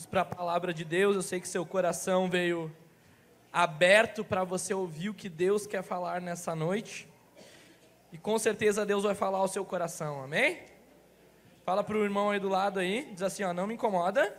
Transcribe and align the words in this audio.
Vamos 0.00 0.08
para 0.08 0.22
a 0.22 0.24
palavra 0.24 0.72
de 0.72 0.82
Deus. 0.82 1.14
Eu 1.14 1.20
sei 1.20 1.42
que 1.42 1.46
seu 1.46 1.66
coração 1.66 2.30
veio 2.30 2.74
aberto 3.52 4.24
para 4.24 4.44
você 4.44 4.72
ouvir 4.72 5.10
o 5.10 5.14
que 5.14 5.28
Deus 5.28 5.66
quer 5.66 5.82
falar 5.82 6.22
nessa 6.22 6.54
noite. 6.54 7.06
E 8.10 8.16
com 8.16 8.38
certeza 8.38 8.86
Deus 8.86 9.04
vai 9.04 9.14
falar 9.14 9.36
ao 9.36 9.46
seu 9.46 9.62
coração, 9.62 10.24
amém? 10.24 10.62
Fala 11.66 11.84
para 11.84 11.98
o 11.98 12.02
irmão 12.02 12.30
aí 12.30 12.40
do 12.40 12.48
lado 12.48 12.78
aí, 12.78 13.12
diz 13.12 13.20
assim, 13.20 13.42
ó, 13.44 13.52
não 13.52 13.66
me 13.66 13.74
incomoda, 13.74 14.34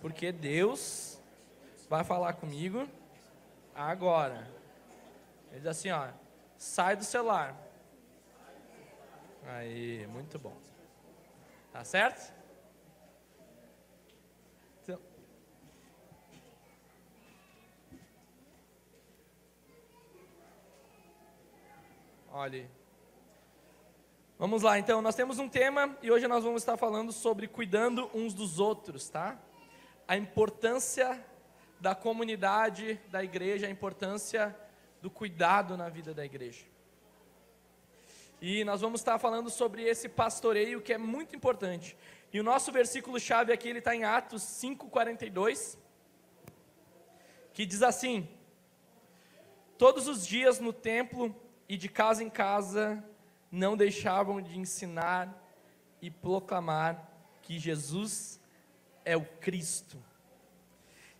porque 0.00 0.30
Deus 0.30 1.18
vai 1.90 2.04
falar 2.04 2.34
comigo 2.34 2.88
agora. 3.74 4.48
Ele 5.50 5.58
diz 5.58 5.66
assim, 5.66 5.90
ó, 5.90 6.10
sai 6.56 6.94
do 6.94 7.02
celular. 7.02 7.60
Aí, 9.48 10.06
muito 10.06 10.38
bom. 10.38 10.56
Tá 11.72 11.82
certo? 11.82 12.32
Olhe. 22.36 22.68
Vamos 24.36 24.62
lá, 24.62 24.76
então, 24.76 25.00
nós 25.00 25.14
temos 25.14 25.38
um 25.38 25.48
tema 25.48 25.96
e 26.02 26.10
hoje 26.10 26.26
nós 26.26 26.42
vamos 26.42 26.62
estar 26.62 26.76
falando 26.76 27.12
sobre 27.12 27.46
cuidando 27.46 28.10
uns 28.12 28.34
dos 28.34 28.58
outros, 28.58 29.08
tá? 29.08 29.38
A 30.08 30.16
importância 30.16 31.24
da 31.78 31.94
comunidade, 31.94 33.00
da 33.08 33.22
igreja, 33.22 33.68
a 33.68 33.70
importância 33.70 34.52
do 35.00 35.08
cuidado 35.08 35.76
na 35.76 35.88
vida 35.88 36.12
da 36.12 36.24
igreja. 36.24 36.66
E 38.42 38.64
nós 38.64 38.80
vamos 38.80 39.00
estar 39.00 39.16
falando 39.20 39.48
sobre 39.48 39.84
esse 39.84 40.08
pastoreio 40.08 40.82
que 40.82 40.92
é 40.92 40.98
muito 40.98 41.36
importante. 41.36 41.96
E 42.32 42.40
o 42.40 42.42
nosso 42.42 42.72
versículo 42.72 43.20
chave 43.20 43.52
aqui, 43.52 43.68
ele 43.68 43.78
está 43.78 43.94
em 43.94 44.02
Atos 44.02 44.42
5:42, 44.42 45.78
que 47.52 47.64
diz 47.64 47.80
assim: 47.80 48.28
Todos 49.78 50.08
os 50.08 50.26
dias 50.26 50.58
no 50.58 50.72
templo 50.72 51.43
e 51.68 51.76
de 51.76 51.88
casa 51.88 52.22
em 52.22 52.30
casa 52.30 53.02
não 53.50 53.76
deixavam 53.76 54.40
de 54.40 54.58
ensinar 54.58 55.32
e 56.00 56.10
proclamar 56.10 57.10
que 57.42 57.58
Jesus 57.58 58.40
é 59.04 59.16
o 59.16 59.24
Cristo. 59.24 60.02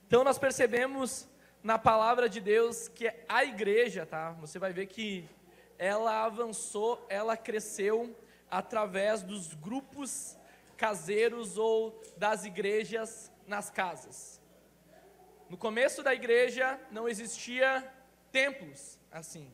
Então 0.06 0.24
nós 0.24 0.38
percebemos 0.38 1.28
na 1.62 1.78
palavra 1.78 2.28
de 2.28 2.40
Deus 2.40 2.88
que 2.88 3.12
a 3.28 3.44
igreja, 3.44 4.04
tá? 4.04 4.32
Você 4.32 4.58
vai 4.58 4.72
ver 4.72 4.86
que 4.86 5.28
ela 5.78 6.24
avançou, 6.24 7.04
ela 7.08 7.36
cresceu 7.36 8.14
através 8.50 9.22
dos 9.22 9.54
grupos 9.54 10.36
caseiros 10.76 11.56
ou 11.56 12.02
das 12.16 12.44
igrejas 12.44 13.32
nas 13.46 13.70
casas. 13.70 14.40
No 15.48 15.56
começo 15.56 16.02
da 16.02 16.12
igreja 16.12 16.78
não 16.90 17.08
existia 17.08 17.90
templos 18.30 18.98
assim 19.10 19.50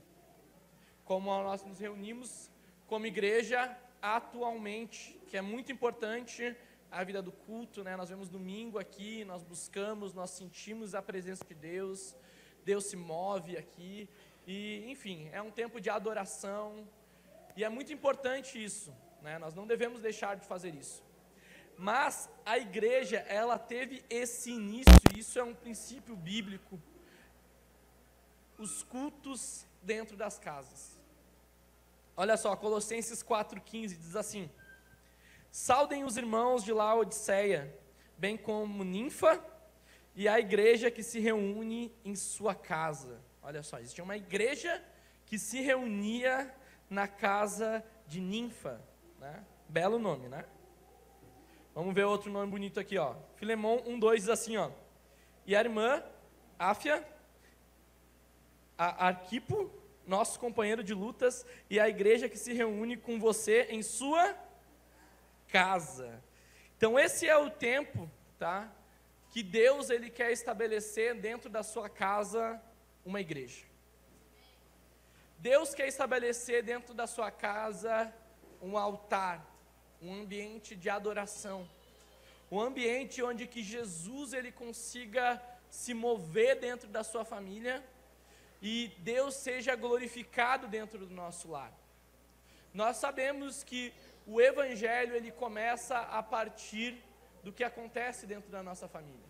como 1.11 1.29
nós 1.43 1.65
nos 1.65 1.81
reunimos 1.81 2.49
como 2.87 3.05
igreja 3.05 3.77
atualmente, 4.01 5.21
que 5.27 5.37
é 5.37 5.41
muito 5.43 5.73
importante 5.73 6.57
a 6.89 7.03
vida 7.03 7.21
do 7.21 7.33
culto, 7.33 7.83
né? 7.83 7.97
Nós 7.97 8.11
vemos 8.11 8.29
domingo 8.29 8.79
aqui, 8.79 9.25
nós 9.25 9.43
buscamos, 9.43 10.15
nós 10.15 10.31
sentimos 10.31 10.95
a 10.95 11.03
presença 11.03 11.45
de 11.45 11.53
Deus, 11.53 12.15
Deus 12.65 12.85
se 12.85 12.95
move 12.95 13.57
aqui, 13.57 14.09
e 14.47 14.85
enfim, 14.89 15.29
é 15.33 15.43
um 15.43 15.51
tempo 15.51 15.81
de 15.81 15.91
adoração, 15.91 16.87
e 17.57 17.65
é 17.65 17.69
muito 17.69 17.93
importante 17.93 18.63
isso, 18.63 18.95
né? 19.21 19.37
Nós 19.37 19.53
não 19.53 19.67
devemos 19.67 20.03
deixar 20.03 20.37
de 20.37 20.47
fazer 20.47 20.77
isso. 20.77 21.03
Mas 21.77 22.31
a 22.47 22.57
igreja, 22.57 23.19
ela 23.27 23.59
teve 23.59 24.05
esse 24.09 24.53
início, 24.53 24.95
isso 25.17 25.41
é 25.41 25.43
um 25.43 25.57
princípio 25.57 26.15
bíblico, 26.15 26.81
os 28.57 28.85
cultos 28.85 29.67
dentro 29.83 30.17
das 30.17 30.39
casas. 30.39 31.00
Olha 32.17 32.37
só, 32.37 32.55
Colossenses 32.57 33.23
4,15 33.23 33.89
diz 33.97 34.17
assim: 34.17 34.51
Saudem 35.51 36.05
os 36.05 36.17
irmãos 36.17 36.63
de 36.63 36.73
Laodiceia, 36.73 37.75
bem 38.17 38.37
como 38.37 38.85
Ninfa 38.85 39.45
e 40.15 40.29
a 40.29 40.39
igreja 40.39 40.91
que 40.91 41.03
se 41.03 41.19
reúne 41.19 41.95
em 42.05 42.15
sua 42.15 42.55
casa. 42.55 43.21
Olha 43.43 43.63
só, 43.63 43.79
existia 43.79 44.05
uma 44.05 44.17
igreja 44.17 44.83
que 45.27 45.39
se 45.39 45.61
reunia 45.61 46.55
na 46.89 47.09
casa 47.09 47.85
de 48.07 48.21
Ninfa. 48.21 48.81
Né? 49.19 49.45
Belo 49.69 49.99
nome, 49.99 50.29
né? 50.29 50.45
Vamos 51.75 51.95
ver 51.95 52.05
outro 52.05 52.31
nome 52.31 52.51
bonito 52.51 52.81
aqui, 52.81 52.99
ó. 52.99 53.15
Filemão 53.37 53.79
1,2 53.87 54.17
diz 54.17 54.29
assim, 54.29 54.57
ó. 54.57 54.71
E 55.47 55.55
a 55.55 55.61
irmã 55.61 56.03
Áfia, 56.59 57.03
a 58.77 59.07
Arquipo, 59.07 59.71
nosso 60.07 60.39
companheiro 60.39 60.83
de 60.83 60.95
lutas, 60.95 61.47
e 61.69 61.79
a 61.79 61.89
igreja 61.89 62.29
que 62.29 62.39
se 62.39 62.53
reúne 62.53 62.97
com 62.97 63.19
você 63.19 63.67
em 63.71 63.83
sua 63.83 64.37
casa. 65.49 66.23
Então 66.77 66.99
esse 66.99 67.29
é 67.29 67.37
o 67.37 67.51
tempo, 67.51 68.11
tá? 68.39 68.73
Que 69.31 69.43
Deus 69.43 69.91
ele 69.91 70.11
quer 70.11 70.33
estabelecer 70.33 71.15
dentro 71.15 71.49
da 71.49 71.63
sua 71.63 71.89
casa 71.89 72.61
uma 73.05 73.21
igreja. 73.21 73.65
Deus 75.39 75.75
quer 75.75 75.89
estabelecer 75.89 76.63
dentro 76.63 76.93
da 76.93 77.07
sua 77.07 77.31
casa 77.31 78.13
um 78.61 78.77
altar, 78.77 79.47
um 80.03 80.13
ambiente 80.13 80.77
de 80.77 80.91
adoração, 80.91 81.69
um 82.51 82.61
ambiente 82.61 83.23
onde 83.23 83.47
que 83.47 83.63
Jesus 83.63 84.33
ele 84.33 84.53
consiga 84.53 85.41
se 85.71 85.95
mover 85.95 86.59
dentro 86.59 86.89
da 86.89 87.05
sua 87.05 87.25
família 87.25 87.83
e 88.61 88.93
Deus 88.99 89.35
seja 89.35 89.75
glorificado 89.75 90.69
dentro 90.69 91.07
do 91.07 91.15
nosso 91.15 91.51
lar. 91.51 91.73
Nós 92.73 92.99
sabemos 92.99 93.65
que 93.65 93.93
o 94.27 94.41
evangelho 94.41 95.15
ele 95.15 95.33
começa 95.33 95.99
a 95.99 96.23
partir 96.23 97.03
do 97.43 97.53
que 97.53 97.65
acontece 97.65 98.27
dentro 98.27 98.51
da 98.51 98.63
nossa 98.63 98.87
família. 98.87 99.29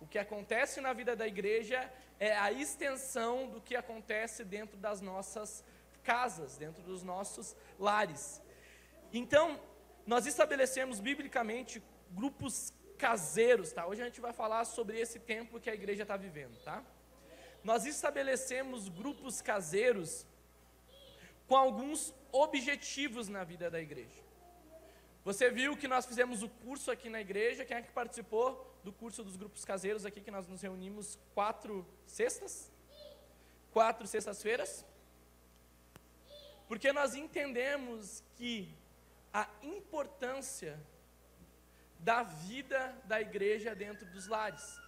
O 0.00 0.06
que 0.06 0.18
acontece 0.18 0.80
na 0.80 0.92
vida 0.92 1.14
da 1.14 1.26
igreja 1.26 1.92
é 2.18 2.36
a 2.36 2.50
extensão 2.50 3.48
do 3.50 3.60
que 3.60 3.76
acontece 3.76 4.44
dentro 4.44 4.76
das 4.78 5.00
nossas 5.00 5.62
casas, 6.02 6.56
dentro 6.56 6.82
dos 6.82 7.02
nossos 7.02 7.54
lares. 7.78 8.40
Então, 9.12 9.60
nós 10.06 10.26
estabelecemos 10.26 11.00
biblicamente 11.00 11.82
grupos 12.10 12.72
caseiros, 12.96 13.72
tá? 13.72 13.86
Hoje 13.86 14.02
a 14.02 14.06
gente 14.06 14.20
vai 14.20 14.32
falar 14.32 14.64
sobre 14.64 14.98
esse 14.98 15.18
tempo 15.18 15.60
que 15.60 15.70
a 15.70 15.74
igreja 15.74 16.02
está 16.02 16.16
vivendo, 16.16 16.58
tá? 16.64 16.82
Nós 17.62 17.84
estabelecemos 17.84 18.88
grupos 18.88 19.40
caseiros 19.42 20.26
com 21.46 21.56
alguns 21.56 22.14
objetivos 22.32 23.28
na 23.28 23.44
vida 23.44 23.70
da 23.70 23.80
igreja. 23.80 24.20
Você 25.24 25.50
viu 25.50 25.76
que 25.76 25.86
nós 25.86 26.06
fizemos 26.06 26.42
o 26.42 26.48
curso 26.48 26.90
aqui 26.90 27.10
na 27.10 27.20
igreja, 27.20 27.64
quem 27.64 27.76
é 27.76 27.82
que 27.82 27.92
participou 27.92 28.66
do 28.82 28.92
curso 28.92 29.22
dos 29.22 29.36
grupos 29.36 29.64
caseiros 29.64 30.06
aqui, 30.06 30.20
que 30.20 30.30
nós 30.30 30.48
nos 30.48 30.62
reunimos 30.62 31.18
quatro 31.34 31.86
sextas? 32.06 32.72
Quatro 33.70 34.06
sextas-feiras? 34.06 34.84
Porque 36.66 36.92
nós 36.92 37.14
entendemos 37.14 38.22
que 38.36 38.74
a 39.32 39.48
importância 39.62 40.80
da 41.98 42.22
vida 42.22 42.96
da 43.04 43.20
igreja 43.20 43.74
dentro 43.74 44.06
dos 44.06 44.26
lares. 44.26 44.80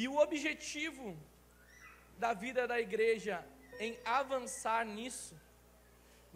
E 0.00 0.04
o 0.08 0.16
objetivo 0.26 1.06
da 2.22 2.32
vida 2.44 2.62
da 2.70 2.78
igreja 2.86 3.34
em 3.86 3.92
avançar 4.20 4.82
nisso, 4.96 5.34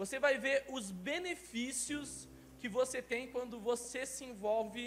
você 0.00 0.16
vai 0.24 0.34
ver 0.44 0.56
os 0.76 0.90
benefícios 0.90 2.28
que 2.60 2.68
você 2.68 3.00
tem 3.12 3.22
quando 3.34 3.58
você 3.70 4.00
se 4.04 4.22
envolve 4.30 4.84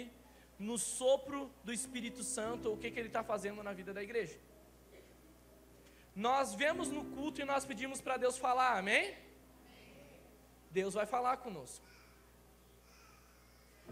no 0.68 0.76
sopro 0.78 1.40
do 1.64 1.72
Espírito 1.78 2.22
Santo, 2.36 2.72
o 2.72 2.78
que, 2.80 2.92
que 2.92 3.00
ele 3.00 3.12
está 3.14 3.24
fazendo 3.32 3.64
na 3.68 3.72
vida 3.80 3.92
da 3.98 4.02
igreja. 4.08 4.38
Nós 6.28 6.54
vemos 6.62 6.88
no 6.96 7.04
culto 7.16 7.40
e 7.40 7.50
nós 7.52 7.64
pedimos 7.70 8.00
para 8.00 8.16
Deus 8.16 8.38
falar, 8.46 8.72
amém? 8.78 9.04
Deus 10.70 10.94
vai 10.94 11.06
falar 11.16 11.36
conosco. 11.38 11.84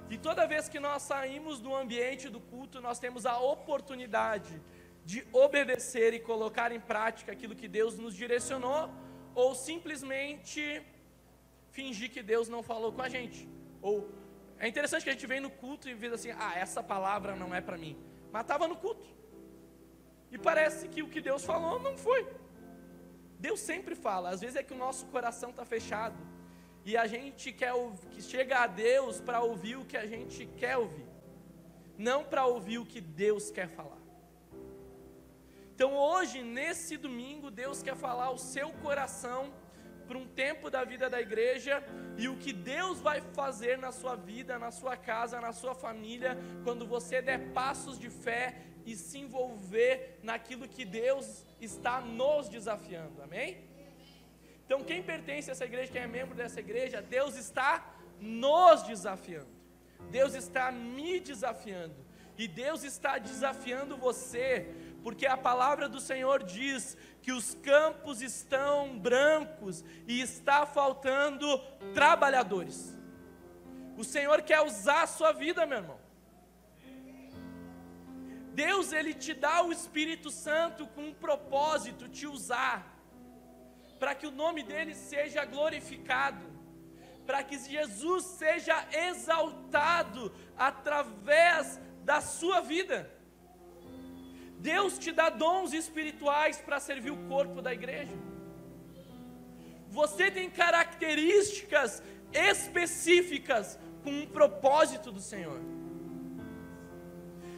E 0.08 0.16
toda 0.16 0.46
vez 0.46 0.68
que 0.68 0.78
nós 0.78 1.02
saímos 1.02 1.60
do 1.60 1.74
ambiente 1.74 2.28
do 2.28 2.40
culto, 2.40 2.80
nós 2.80 3.00
temos 3.00 3.26
a 3.26 3.36
oportunidade 3.40 4.54
de 5.10 5.18
obedecer 5.32 6.10
e 6.14 6.20
colocar 6.30 6.68
em 6.76 6.82
prática 6.92 7.30
aquilo 7.30 7.54
que 7.60 7.68
Deus 7.78 7.96
nos 7.96 8.14
direcionou, 8.22 8.82
ou 9.42 9.54
simplesmente 9.54 10.60
fingir 11.76 12.10
que 12.10 12.22
Deus 12.32 12.48
não 12.54 12.62
falou 12.70 12.90
com 12.92 13.02
a 13.02 13.08
gente. 13.16 13.48
Ou 13.80 13.94
é 14.58 14.66
interessante 14.66 15.04
que 15.04 15.10
a 15.10 15.12
gente 15.12 15.28
vem 15.34 15.40
no 15.46 15.50
culto 15.62 15.88
e 15.88 15.94
vê 15.94 16.08
assim: 16.08 16.32
ah, 16.46 16.54
essa 16.64 16.82
palavra 16.82 17.36
não 17.36 17.54
é 17.54 17.60
para 17.60 17.78
mim. 17.84 17.94
Mas 18.32 18.42
estava 18.42 18.66
no 18.66 18.76
culto. 18.84 19.06
E 20.32 20.36
parece 20.36 20.88
que 20.88 21.02
o 21.04 21.08
que 21.08 21.20
Deus 21.20 21.44
falou 21.44 21.78
não 21.78 21.96
foi. 21.96 22.26
Deus 23.38 23.60
sempre 23.60 23.94
fala, 23.94 24.30
às 24.30 24.40
vezes 24.40 24.56
é 24.56 24.62
que 24.62 24.74
o 24.74 24.82
nosso 24.86 25.06
coração 25.06 25.50
está 25.50 25.64
fechado. 25.64 26.18
E 26.84 26.96
a 26.96 27.06
gente 27.06 27.52
quer 27.52 27.74
que 28.10 28.22
chega 28.22 28.58
a 28.64 28.66
Deus 28.66 29.20
para 29.20 29.40
ouvir 29.40 29.76
o 29.76 29.84
que 29.84 29.96
a 29.96 30.06
gente 30.06 30.46
quer 30.62 30.76
ouvir. 30.76 31.06
não 32.08 32.24
para 32.24 32.44
ouvir 32.44 32.78
o 32.78 32.86
que 32.92 33.00
Deus 33.00 33.50
quer 33.50 33.68
falar. 33.68 34.05
Então 35.76 35.94
hoje, 35.94 36.42
nesse 36.42 36.96
domingo, 36.96 37.50
Deus 37.50 37.82
quer 37.82 37.94
falar 37.94 38.30
o 38.30 38.38
seu 38.38 38.70
coração 38.84 39.52
para 40.08 40.16
um 40.16 40.26
tempo 40.26 40.70
da 40.70 40.82
vida 40.84 41.10
da 41.10 41.20
igreja 41.20 41.84
e 42.16 42.28
o 42.28 42.36
que 42.38 42.50
Deus 42.50 42.98
vai 42.98 43.20
fazer 43.34 43.76
na 43.76 43.92
sua 43.92 44.16
vida, 44.16 44.58
na 44.58 44.70
sua 44.70 44.96
casa, 44.96 45.38
na 45.38 45.52
sua 45.52 45.74
família, 45.74 46.38
quando 46.64 46.86
você 46.86 47.20
der 47.20 47.52
passos 47.52 47.98
de 47.98 48.08
fé 48.08 48.56
e 48.86 48.96
se 48.96 49.18
envolver 49.18 50.18
naquilo 50.22 50.66
que 50.66 50.82
Deus 50.82 51.44
está 51.60 52.00
nos 52.00 52.48
desafiando. 52.48 53.20
Amém? 53.22 53.62
Então, 54.64 54.82
quem 54.82 55.02
pertence 55.02 55.50
a 55.50 55.52
essa 55.52 55.66
igreja, 55.66 55.92
quem 55.92 56.00
é 56.00 56.06
membro 56.06 56.34
dessa 56.34 56.58
igreja, 56.58 57.02
Deus 57.02 57.36
está 57.36 57.94
nos 58.18 58.82
desafiando. 58.84 59.54
Deus 60.10 60.32
está 60.32 60.72
me 60.72 61.20
desafiando. 61.20 62.06
E 62.38 62.46
Deus 62.46 62.84
está 62.84 63.18
desafiando 63.18 63.96
você, 63.96 64.68
porque 65.06 65.24
a 65.24 65.36
palavra 65.36 65.88
do 65.88 66.00
Senhor 66.00 66.42
diz 66.42 66.98
que 67.22 67.30
os 67.30 67.54
campos 67.54 68.20
estão 68.20 68.98
brancos 68.98 69.84
e 70.04 70.20
está 70.20 70.66
faltando 70.66 71.46
trabalhadores. 71.94 72.92
O 73.96 74.02
Senhor 74.02 74.42
quer 74.42 74.62
usar 74.62 75.02
a 75.04 75.06
sua 75.06 75.30
vida, 75.30 75.64
meu 75.64 75.78
irmão. 75.78 76.00
Deus 78.52 78.92
ele 78.92 79.14
te 79.14 79.32
dá 79.32 79.62
o 79.62 79.70
Espírito 79.70 80.28
Santo 80.28 80.88
com 80.88 81.02
um 81.02 81.14
propósito, 81.14 82.08
te 82.08 82.26
usar 82.26 83.00
para 84.00 84.12
que 84.12 84.26
o 84.26 84.32
nome 84.32 84.64
dele 84.64 84.92
seja 84.92 85.44
glorificado, 85.44 86.44
para 87.24 87.44
que 87.44 87.56
Jesus 87.60 88.24
seja 88.24 88.84
exaltado 88.90 90.34
através 90.58 91.80
da 92.02 92.20
sua 92.20 92.60
vida. 92.60 93.15
Deus 94.58 94.98
te 94.98 95.12
dá 95.12 95.28
dons 95.28 95.72
espirituais 95.72 96.58
para 96.58 96.80
servir 96.80 97.10
o 97.10 97.28
corpo 97.28 97.62
da 97.62 97.72
igreja. 97.72 98.14
Você 99.88 100.30
tem 100.30 100.50
características 100.50 102.02
específicas 102.32 103.78
com 104.02 104.10
um 104.10 104.26
propósito 104.26 105.10
do 105.10 105.20
Senhor. 105.20 105.60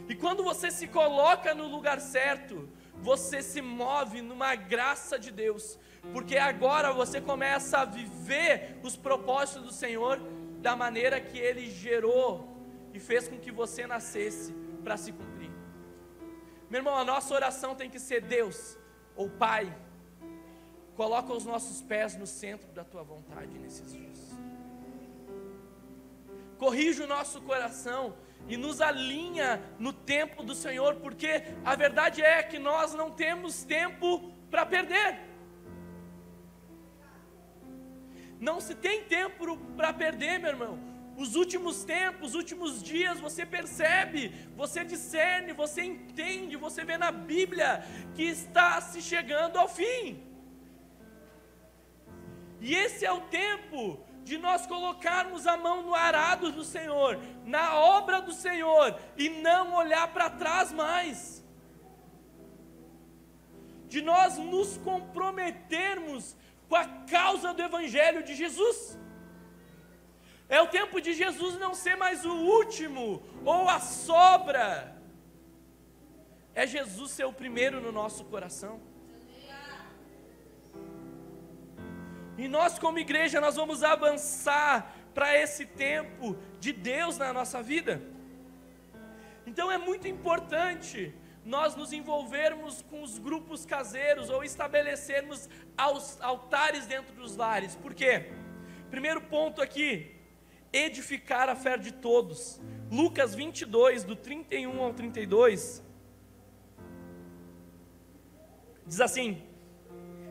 E 0.07 0.15
quando 0.15 0.43
você 0.43 0.71
se 0.71 0.87
coloca 0.87 1.53
no 1.53 1.67
lugar 1.67 1.99
certo, 1.99 2.67
você 2.95 3.41
se 3.41 3.61
move 3.61 4.21
numa 4.21 4.55
graça 4.55 5.19
de 5.19 5.31
Deus, 5.31 5.77
porque 6.11 6.37
agora 6.37 6.91
você 6.91 7.21
começa 7.21 7.79
a 7.79 7.85
viver 7.85 8.79
os 8.83 8.95
propósitos 8.95 9.63
do 9.63 9.71
Senhor 9.71 10.19
da 10.59 10.75
maneira 10.75 11.21
que 11.21 11.37
Ele 11.37 11.69
gerou 11.69 12.57
e 12.93 12.99
fez 12.99 13.27
com 13.27 13.37
que 13.37 13.51
você 13.51 13.85
nascesse 13.85 14.53
para 14.83 14.97
se 14.97 15.11
cumprir. 15.11 15.28
Meu 16.69 16.79
irmão, 16.79 16.95
a 16.95 17.03
nossa 17.03 17.33
oração 17.33 17.75
tem 17.75 17.89
que 17.89 17.99
ser: 17.99 18.21
Deus, 18.21 18.77
ou 19.15 19.29
Pai, 19.29 19.75
coloca 20.95 21.33
os 21.33 21.45
nossos 21.45 21.81
pés 21.81 22.15
no 22.15 22.27
centro 22.27 22.71
da 22.71 22.83
Tua 22.83 23.03
vontade 23.03 23.57
nesses 23.57 23.91
dias. 23.91 24.19
Corrige 26.57 27.01
o 27.01 27.07
nosso 27.07 27.41
coração 27.41 28.15
e 28.47 28.57
nos 28.57 28.81
alinha 28.81 29.61
no 29.79 29.93
tempo 29.93 30.43
do 30.43 30.53
Senhor, 30.53 30.95
porque 30.95 31.43
a 31.63 31.75
verdade 31.75 32.21
é 32.21 32.43
que 32.43 32.59
nós 32.59 32.93
não 32.93 33.11
temos 33.11 33.63
tempo 33.63 34.31
para 34.51 34.65
perder. 34.65 35.19
Não 38.39 38.61
se 38.61 38.75
tem 38.75 39.03
tempo 39.03 39.57
para 39.75 39.91
perder, 39.93 40.39
meu 40.39 40.49
irmão. 40.51 40.88
Os 41.23 41.35
últimos 41.35 41.83
tempos, 41.83 42.29
os 42.29 42.35
últimos 42.35 42.81
dias, 42.81 43.19
você 43.19 43.45
percebe, 43.45 44.21
você 44.55 44.85
discerne, 44.85 45.51
você 45.51 45.81
entende, 45.83 46.55
você 46.55 46.85
vê 46.85 46.97
na 46.97 47.11
Bíblia 47.11 47.83
que 48.15 48.23
está 48.23 48.79
se 48.79 49.01
chegando 49.01 49.57
ao 49.57 49.67
fim. 49.67 50.23
E 52.61 52.73
esse 52.73 53.05
é 53.05 53.11
o 53.11 53.21
tempo 53.21 53.99
de 54.23 54.37
nós 54.37 54.65
colocarmos 54.65 55.47
a 55.47 55.57
mão 55.57 55.81
no 55.81 55.95
arado 55.95 56.51
do 56.51 56.63
Senhor, 56.63 57.19
na 57.45 57.75
obra 57.75 58.21
do 58.21 58.31
Senhor, 58.31 58.97
e 59.17 59.27
não 59.29 59.73
olhar 59.73 60.07
para 60.13 60.29
trás 60.29 60.71
mais. 60.71 61.43
De 63.87 64.01
nós 64.01 64.37
nos 64.37 64.77
comprometermos 64.77 66.37
com 66.69 66.75
a 66.75 66.85
causa 66.85 67.53
do 67.53 67.61
Evangelho 67.61 68.23
de 68.23 68.35
Jesus. 68.35 68.98
É 70.49 70.59
o 70.59 70.67
tempo 70.67 70.99
de 70.99 71.13
Jesus 71.13 71.59
não 71.59 71.75
ser 71.75 71.95
mais 71.95 72.25
o 72.25 72.33
último 72.33 73.21
ou 73.45 73.69
a 73.69 73.79
sobra. 73.79 74.99
É 76.55 76.65
Jesus 76.65 77.11
ser 77.11 77.25
o 77.25 77.31
primeiro 77.31 77.79
no 77.79 77.91
nosso 77.91 78.25
coração. 78.25 78.81
E 82.35 82.47
nós, 82.47 82.79
como 82.79 82.97
igreja, 82.97 83.39
nós 83.39 83.57
vamos 83.57 83.83
avançar 83.83 84.95
para 85.13 85.37
esse 85.37 85.65
tempo 85.65 86.35
de 86.59 86.71
Deus 86.73 87.17
na 87.17 87.31
nossa 87.31 87.61
vida. 87.61 88.01
Então 89.45 89.71
é 89.71 89.77
muito 89.77 90.07
importante 90.07 91.13
nós 91.45 91.75
nos 91.75 91.93
envolvermos 91.93 92.81
com 92.83 93.03
os 93.03 93.19
grupos 93.19 93.65
caseiros 93.65 94.29
ou 94.29 94.43
estabelecermos 94.43 95.49
altares 96.21 96.85
dentro 96.87 97.13
dos 97.13 97.35
lares. 97.35 97.75
Por 97.75 97.93
quê? 97.93 98.31
Primeiro 98.89 99.21
ponto 99.21 99.61
aqui, 99.61 100.18
edificar 100.71 101.49
a 101.49 101.55
fé 101.55 101.77
de 101.77 101.93
todos. 101.93 102.59
Lucas 102.91 103.35
22, 103.35 104.03
do 104.03 104.15
31 104.15 104.81
ao 104.81 104.93
32, 104.93 105.83
diz 108.85 109.01
assim: 109.01 109.43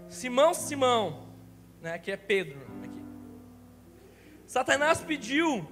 Simão, 0.08 0.54
Simão, 0.54 1.28
né, 1.80 1.98
que 1.98 2.10
é 2.10 2.16
Pedro. 2.16 2.60
Aqui. 2.82 3.02
Satanás 4.46 5.00
pediu 5.00 5.68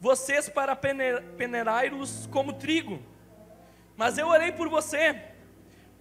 vocês 0.00 0.48
para 0.48 0.76
peneirá-los 0.76 2.28
como 2.30 2.52
trigo, 2.52 3.02
mas 3.96 4.18
eu 4.18 4.28
orei 4.28 4.52
por 4.52 4.68
você, 4.68 5.20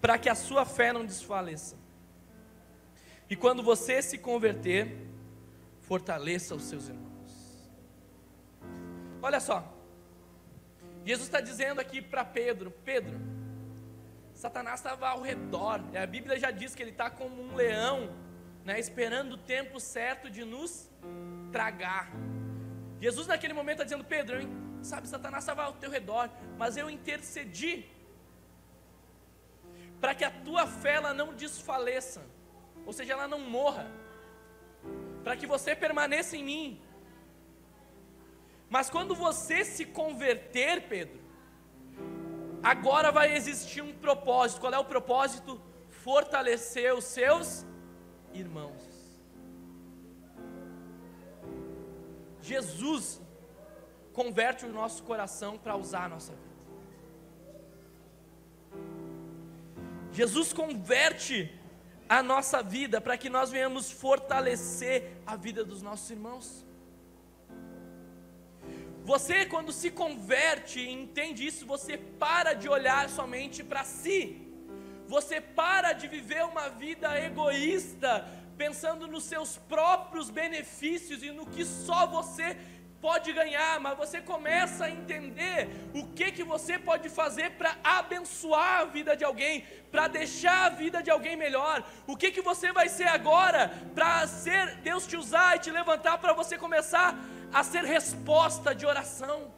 para 0.01 0.17
que 0.17 0.29
a 0.29 0.35
sua 0.35 0.65
fé 0.65 0.91
não 0.91 1.05
desfaleça. 1.05 1.77
E 3.29 3.35
quando 3.35 3.63
você 3.63 4.01
se 4.01 4.17
converter, 4.17 5.07
fortaleça 5.81 6.53
os 6.53 6.63
seus 6.63 6.89
irmãos. 6.89 7.02
Olha 9.23 9.39
só, 9.39 9.65
Jesus 11.05 11.27
está 11.27 11.39
dizendo 11.39 11.79
aqui 11.79 12.01
para 12.01 12.25
Pedro: 12.25 12.69
Pedro, 12.83 13.17
Satanás 14.35 14.81
estava 14.81 15.07
ao 15.07 15.21
redor, 15.21 15.79
a 15.95 16.05
Bíblia 16.05 16.37
já 16.37 16.51
diz 16.51 16.75
que 16.75 16.83
ele 16.83 16.91
está 16.91 17.09
como 17.09 17.41
um 17.41 17.55
leão 17.55 18.13
né, 18.65 18.77
esperando 18.79 19.33
o 19.33 19.37
tempo 19.37 19.79
certo 19.79 20.29
de 20.29 20.43
nos 20.43 20.89
tragar. 21.53 22.11
Jesus 22.99 23.27
naquele 23.27 23.53
momento 23.53 23.75
está 23.75 23.85
dizendo, 23.85 24.03
Pedro, 24.03 24.37
sabe, 24.81 25.07
Satanás 25.07 25.43
estava 25.43 25.63
ao 25.63 25.73
teu 25.73 25.89
redor, 25.89 26.29
mas 26.57 26.75
eu 26.75 26.89
intercedi 26.89 27.85
para 30.01 30.13
que 30.13 30.25
a 30.25 30.31
tua 30.31 30.67
fé 30.67 30.95
ela 30.95 31.13
não 31.13 31.33
desfaleça, 31.33 32.25
ou 32.85 32.91
seja, 32.91 33.13
ela 33.13 33.27
não 33.27 33.39
morra, 33.39 33.89
para 35.23 35.37
que 35.37 35.47
você 35.47 35.73
permaneça 35.73 36.35
em 36.35 36.43
mim. 36.43 36.81
Mas 38.75 38.89
quando 38.89 39.13
você 39.13 39.63
se 39.63 39.85
converter, 39.85 40.87
Pedro, 40.87 41.19
agora 42.63 43.11
vai 43.11 43.35
existir 43.35 43.83
um 43.83 43.93
propósito. 43.93 44.61
Qual 44.61 44.73
é 44.73 44.79
o 44.79 44.83
propósito? 44.83 45.61
Fortalecer 46.05 46.91
os 46.91 47.03
seus 47.03 47.63
irmãos. 48.33 48.81
Jesus 52.41 53.21
converte 54.11 54.65
o 54.65 54.73
nosso 54.73 55.03
coração 55.03 55.55
para 55.55 55.75
usar 55.75 56.05
a 56.05 56.09
nossa 56.09 56.33
vida. 56.33 56.57
Jesus 60.11 60.51
converte 60.51 61.37
a 62.09 62.23
nossa 62.23 62.63
vida 62.63 62.99
para 62.99 63.19
que 63.19 63.29
nós 63.29 63.51
venhamos 63.51 63.91
fortalecer 63.91 65.15
a 65.27 65.35
vida 65.35 65.63
dos 65.63 65.83
nossos 65.83 66.09
irmãos. 66.09 66.72
Você, 69.05 69.45
quando 69.45 69.71
se 69.73 69.91
converte 69.91 70.79
e 70.79 70.89
entende 70.89 71.45
isso, 71.45 71.65
você 71.65 71.97
para 71.97 72.53
de 72.53 72.69
olhar 72.69 73.09
somente 73.09 73.61
para 73.61 73.83
si. 73.83 74.47
Você 75.07 75.41
para 75.41 75.91
de 75.91 76.07
viver 76.07 76.43
uma 76.45 76.69
vida 76.69 77.19
egoísta, 77.19 78.25
pensando 78.57 79.05
nos 79.05 79.25
seus 79.25 79.57
próprios 79.57 80.29
benefícios 80.29 81.21
e 81.21 81.31
no 81.31 81.45
que 81.45 81.65
só 81.65 82.07
você 82.07 82.55
pode 83.01 83.33
ganhar, 83.33 83.81
mas 83.81 83.97
você 83.97 84.21
começa 84.21 84.85
a 84.85 84.89
entender 84.89 85.67
o 85.93 86.07
que 86.07 86.31
que 86.31 86.41
você 86.41 86.79
pode 86.79 87.09
fazer 87.09 87.49
para 87.57 87.75
abençoar 87.83 88.79
a 88.79 88.85
vida 88.85 89.13
de 89.17 89.25
alguém, 89.25 89.65
para 89.91 90.07
deixar 90.07 90.67
a 90.67 90.69
vida 90.69 91.03
de 91.03 91.11
alguém 91.11 91.35
melhor. 91.35 91.85
O 92.07 92.15
que 92.15 92.31
que 92.31 92.41
você 92.41 92.71
vai 92.71 92.87
ser 92.87 93.09
agora 93.09 93.69
para 93.93 94.25
ser 94.25 94.77
Deus 94.77 95.05
te 95.05 95.17
usar 95.17 95.57
e 95.57 95.59
te 95.59 95.69
levantar 95.69 96.17
para 96.17 96.31
você 96.31 96.57
começar 96.57 97.13
a 97.53 97.63
ser 97.63 97.83
resposta 97.83 98.73
de 98.73 98.85
oração. 98.85 99.51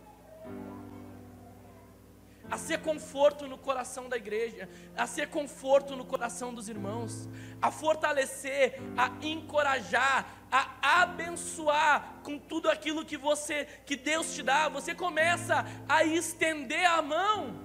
a 2.50 2.58
ser 2.58 2.80
conforto 2.80 3.48
no 3.48 3.58
coração 3.58 4.08
da 4.08 4.18
igreja, 4.18 4.70
a 4.96 5.08
ser 5.08 5.30
conforto 5.30 5.96
no 5.96 6.06
coração 6.06 6.54
dos 6.54 6.70
irmãos, 6.70 7.28
a 7.62 7.72
fortalecer, 7.72 8.80
a 8.96 9.08
encorajar, 9.26 10.28
a 10.52 11.02
abençoar 11.02 12.20
com 12.24 12.38
tudo 12.38 12.70
aquilo 12.70 13.04
que 13.04 13.18
você, 13.18 13.66
que 13.86 13.96
Deus 13.96 14.34
te 14.34 14.44
dá. 14.44 14.70
Você 14.70 14.94
começa 14.94 15.66
a 15.90 16.04
estender 16.04 16.86
a 16.86 17.02
mão. 17.02 17.56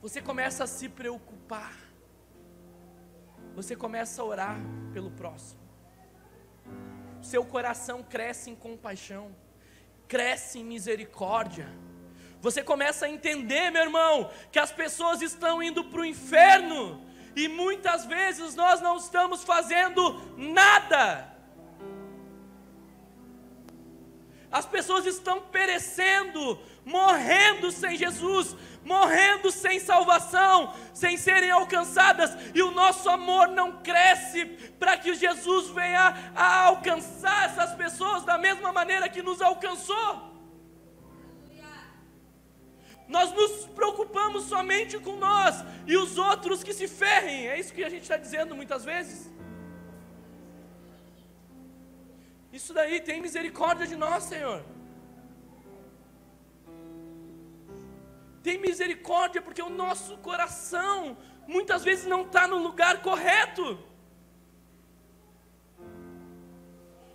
Você 0.00 0.20
começa 0.20 0.64
a 0.64 0.66
se 0.66 0.88
preocupar. 0.88 1.76
Você 3.54 3.76
começa 3.76 4.22
a 4.22 4.24
orar 4.24 4.56
pelo 4.92 5.10
próximo. 5.10 5.63
Seu 7.24 7.44
coração 7.44 8.02
cresce 8.02 8.50
em 8.50 8.54
compaixão, 8.54 9.34
cresce 10.06 10.60
em 10.60 10.64
misericórdia 10.64 11.68
você 12.44 12.62
começa 12.62 13.06
a 13.06 13.08
entender, 13.08 13.70
meu 13.70 13.84
irmão, 13.84 14.30
que 14.52 14.58
as 14.58 14.70
pessoas 14.70 15.22
estão 15.22 15.62
indo 15.62 15.82
para 15.82 16.02
o 16.02 16.04
inferno 16.04 17.02
e 17.34 17.48
muitas 17.48 18.04
vezes 18.04 18.54
nós 18.54 18.82
não 18.82 18.98
estamos 18.98 19.42
fazendo 19.42 20.02
nada. 20.36 21.34
As 24.52 24.66
pessoas 24.66 25.06
estão 25.06 25.40
perecendo, 25.40 26.60
morrendo 26.84 27.70
sem 27.72 27.96
Jesus, 27.96 28.54
morrendo 28.84 29.50
sem 29.50 29.80
salvação, 29.80 30.74
sem 30.92 31.16
serem 31.16 31.50
alcançadas, 31.50 32.36
e 32.54 32.62
o 32.62 32.70
nosso 32.70 33.08
amor 33.08 33.48
não 33.48 33.80
cresce 33.82 34.44
para 34.78 34.96
que 34.96 35.14
Jesus 35.14 35.70
venha 35.70 36.32
a 36.34 36.64
alcançar 36.66 37.46
essas 37.46 37.74
pessoas 37.74 38.24
da 38.24 38.36
mesma 38.36 38.72
maneira 38.72 39.08
que 39.08 39.22
nos 39.22 39.40
alcançou. 39.40 40.34
Nós 43.06 43.32
nos 43.32 43.66
preocupamos 43.66 44.44
somente 44.44 44.98
com 44.98 45.16
nós 45.16 45.62
e 45.86 45.96
os 45.96 46.16
outros 46.16 46.62
que 46.62 46.72
se 46.72 46.88
ferrem. 46.88 47.46
É 47.46 47.60
isso 47.60 47.72
que 47.72 47.84
a 47.84 47.88
gente 47.88 48.02
está 48.02 48.16
dizendo 48.16 48.56
muitas 48.56 48.84
vezes. 48.84 49.30
Isso 52.50 52.72
daí 52.72 53.00
tem 53.00 53.20
misericórdia 53.20 53.86
de 53.86 53.96
nós, 53.96 54.24
Senhor. 54.24 54.64
Tem 58.44 58.58
misericórdia 58.58 59.40
porque 59.40 59.62
o 59.62 59.70
nosso 59.70 60.18
coração 60.18 61.16
muitas 61.46 61.82
vezes 61.82 62.04
não 62.04 62.22
está 62.26 62.46
no 62.46 62.58
lugar 62.58 63.00
correto. 63.00 63.78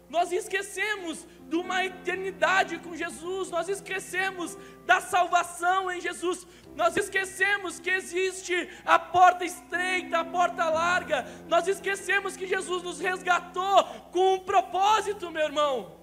Nós 0.09 0.31
esquecemos 0.31 1.27
de 1.47 1.55
uma 1.55 1.85
eternidade 1.85 2.79
com 2.79 2.95
Jesus, 2.95 3.51
nós 3.51 3.69
esquecemos 3.69 4.57
da 4.87 4.99
salvação 4.99 5.91
em 5.91 6.01
Jesus, 6.01 6.47
nós 6.75 6.97
esquecemos 6.97 7.79
que 7.79 7.91
existe 7.91 8.67
a 8.83 8.97
porta 8.97 9.45
estreita, 9.45 10.17
a 10.17 10.25
porta 10.25 10.67
larga, 10.67 11.27
nós 11.47 11.67
esquecemos 11.67 12.35
que 12.35 12.47
Jesus 12.47 12.81
nos 12.81 12.99
resgatou 12.99 13.83
com 14.11 14.33
um 14.33 14.39
propósito, 14.39 15.29
meu 15.29 15.43
irmão. 15.43 15.98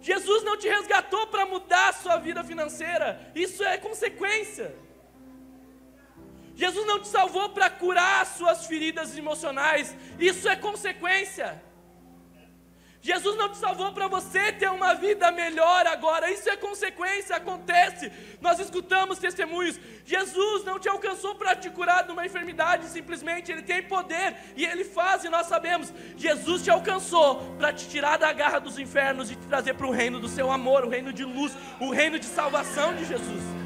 Jesus 0.00 0.42
não 0.42 0.56
te 0.56 0.68
resgatou 0.68 1.26
para 1.26 1.44
mudar 1.44 1.90
a 1.90 1.92
sua 1.92 2.16
vida 2.16 2.42
financeira, 2.42 3.30
isso 3.34 3.62
é 3.62 3.76
consequência. 3.76 4.74
Jesus 6.54 6.86
não 6.86 7.00
te 7.00 7.08
salvou 7.08 7.50
para 7.50 7.70
curar 7.70 8.22
as 8.22 8.28
suas 8.28 8.66
feridas 8.66 9.16
emocionais, 9.16 9.94
isso 10.18 10.48
é 10.48 10.56
consequência. 10.56 11.62
Jesus 13.02 13.36
não 13.36 13.48
te 13.48 13.56
salvou 13.56 13.92
para 13.92 14.08
você 14.08 14.52
ter 14.52 14.70
uma 14.70 14.92
vida 14.94 15.32
melhor 15.32 15.86
agora, 15.86 16.30
isso 16.30 16.50
é 16.50 16.56
consequência, 16.56 17.34
acontece. 17.34 18.12
Nós 18.42 18.58
escutamos 18.60 19.18
testemunhos. 19.18 19.80
Jesus 20.04 20.64
não 20.64 20.78
te 20.78 20.88
alcançou 20.88 21.34
para 21.34 21.56
te 21.56 21.70
curar 21.70 22.04
de 22.04 22.12
uma 22.12 22.26
enfermidade, 22.26 22.86
simplesmente, 22.86 23.50
Ele 23.50 23.62
tem 23.62 23.82
poder 23.82 24.36
e 24.54 24.66
Ele 24.66 24.84
faz, 24.84 25.24
e 25.24 25.30
nós 25.30 25.46
sabemos. 25.46 25.92
Jesus 26.16 26.62
te 26.62 26.70
alcançou 26.70 27.36
para 27.56 27.72
te 27.72 27.88
tirar 27.88 28.18
da 28.18 28.32
garra 28.32 28.58
dos 28.58 28.78
infernos 28.78 29.30
e 29.30 29.36
te 29.36 29.46
trazer 29.46 29.74
para 29.74 29.86
o 29.86 29.90
reino 29.90 30.20
do 30.20 30.28
seu 30.28 30.50
amor, 30.50 30.84
o 30.84 30.90
reino 30.90 31.10
de 31.10 31.24
luz, 31.24 31.56
o 31.80 31.90
reino 31.90 32.18
de 32.18 32.26
salvação 32.26 32.94
de 32.94 33.06
Jesus. 33.06 33.59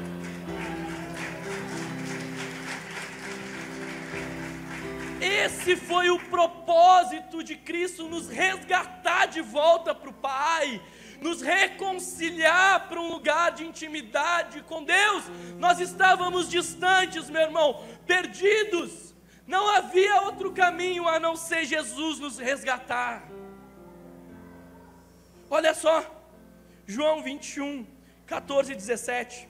Esse 5.21 5.75
foi 5.75 6.09
o 6.09 6.19
propósito 6.19 7.43
de 7.43 7.55
Cristo, 7.55 8.07
nos 8.07 8.27
resgatar 8.27 9.27
de 9.27 9.41
volta 9.41 9.95
para 9.95 10.09
o 10.09 10.13
Pai, 10.13 10.81
nos 11.21 11.41
reconciliar 11.41 12.87
para 12.87 12.99
um 12.99 13.09
lugar 13.11 13.51
de 13.51 13.65
intimidade 13.65 14.61
com 14.63 14.83
Deus. 14.83 15.23
Nós 15.57 15.79
estávamos 15.79 16.49
distantes, 16.49 17.29
meu 17.29 17.41
irmão, 17.41 17.83
perdidos. 18.05 19.15
Não 19.47 19.69
havia 19.69 20.21
outro 20.21 20.51
caminho 20.51 21.07
a 21.07 21.19
não 21.19 21.35
ser 21.35 21.65
Jesus 21.65 22.19
nos 22.19 22.37
resgatar. 22.37 23.23
Olha 25.49 25.73
só, 25.73 26.03
João 26.85 27.21
21, 27.21 27.85
14 28.25 28.73
e 28.73 28.75
17. 28.75 29.47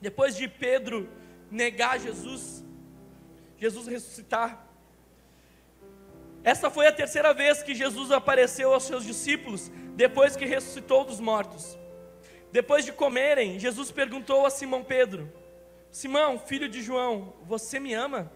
Depois 0.00 0.36
de 0.36 0.46
Pedro 0.46 1.08
negar 1.50 1.98
Jesus, 1.98 2.65
Jesus 3.58 3.86
ressuscitar. 3.86 4.66
Essa 6.44 6.70
foi 6.70 6.86
a 6.86 6.92
terceira 6.92 7.34
vez 7.34 7.62
que 7.62 7.74
Jesus 7.74 8.12
apareceu 8.12 8.72
aos 8.72 8.84
seus 8.84 9.04
discípulos, 9.04 9.70
depois 9.96 10.36
que 10.36 10.44
ressuscitou 10.44 11.04
dos 11.04 11.18
mortos. 11.18 11.76
Depois 12.52 12.84
de 12.84 12.92
comerem, 12.92 13.58
Jesus 13.58 13.90
perguntou 13.90 14.46
a 14.46 14.50
Simão 14.50 14.84
Pedro: 14.84 15.32
Simão, 15.90 16.38
filho 16.38 16.68
de 16.68 16.82
João, 16.82 17.34
você 17.42 17.80
me 17.80 17.94
ama? 17.94 18.30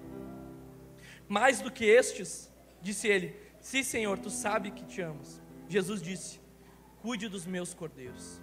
Mais 1.28 1.60
do 1.60 1.70
que 1.70 1.84
estes? 1.84 2.50
Disse 2.82 3.06
ele: 3.06 3.36
Sim, 3.60 3.82
Senhor, 3.82 4.18
tu 4.18 4.30
sabe 4.30 4.70
que 4.70 4.84
te 4.84 5.00
amo. 5.00 5.20
Jesus 5.68 6.02
disse: 6.02 6.40
Cuide 7.02 7.28
dos 7.28 7.46
meus 7.46 7.72
cordeiros. 7.72 8.40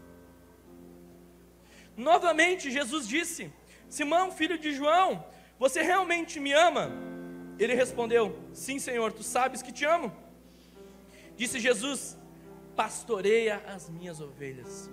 Novamente, 1.98 2.72
Jesus 2.72 3.07
disse: 3.07 3.51
Simão, 3.89 4.31
filho 4.31 4.57
de 4.57 4.72
João, 4.72 5.25
você 5.60 5.82
realmente 5.82 6.40
me 6.40 6.54
ama? 6.54 6.92
Ele 7.60 7.74
respondeu: 7.74 8.38
Sim, 8.54 8.80
Senhor, 8.80 9.12
tu 9.12 9.24
sabes 9.24 9.62
que 9.62 9.72
te 9.72 9.86
amo. 9.86 10.12
Disse 11.36 11.60
Jesus: 11.60 12.18
Pastoreia 12.76 13.64
as 13.68 13.90
minhas 13.90 14.22
ovelhas. 14.22 14.90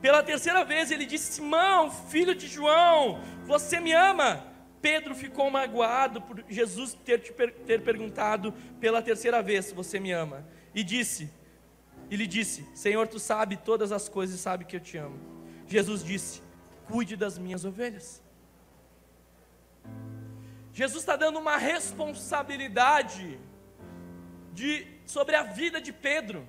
Pela 0.00 0.22
terceira 0.22 0.64
vez 0.64 0.90
ele 0.90 1.04
disse: 1.04 1.32
Simão, 1.32 1.90
filho 1.90 2.34
de 2.34 2.46
João, 2.46 3.20
você 3.44 3.80
me 3.80 3.92
ama? 3.92 4.44
Pedro 4.80 5.14
ficou 5.14 5.50
magoado 5.50 6.22
por 6.22 6.44
Jesus 6.48 6.94
ter, 6.94 7.18
te 7.18 7.32
per 7.32 7.52
ter 7.52 7.82
perguntado 7.82 8.52
pela 8.80 9.02
terceira 9.02 9.42
vez: 9.42 9.72
Você 9.72 9.98
me 9.98 10.12
ama? 10.12 10.46
E 10.72 10.84
disse: 10.84 11.28
E 12.08 12.14
lhe 12.14 12.26
disse: 12.26 12.64
Senhor, 12.74 13.08
tu 13.08 13.18
sabe 13.18 13.56
todas 13.56 13.90
as 13.90 14.08
coisas 14.08 14.38
e 14.38 14.38
sabe 14.38 14.64
que 14.64 14.76
eu 14.76 14.80
te 14.80 14.96
amo. 14.96 15.18
Jesus 15.66 16.04
disse: 16.04 16.40
Cuide 16.86 17.16
das 17.16 17.36
minhas 17.36 17.64
ovelhas. 17.64 18.22
Jesus 20.72 21.02
está 21.02 21.16
dando 21.16 21.38
uma 21.38 21.56
responsabilidade 21.56 23.38
de, 24.52 24.86
sobre 25.06 25.34
a 25.34 25.42
vida 25.42 25.80
de 25.80 25.92
Pedro, 25.92 26.48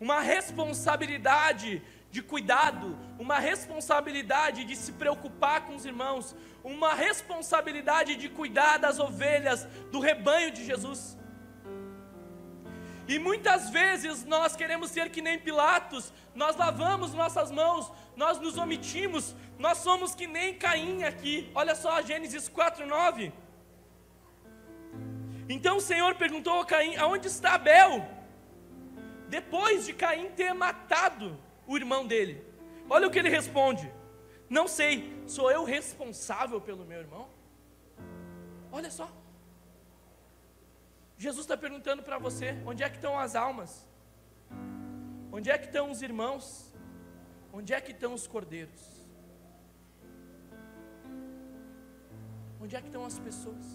uma 0.00 0.20
responsabilidade 0.20 1.82
de 2.10 2.22
cuidado, 2.22 2.98
uma 3.18 3.38
responsabilidade 3.38 4.64
de 4.64 4.74
se 4.74 4.92
preocupar 4.92 5.66
com 5.66 5.76
os 5.76 5.84
irmãos, 5.84 6.34
uma 6.64 6.94
responsabilidade 6.94 8.16
de 8.16 8.28
cuidar 8.28 8.78
das 8.78 8.98
ovelhas 8.98 9.64
do 9.92 10.00
rebanho 10.00 10.50
de 10.50 10.64
Jesus. 10.64 11.16
E 13.12 13.18
muitas 13.18 13.68
vezes 13.70 14.24
nós 14.24 14.54
queremos 14.54 14.88
ser 14.92 15.10
que 15.10 15.20
nem 15.20 15.36
Pilatos, 15.36 16.12
nós 16.32 16.54
lavamos 16.56 17.12
nossas 17.12 17.50
mãos, 17.50 17.90
nós 18.14 18.38
nos 18.38 18.56
omitimos, 18.56 19.34
nós 19.58 19.78
somos 19.78 20.14
que 20.14 20.28
nem 20.28 20.54
Caim 20.54 21.02
aqui. 21.02 21.50
Olha 21.52 21.74
só 21.74 22.00
Gênesis 22.02 22.48
4:9. 22.48 23.32
Então 25.48 25.78
o 25.78 25.80
Senhor 25.80 26.14
perguntou 26.14 26.60
a 26.60 26.64
Caim: 26.64 26.94
"Aonde 26.94 27.26
está 27.26 27.54
Abel?" 27.54 28.08
Depois 29.28 29.86
de 29.86 29.92
Caim 29.92 30.30
ter 30.30 30.52
matado 30.54 31.36
o 31.66 31.76
irmão 31.76 32.06
dele. 32.06 32.46
Olha 32.88 33.08
o 33.08 33.10
que 33.10 33.18
ele 33.18 33.28
responde: 33.28 33.92
"Não 34.48 34.68
sei, 34.68 35.20
sou 35.26 35.50
eu 35.50 35.64
responsável 35.64 36.60
pelo 36.60 36.84
meu 36.84 37.00
irmão?" 37.00 37.28
Olha 38.70 38.88
só. 38.88 39.10
Jesus 41.24 41.44
está 41.44 41.54
perguntando 41.54 42.02
para 42.02 42.16
você: 42.16 42.46
onde 42.64 42.82
é 42.82 42.88
que 42.88 42.96
estão 42.96 43.18
as 43.18 43.36
almas? 43.36 43.86
Onde 45.30 45.50
é 45.50 45.58
que 45.58 45.66
estão 45.66 45.90
os 45.90 46.00
irmãos? 46.00 46.72
Onde 47.52 47.74
é 47.74 47.80
que 47.80 47.92
estão 47.92 48.14
os 48.14 48.26
cordeiros? 48.26 48.80
Onde 52.58 52.74
é 52.74 52.80
que 52.80 52.86
estão 52.86 53.04
as 53.04 53.18
pessoas? 53.18 53.66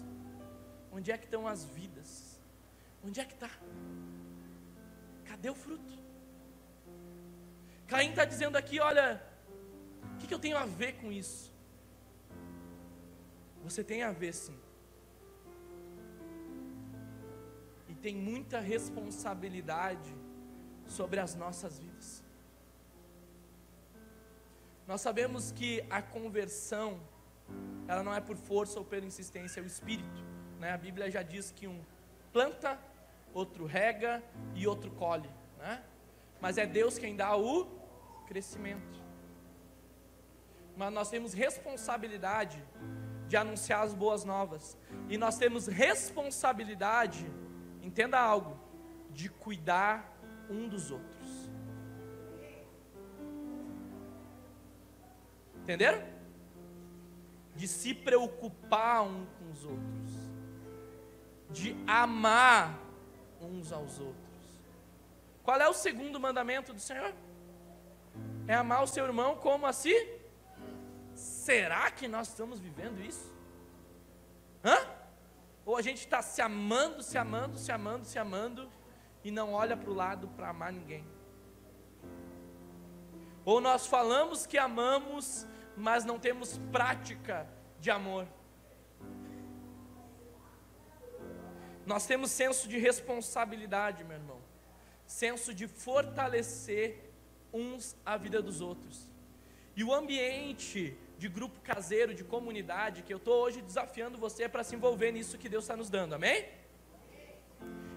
Onde 0.90 1.12
é 1.12 1.16
que 1.16 1.26
estão 1.26 1.46
as 1.46 1.64
vidas? 1.64 2.40
Onde 3.04 3.20
é 3.20 3.24
que 3.24 3.34
está? 3.34 3.50
Cadê 5.24 5.48
o 5.48 5.54
fruto? 5.54 5.94
Caim 7.86 8.10
está 8.10 8.24
dizendo 8.24 8.56
aqui: 8.56 8.80
olha, 8.80 9.22
o 10.14 10.18
que 10.18 10.26
que, 10.26 10.34
eu 10.34 10.40
tenho 10.40 10.58
a 10.58 10.66
ver 10.66 10.94
com 10.94 11.12
isso? 11.12 11.52
Você 13.62 13.84
tem 13.84 14.02
a 14.02 14.10
ver 14.10 14.34
sim. 14.34 14.65
Tem 18.06 18.14
muita 18.14 18.60
responsabilidade 18.60 20.14
sobre 20.86 21.18
as 21.18 21.34
nossas 21.34 21.76
vidas. 21.80 22.22
Nós 24.86 25.00
sabemos 25.00 25.50
que 25.50 25.84
a 25.90 26.00
conversão, 26.00 27.00
ela 27.88 28.04
não 28.04 28.14
é 28.14 28.20
por 28.20 28.36
força 28.36 28.78
ou 28.78 28.84
pela 28.84 29.04
insistência, 29.04 29.58
é 29.58 29.62
o 29.64 29.66
Espírito. 29.66 30.22
Né? 30.60 30.70
A 30.72 30.78
Bíblia 30.78 31.10
já 31.10 31.20
diz 31.20 31.50
que 31.50 31.66
um 31.66 31.80
planta, 32.32 32.78
outro 33.34 33.66
rega 33.66 34.22
e 34.54 34.68
outro 34.68 34.92
colhe. 34.92 35.28
Né? 35.58 35.82
Mas 36.40 36.58
é 36.58 36.64
Deus 36.64 36.98
quem 36.98 37.16
dá 37.16 37.36
o 37.36 37.64
crescimento. 38.28 39.00
Mas 40.76 40.92
nós 40.92 41.10
temos 41.10 41.32
responsabilidade 41.32 42.62
de 43.26 43.36
anunciar 43.36 43.82
as 43.82 43.92
boas 43.92 44.24
novas. 44.24 44.78
E 45.08 45.18
nós 45.18 45.36
temos 45.36 45.66
responsabilidade, 45.66 47.26
entenda 47.86 48.18
algo, 48.18 48.58
de 49.10 49.28
cuidar 49.28 50.12
um 50.50 50.68
dos 50.68 50.90
outros. 50.90 51.50
Entenderam? 55.62 56.02
De 57.54 57.66
se 57.66 57.94
preocupar 57.94 59.02
um 59.02 59.24
com 59.24 59.50
os 59.50 59.64
outros. 59.64 60.10
De 61.50 61.76
amar 61.86 62.78
uns 63.40 63.72
aos 63.72 63.98
outros. 63.98 64.16
Qual 65.42 65.60
é 65.60 65.68
o 65.68 65.72
segundo 65.72 66.20
mandamento 66.20 66.72
do 66.72 66.80
Senhor? 66.80 67.14
É 68.48 68.54
amar 68.54 68.82
o 68.82 68.86
seu 68.86 69.04
irmão 69.04 69.36
como 69.36 69.64
a 69.66 69.72
si? 69.72 69.94
Será 71.14 71.90
que 71.90 72.06
nós 72.06 72.28
estamos 72.28 72.58
vivendo 72.58 73.00
isso? 73.00 73.32
Hã? 74.64 74.95
Ou 75.66 75.76
a 75.76 75.82
gente 75.82 75.98
está 75.98 76.22
se 76.22 76.40
amando, 76.40 77.02
se 77.02 77.18
amando, 77.18 77.58
se 77.58 77.72
amando, 77.72 78.04
se 78.04 78.18
amando 78.20 78.70
e 79.24 79.32
não 79.32 79.52
olha 79.52 79.76
para 79.76 79.90
o 79.90 79.94
lado 79.94 80.28
para 80.28 80.50
amar 80.50 80.72
ninguém? 80.72 81.04
Ou 83.44 83.60
nós 83.60 83.84
falamos 83.84 84.46
que 84.46 84.56
amamos, 84.56 85.44
mas 85.76 86.04
não 86.04 86.20
temos 86.20 86.56
prática 86.70 87.48
de 87.80 87.90
amor. 87.90 88.28
Nós 91.84 92.06
temos 92.06 92.30
senso 92.30 92.68
de 92.68 92.78
responsabilidade, 92.78 94.04
meu 94.04 94.16
irmão, 94.16 94.40
senso 95.04 95.52
de 95.52 95.66
fortalecer 95.66 97.12
uns 97.52 97.96
a 98.06 98.16
vida 98.16 98.40
dos 98.40 98.60
outros. 98.60 99.10
E 99.74 99.82
o 99.82 99.92
ambiente 99.92 100.96
de 101.18 101.28
grupo 101.28 101.60
caseiro, 101.60 102.14
de 102.14 102.24
comunidade, 102.24 103.02
que 103.02 103.12
eu 103.12 103.16
estou 103.16 103.42
hoje 103.42 103.62
desafiando 103.62 104.18
você 104.18 104.48
para 104.48 104.62
se 104.62 104.74
envolver 104.74 105.12
nisso 105.12 105.38
que 105.38 105.48
Deus 105.48 105.64
está 105.64 105.76
nos 105.76 105.88
dando, 105.88 106.14
amém? 106.14 106.46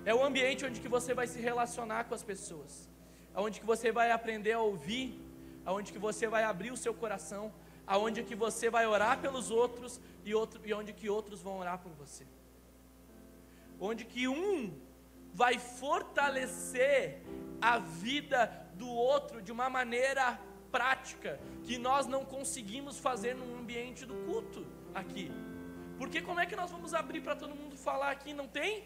É 0.06 0.14
o 0.16 0.24
ambiente 0.24 0.66
onde 0.66 0.80
que 0.80 0.88
você 0.88 1.14
vai 1.14 1.28
se 1.28 1.40
relacionar 1.40 2.06
com 2.06 2.16
as 2.16 2.24
pessoas, 2.24 2.90
onde 3.36 3.60
que 3.60 3.66
você 3.66 3.92
vai 3.92 4.12
aprender 4.12 4.54
a 4.54 4.62
ouvir, 4.62 5.20
onde 5.66 5.92
que 5.92 6.00
você 6.00 6.28
vai 6.28 6.44
abrir 6.44 6.72
o 6.72 6.78
seu 6.78 6.94
coração, 6.94 7.54
aonde 7.86 8.24
que 8.24 8.36
você 8.36 8.70
vai 8.70 8.86
orar 8.86 9.20
pelos 9.20 9.52
outros 9.52 10.00
e, 10.24 10.34
outro, 10.34 10.62
e 10.64 10.74
onde 10.74 10.94
que 10.94 11.10
outros 11.10 11.42
vão 11.42 11.60
orar 11.60 11.80
por 11.80 11.92
você. 11.92 12.26
Onde 13.80 14.06
que 14.06 14.28
um 14.28 14.74
vai 15.34 15.60
fortalecer 15.60 17.22
a 17.62 17.78
vida 17.78 18.68
do 18.76 18.88
outro 18.88 19.42
de 19.42 19.52
uma 19.52 19.70
maneira 19.70 20.40
prática 20.72 21.40
que 21.64 21.78
nós 21.78 22.08
não 22.08 22.24
conseguimos 22.26 22.98
fazer 22.98 23.36
num 23.36 23.58
ambiente 23.60 24.06
do 24.06 24.16
culto 24.26 24.66
aqui. 24.94 25.32
Porque 25.98 26.22
como 26.22 26.40
é 26.40 26.46
que 26.46 26.55
nós 26.55 26.72
vamos 26.72 26.94
abrir 26.94 27.22
para 27.22 27.36
todo 27.36 27.53
mundo 27.53 27.75
falar 27.75 28.12
aqui? 28.12 28.34
Não 28.34 28.48
tem? 28.48 28.86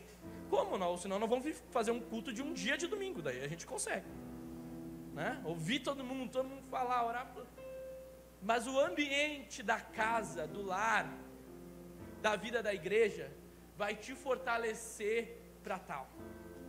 Como 0.49 0.77
não? 0.77 0.97
Senão 0.97 1.19
nós 1.19 1.29
vamos 1.29 1.63
fazer 1.69 1.91
um 1.91 1.99
culto 1.99 2.33
de 2.33 2.41
um 2.41 2.53
dia 2.53 2.77
de 2.77 2.87
domingo, 2.87 3.21
daí 3.21 3.43
a 3.43 3.47
gente 3.47 3.65
consegue. 3.65 4.07
Né? 5.13 5.39
Ouvir 5.45 5.79
todo 5.79 6.03
mundo, 6.03 6.31
todo 6.31 6.49
mundo 6.49 6.63
falar, 6.69 7.05
orar. 7.05 7.31
Mas 8.41 8.65
o 8.67 8.79
ambiente 8.79 9.61
da 9.61 9.79
casa, 9.79 10.47
do 10.47 10.63
lar, 10.63 11.07
da 12.21 12.35
vida 12.35 12.63
da 12.63 12.73
igreja, 12.73 13.31
vai 13.77 13.95
te 13.95 14.15
fortalecer 14.15 15.37
para 15.63 15.77
tal. 15.77 16.09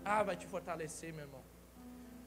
Ah, 0.04 0.22
vai 0.22 0.36
te 0.36 0.46
fortalecer, 0.46 1.12
meu 1.12 1.24
irmão. 1.24 1.42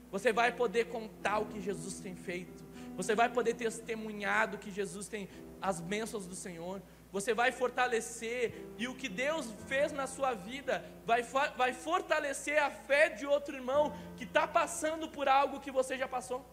Você 0.10 0.34
vai 0.34 0.52
poder 0.52 0.86
contar 0.86 1.40
o 1.40 1.46
que 1.46 1.62
Jesus 1.62 2.00
tem 2.00 2.16
feito. 2.16 2.67
Você 2.98 3.14
vai 3.14 3.30
poder 3.30 3.54
testemunhar 3.54 4.58
que 4.58 4.72
Jesus 4.72 5.08
tem, 5.08 5.30
as 5.62 5.80
bênçãos 5.80 6.26
do 6.26 6.36
Senhor. 6.36 6.82
Você 7.12 7.34
vai 7.34 7.52
fortalecer, 7.52 8.68
e 8.78 8.88
o 8.88 8.96
que 8.96 9.08
Deus 9.08 9.54
fez 9.68 9.92
na 9.92 10.08
sua 10.08 10.34
vida 10.34 10.84
vai, 11.06 11.22
vai 11.56 11.72
fortalecer 11.74 12.58
a 12.62 12.70
fé 12.70 13.10
de 13.10 13.26
outro 13.26 13.56
irmão 13.56 13.96
que 14.18 14.24
está 14.24 14.46
passando 14.48 15.08
por 15.08 15.30
algo 15.30 15.60
que 15.60 15.72
você 15.72 15.98
já 15.98 16.08
passou. 16.08 16.46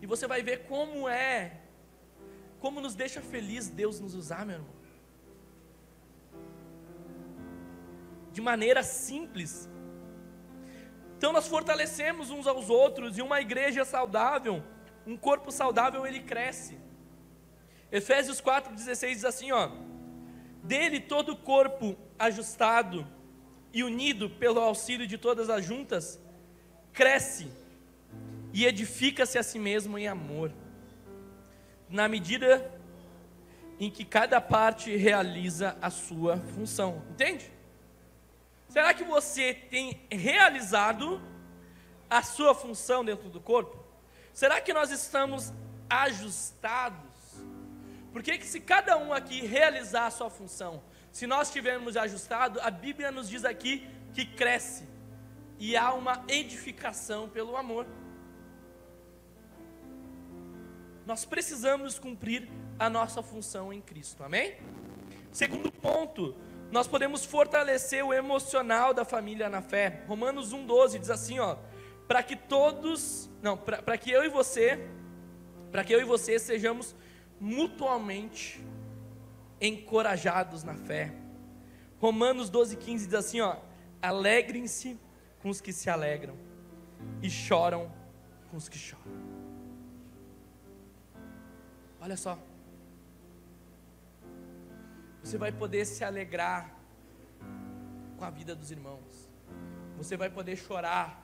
E 0.00 0.06
você 0.06 0.26
vai 0.26 0.42
ver 0.42 0.66
como 0.66 1.08
é, 1.08 1.60
como 2.58 2.80
nos 2.80 2.94
deixa 2.94 3.20
feliz 3.20 3.68
Deus 3.68 4.00
nos 4.00 4.14
usar, 4.14 4.46
meu 4.46 4.56
irmão. 4.56 4.80
De 8.32 8.40
maneira 8.40 8.82
simples. 8.82 9.68
Então 11.20 11.34
nós 11.34 11.46
fortalecemos 11.46 12.30
uns 12.30 12.46
aos 12.46 12.70
outros 12.70 13.18
e 13.18 13.20
uma 13.20 13.42
igreja 13.42 13.84
saudável, 13.84 14.64
um 15.06 15.18
corpo 15.18 15.52
saudável, 15.52 16.06
ele 16.06 16.20
cresce. 16.20 16.78
Efésios 17.92 18.40
4,16 18.40 19.10
diz 19.10 19.24
assim: 19.26 19.52
ó, 19.52 19.68
dele 20.62 20.98
todo 20.98 21.32
o 21.32 21.36
corpo 21.36 21.94
ajustado 22.18 23.06
e 23.70 23.84
unido 23.84 24.30
pelo 24.30 24.60
auxílio 24.60 25.06
de 25.06 25.18
todas 25.18 25.50
as 25.50 25.62
juntas, 25.62 26.18
cresce 26.90 27.52
e 28.54 28.64
edifica-se 28.64 29.36
a 29.36 29.42
si 29.42 29.58
mesmo 29.58 29.98
em 29.98 30.08
amor, 30.08 30.50
na 31.90 32.08
medida 32.08 32.80
em 33.78 33.90
que 33.90 34.06
cada 34.06 34.40
parte 34.40 34.96
realiza 34.96 35.76
a 35.82 35.90
sua 35.90 36.38
função. 36.54 37.02
Entende? 37.10 37.52
Será 38.70 38.94
que 38.94 39.02
você 39.02 39.52
tem 39.52 40.00
realizado 40.08 41.20
a 42.08 42.22
sua 42.22 42.54
função 42.54 43.04
dentro 43.04 43.28
do 43.28 43.40
corpo? 43.40 43.84
Será 44.32 44.60
que 44.60 44.72
nós 44.72 44.92
estamos 44.92 45.52
ajustados? 45.88 47.10
Porque 48.12 48.38
que 48.38 48.46
se 48.46 48.60
cada 48.60 48.96
um 48.96 49.12
aqui 49.12 49.44
realizar 49.44 50.06
a 50.06 50.10
sua 50.12 50.30
função, 50.30 50.80
se 51.10 51.26
nós 51.26 51.48
estivermos 51.48 51.96
ajustados, 51.96 52.62
a 52.62 52.70
Bíblia 52.70 53.10
nos 53.10 53.28
diz 53.28 53.44
aqui 53.44 53.88
que 54.14 54.24
cresce 54.24 54.88
e 55.58 55.76
há 55.76 55.92
uma 55.92 56.22
edificação 56.28 57.28
pelo 57.28 57.56
amor. 57.56 57.88
Nós 61.04 61.24
precisamos 61.24 61.98
cumprir 61.98 62.48
a 62.78 62.88
nossa 62.88 63.20
função 63.20 63.72
em 63.72 63.80
Cristo, 63.80 64.22
amém? 64.22 64.56
Segundo 65.32 65.72
ponto, 65.72 66.36
nós 66.70 66.86
podemos 66.86 67.24
fortalecer 67.24 68.04
o 68.04 68.12
emocional 68.12 68.94
da 68.94 69.04
família 69.04 69.48
na 69.48 69.60
fé. 69.60 70.04
Romanos 70.06 70.54
1,12 70.54 70.98
diz 70.98 71.10
assim: 71.10 71.38
ó, 71.38 71.56
para 72.06 72.22
que 72.22 72.36
todos, 72.36 73.28
não, 73.42 73.56
para 73.56 73.98
que 73.98 74.10
eu 74.10 74.24
e 74.24 74.28
você, 74.28 74.88
para 75.70 75.82
que 75.84 75.92
eu 75.92 76.00
e 76.00 76.04
você 76.04 76.38
sejamos 76.38 76.94
mutuamente 77.40 78.64
encorajados 79.60 80.62
na 80.62 80.74
fé. 80.74 81.12
Romanos 81.98 82.50
12,15 82.50 82.96
diz 82.96 83.14
assim: 83.14 83.40
ó, 83.40 83.56
alegrem-se 84.00 84.98
com 85.42 85.48
os 85.48 85.60
que 85.60 85.72
se 85.72 85.90
alegram, 85.90 86.36
e 87.22 87.30
choram 87.30 87.90
com 88.50 88.56
os 88.56 88.68
que 88.68 88.78
choram. 88.78 89.10
Olha 92.00 92.16
só. 92.16 92.49
Você 95.22 95.36
vai 95.36 95.52
poder 95.52 95.84
se 95.84 96.02
alegrar 96.02 96.74
com 98.16 98.24
a 98.24 98.30
vida 98.30 98.54
dos 98.54 98.70
irmãos. 98.70 99.28
Você 99.96 100.16
vai 100.16 100.30
poder 100.30 100.56
chorar 100.56 101.22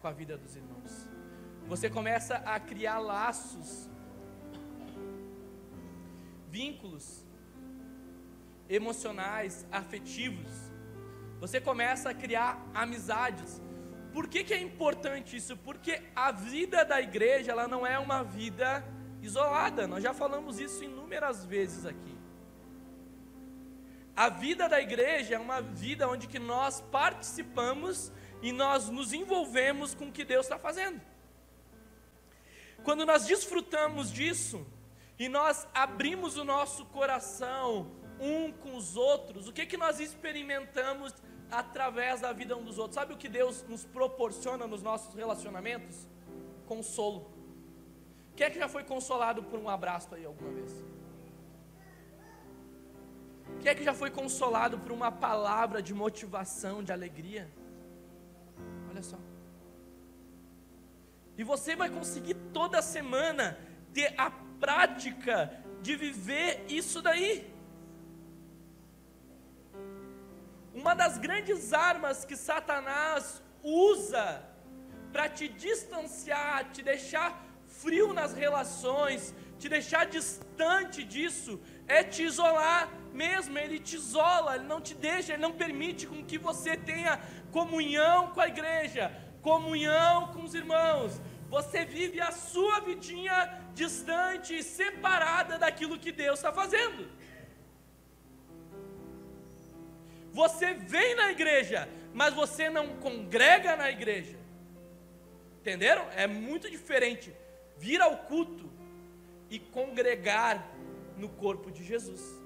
com 0.00 0.08
a 0.08 0.12
vida 0.12 0.36
dos 0.36 0.56
irmãos. 0.56 1.08
Você 1.68 1.90
começa 1.90 2.36
a 2.36 2.60
criar 2.60 2.98
laços, 2.98 3.88
vínculos 6.48 7.24
emocionais, 8.68 9.66
afetivos. 9.70 10.50
Você 11.40 11.60
começa 11.60 12.10
a 12.10 12.14
criar 12.14 12.64
amizades. 12.72 13.60
Por 14.12 14.28
que, 14.28 14.44
que 14.44 14.54
é 14.54 14.60
importante 14.60 15.36
isso? 15.36 15.56
Porque 15.56 16.02
a 16.14 16.32
vida 16.32 16.84
da 16.84 17.00
igreja 17.00 17.52
ela 17.52 17.68
não 17.68 17.86
é 17.86 17.98
uma 17.98 18.22
vida 18.22 18.84
isolada. 19.20 19.86
Nós 19.86 20.02
já 20.02 20.14
falamos 20.14 20.58
isso 20.58 20.82
inúmeras 20.84 21.44
vezes 21.44 21.84
aqui. 21.84 22.15
A 24.16 24.30
vida 24.30 24.66
da 24.66 24.80
igreja 24.80 25.34
é 25.34 25.38
uma 25.38 25.60
vida 25.60 26.08
onde 26.08 26.26
que 26.26 26.38
nós 26.38 26.80
participamos 26.80 28.10
e 28.40 28.50
nós 28.50 28.88
nos 28.88 29.12
envolvemos 29.12 29.94
com 29.94 30.08
o 30.08 30.12
que 30.12 30.24
Deus 30.24 30.46
está 30.46 30.58
fazendo. 30.58 30.98
Quando 32.82 33.04
nós 33.04 33.26
desfrutamos 33.26 34.10
disso 34.10 34.66
e 35.18 35.28
nós 35.28 35.68
abrimos 35.74 36.38
o 36.38 36.44
nosso 36.44 36.86
coração 36.86 37.90
um 38.18 38.50
com 38.50 38.74
os 38.76 38.96
outros, 38.96 39.48
o 39.48 39.52
que 39.52 39.66
que 39.66 39.76
nós 39.76 40.00
experimentamos 40.00 41.12
através 41.50 42.22
da 42.22 42.32
vida 42.32 42.56
um 42.56 42.64
dos 42.64 42.78
outros? 42.78 42.94
Sabe 42.94 43.12
o 43.12 43.18
que 43.18 43.28
Deus 43.28 43.64
nos 43.68 43.84
proporciona 43.84 44.66
nos 44.66 44.82
nossos 44.82 45.14
relacionamentos? 45.14 46.08
Consolo. 46.64 47.30
Quem 48.34 48.46
é 48.46 48.50
que 48.50 48.58
já 48.58 48.68
foi 48.68 48.84
consolado 48.84 49.42
por 49.42 49.58
um 49.58 49.68
abraço 49.68 50.14
aí 50.14 50.24
alguma 50.24 50.52
vez? 50.52 50.95
Quem 53.60 53.70
é 53.70 53.74
que 53.74 53.84
já 53.84 53.94
foi 53.94 54.10
consolado 54.10 54.78
por 54.78 54.92
uma 54.92 55.10
palavra 55.10 55.82
de 55.82 55.92
motivação, 55.94 56.82
de 56.82 56.92
alegria? 56.92 57.50
Olha 58.90 59.02
só. 59.02 59.18
E 61.38 61.44
você 61.44 61.76
vai 61.76 61.90
conseguir 61.90 62.34
toda 62.52 62.80
semana 62.80 63.58
ter 63.92 64.14
a 64.16 64.30
prática 64.60 65.52
de 65.82 65.96
viver 65.96 66.64
isso 66.68 67.02
daí. 67.02 67.52
Uma 70.74 70.94
das 70.94 71.18
grandes 71.18 71.72
armas 71.72 72.24
que 72.24 72.36
Satanás 72.36 73.42
usa 73.62 74.42
para 75.12 75.28
te 75.28 75.48
distanciar, 75.48 76.70
te 76.72 76.82
deixar 76.82 77.42
frio 77.66 78.12
nas 78.12 78.34
relações, 78.34 79.34
te 79.58 79.68
deixar 79.68 80.04
distante 80.06 81.02
disso, 81.02 81.60
é 81.86 82.02
te 82.04 82.22
isolar 82.22 82.90
mesmo, 83.24 83.58
ele 83.58 83.78
te 83.78 83.96
isola, 83.96 84.56
ele 84.56 84.64
não 84.64 84.80
te 84.80 84.94
deixa, 84.94 85.32
ele 85.32 85.42
não 85.42 85.52
permite 85.52 86.06
com 86.06 86.24
que 86.24 86.38
você 86.38 86.76
tenha 86.76 87.20
comunhão 87.50 88.30
com 88.32 88.40
a 88.40 88.48
igreja, 88.48 89.04
comunhão 89.42 90.28
com 90.32 90.44
os 90.44 90.54
irmãos. 90.54 91.20
Você 91.48 91.84
vive 91.84 92.20
a 92.20 92.32
sua 92.32 92.80
vidinha 92.80 93.36
distante 93.74 94.56
e 94.58 94.62
separada 94.62 95.58
daquilo 95.58 95.98
que 95.98 96.12
Deus 96.12 96.38
está 96.38 96.52
fazendo. 96.52 97.08
Você 100.32 100.74
vem 100.74 101.14
na 101.14 101.30
igreja, 101.30 101.88
mas 102.12 102.34
você 102.34 102.68
não 102.68 102.96
congrega 102.96 103.76
na 103.76 103.90
igreja. 103.90 104.36
Entenderam? 105.60 106.06
É 106.14 106.26
muito 106.26 106.70
diferente 106.70 107.34
vir 107.78 108.00
ao 108.00 108.18
culto 108.18 108.70
e 109.48 109.58
congregar 109.58 110.66
no 111.16 111.28
corpo 111.28 111.70
de 111.70 111.82
Jesus. 111.82 112.45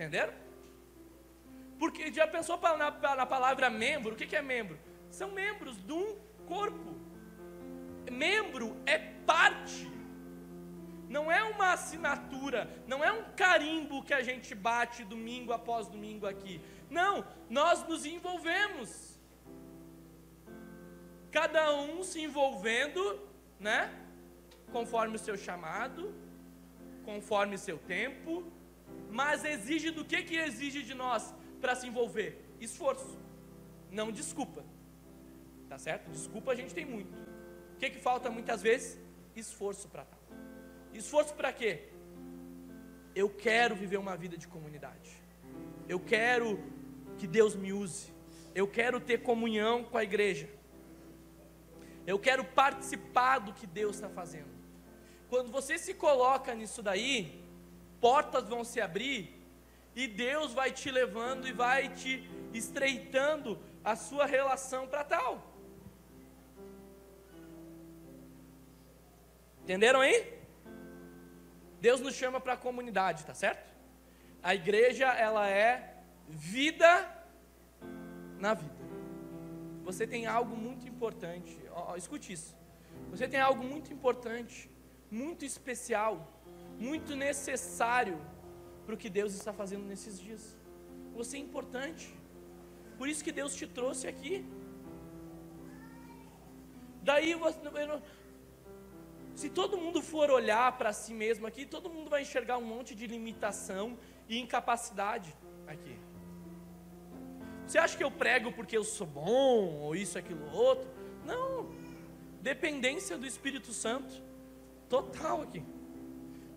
Entenderam? 0.00 0.32
Porque 1.78 2.10
já 2.10 2.26
pensou 2.26 2.58
na, 2.58 2.90
na 3.16 3.26
palavra 3.26 3.68
membro? 3.68 4.14
O 4.14 4.16
que, 4.16 4.26
que 4.26 4.34
é 4.34 4.40
membro? 4.40 4.78
São 5.10 5.30
membros 5.30 5.76
de 5.76 5.92
um 5.92 6.16
corpo. 6.46 6.94
Membro 8.10 8.78
é 8.86 8.96
parte, 9.26 9.86
não 11.06 11.30
é 11.30 11.42
uma 11.42 11.74
assinatura, 11.74 12.82
não 12.86 13.04
é 13.04 13.12
um 13.12 13.24
carimbo 13.36 14.02
que 14.02 14.14
a 14.14 14.22
gente 14.22 14.54
bate 14.54 15.04
domingo 15.04 15.52
após 15.52 15.86
domingo 15.86 16.26
aqui. 16.26 16.62
Não, 16.88 17.22
nós 17.50 17.86
nos 17.86 18.06
envolvemos. 18.06 19.20
Cada 21.30 21.74
um 21.74 22.02
se 22.02 22.22
envolvendo, 22.22 23.20
né? 23.60 23.92
Conforme 24.72 25.16
o 25.16 25.18
seu 25.18 25.36
chamado, 25.36 26.14
conforme 27.04 27.56
o 27.56 27.58
seu 27.58 27.76
tempo, 27.76 28.50
mas 29.10 29.44
exige 29.44 29.90
do 29.90 30.04
que 30.04 30.22
que 30.22 30.36
exige 30.36 30.82
de 30.82 30.94
nós 30.94 31.34
para 31.60 31.74
se 31.74 31.86
envolver? 31.86 32.44
Esforço. 32.60 33.18
Não 33.90 34.12
desculpa. 34.12 34.64
Tá 35.68 35.78
certo? 35.78 36.10
Desculpa 36.10 36.52
a 36.52 36.54
gente 36.54 36.74
tem 36.74 36.84
muito. 36.84 37.12
O 37.74 37.76
que 37.78 37.90
que 37.90 37.98
falta 37.98 38.30
muitas 38.30 38.62
vezes? 38.62 38.98
Esforço 39.34 39.88
para 39.88 40.04
tal. 40.04 40.20
Esforço 40.92 41.34
para 41.34 41.52
quê? 41.52 41.88
Eu 43.14 43.28
quero 43.28 43.74
viver 43.74 43.96
uma 43.96 44.16
vida 44.16 44.36
de 44.36 44.46
comunidade. 44.46 45.10
Eu 45.88 45.98
quero 45.98 46.58
que 47.18 47.26
Deus 47.26 47.54
me 47.54 47.72
use. 47.72 48.12
Eu 48.54 48.66
quero 48.66 49.00
ter 49.00 49.22
comunhão 49.22 49.84
com 49.84 49.96
a 49.96 50.04
igreja. 50.04 50.48
Eu 52.06 52.18
quero 52.18 52.44
participar 52.44 53.38
do 53.38 53.52
que 53.52 53.66
Deus 53.66 53.96
está 53.96 54.08
fazendo. 54.08 54.50
Quando 55.28 55.50
você 55.50 55.78
se 55.78 55.94
coloca 55.94 56.54
nisso 56.54 56.82
daí, 56.82 57.44
portas 58.00 58.48
vão 58.48 58.64
se 58.64 58.80
abrir 58.80 59.40
e 59.94 60.06
Deus 60.06 60.52
vai 60.52 60.72
te 60.72 60.90
levando 60.90 61.46
e 61.46 61.52
vai 61.52 61.94
te 61.94 62.28
estreitando 62.52 63.58
a 63.84 63.96
sua 63.96 64.26
relação 64.26 64.86
para 64.86 65.04
tal. 65.04 65.46
Entenderam 69.62 70.00
aí? 70.00 70.40
Deus 71.80 72.00
nos 72.00 72.14
chama 72.14 72.40
para 72.40 72.54
a 72.54 72.56
comunidade, 72.56 73.24
tá 73.24 73.34
certo? 73.34 73.70
A 74.42 74.54
igreja, 74.54 75.06
ela 75.06 75.48
é 75.48 75.96
vida 76.28 77.08
na 78.38 78.54
vida. 78.54 78.80
Você 79.84 80.06
tem 80.06 80.26
algo 80.26 80.56
muito 80.56 80.86
importante, 80.88 81.58
ó, 81.70 81.92
ó, 81.92 81.96
escute 81.96 82.32
isso. 82.32 82.56
Você 83.10 83.26
tem 83.26 83.40
algo 83.40 83.62
muito 83.62 83.92
importante, 83.92 84.70
muito 85.10 85.44
especial, 85.44 86.39
muito 86.80 87.14
necessário 87.14 88.18
para 88.86 88.94
o 88.94 88.98
que 88.98 89.10
Deus 89.10 89.34
está 89.34 89.52
fazendo 89.52 89.84
nesses 89.84 90.18
dias. 90.18 90.56
Você 91.14 91.36
é 91.36 91.40
importante. 91.40 92.12
Por 92.98 93.06
isso 93.08 93.22
que 93.22 93.30
Deus 93.30 93.54
te 93.54 93.66
trouxe 93.66 94.08
aqui. 94.08 94.44
Daí 97.02 97.34
você, 97.34 97.60
se 99.34 99.48
todo 99.48 99.76
mundo 99.76 100.02
for 100.02 100.30
olhar 100.30 100.76
para 100.78 100.92
si 100.92 101.12
mesmo 101.14 101.46
aqui, 101.46 101.64
todo 101.64 101.88
mundo 101.88 102.10
vai 102.10 102.22
enxergar 102.22 102.58
um 102.58 102.64
monte 102.64 102.94
de 102.94 103.06
limitação 103.06 103.98
e 104.28 104.38
incapacidade 104.38 105.34
aqui. 105.66 105.98
Você 107.66 107.78
acha 107.78 107.96
que 107.96 108.04
eu 108.04 108.10
prego 108.10 108.52
porque 108.52 108.76
eu 108.76 108.84
sou 108.84 109.06
bom, 109.06 109.78
ou 109.80 109.94
isso, 109.94 110.18
aquilo, 110.18 110.44
outro? 110.52 110.90
Não. 111.24 111.70
Dependência 112.42 113.16
do 113.16 113.26
Espírito 113.26 113.72
Santo. 113.72 114.22
Total 114.88 115.42
aqui. 115.42 115.62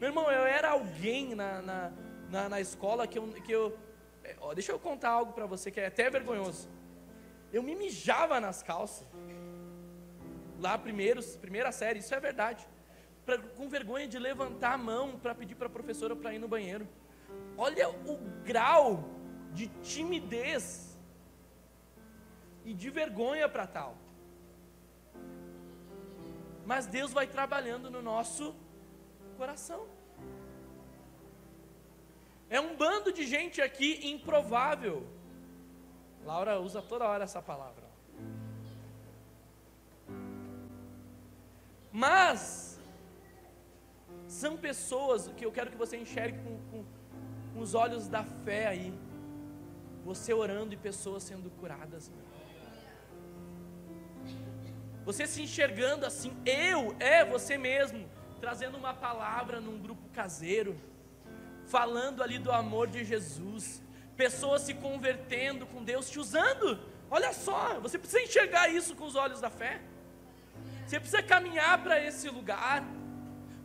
Meu 0.04 0.10
irmão, 0.10 0.30
eu 0.30 0.46
era 0.46 0.72
alguém 0.72 1.34
na, 1.34 1.62
na, 1.62 1.92
na, 2.30 2.50
na 2.50 2.60
escola 2.60 3.08
que 3.08 3.18
eu. 3.18 3.26
Que 3.46 3.54
eu 3.54 3.80
ó, 4.42 4.54
deixa 4.54 4.74
eu 4.74 4.78
contar 4.78 5.12
algo 5.12 5.32
para 5.32 5.46
você 5.46 5.72
que 5.72 5.80
é 5.80 5.86
até 5.86 6.10
vergonhoso. 6.10 6.68
Eu 7.54 7.64
me 7.64 7.74
mijava 7.74 8.38
nas 8.42 8.62
calças. 8.62 9.08
Lá, 10.60 10.78
primeiros, 10.78 11.38
primeira 11.38 11.72
série, 11.72 12.00
isso 12.00 12.14
é 12.14 12.20
verdade 12.20 12.68
pra, 13.26 13.38
com 13.38 13.70
vergonha 13.70 14.06
de 14.06 14.20
levantar 14.20 14.74
a 14.74 14.78
mão 14.78 15.18
para 15.18 15.34
pedir 15.34 15.56
para 15.56 15.68
a 15.68 15.70
professora 15.70 16.14
para 16.14 16.34
ir 16.34 16.40
no 16.40 16.50
banheiro. 16.50 16.86
Olha 17.58 17.90
o 17.90 18.18
grau 18.44 19.06
de 19.54 19.68
timidez 19.82 21.00
e 22.66 22.74
de 22.74 22.90
vergonha 22.90 23.48
para 23.48 23.66
tal. 23.66 23.96
Mas 26.66 26.88
Deus 26.88 27.14
vai 27.14 27.26
trabalhando 27.26 27.90
no 27.90 28.02
nosso 28.02 28.54
coração. 29.38 29.93
É 32.56 32.60
um 32.62 32.76
bando 32.76 33.12
de 33.12 33.26
gente 33.26 33.60
aqui 33.68 33.90
improvável. 34.12 35.08
Laura 36.24 36.60
usa 36.60 36.84
toda 36.84 37.04
hora 37.04 37.24
essa 37.24 37.42
palavra. 37.42 37.86
Mas 41.92 42.80
são 44.28 44.56
pessoas 44.56 45.30
que 45.36 45.44
eu 45.44 45.52
quero 45.52 45.72
que 45.72 45.78
você 45.84 45.98
enxergue 45.98 46.38
com, 46.44 46.60
com, 46.70 46.86
com 47.56 47.60
os 47.60 47.74
olhos 47.74 48.08
da 48.08 48.24
fé 48.24 48.68
aí. 48.68 48.94
Você 50.06 50.32
orando 50.32 50.76
e 50.76 50.78
pessoas 50.78 51.24
sendo 51.24 51.50
curadas. 51.60 52.12
Você 55.04 55.26
se 55.26 55.42
enxergando 55.42 56.06
assim, 56.06 56.32
eu, 56.46 56.96
é 57.00 57.26
você 57.26 57.58
mesmo, 57.58 58.08
trazendo 58.40 58.78
uma 58.78 58.94
palavra 58.94 59.60
num 59.60 59.80
grupo 59.80 60.08
caseiro, 60.10 60.80
falando 61.68 62.22
ali 62.22 62.38
do 62.38 62.52
amor 62.52 62.88
de 62.88 63.04
Jesus, 63.04 63.82
pessoas 64.16 64.62
se 64.62 64.74
convertendo 64.74 65.66
com 65.66 65.84
Deus, 65.84 66.10
te 66.10 66.20
usando. 66.20 66.80
Olha 67.10 67.34
só, 67.34 67.80
você 67.80 67.98
precisa 67.98 68.22
enxergar 68.22 68.70
isso 68.70 68.96
com 68.96 69.06
os 69.06 69.16
olhos 69.16 69.42
da 69.42 69.50
fé. 69.50 69.82
Você 70.86 71.00
precisa 71.00 71.24
caminhar 71.24 71.82
para 71.82 72.04
esse 72.04 72.30
lugar 72.30 72.84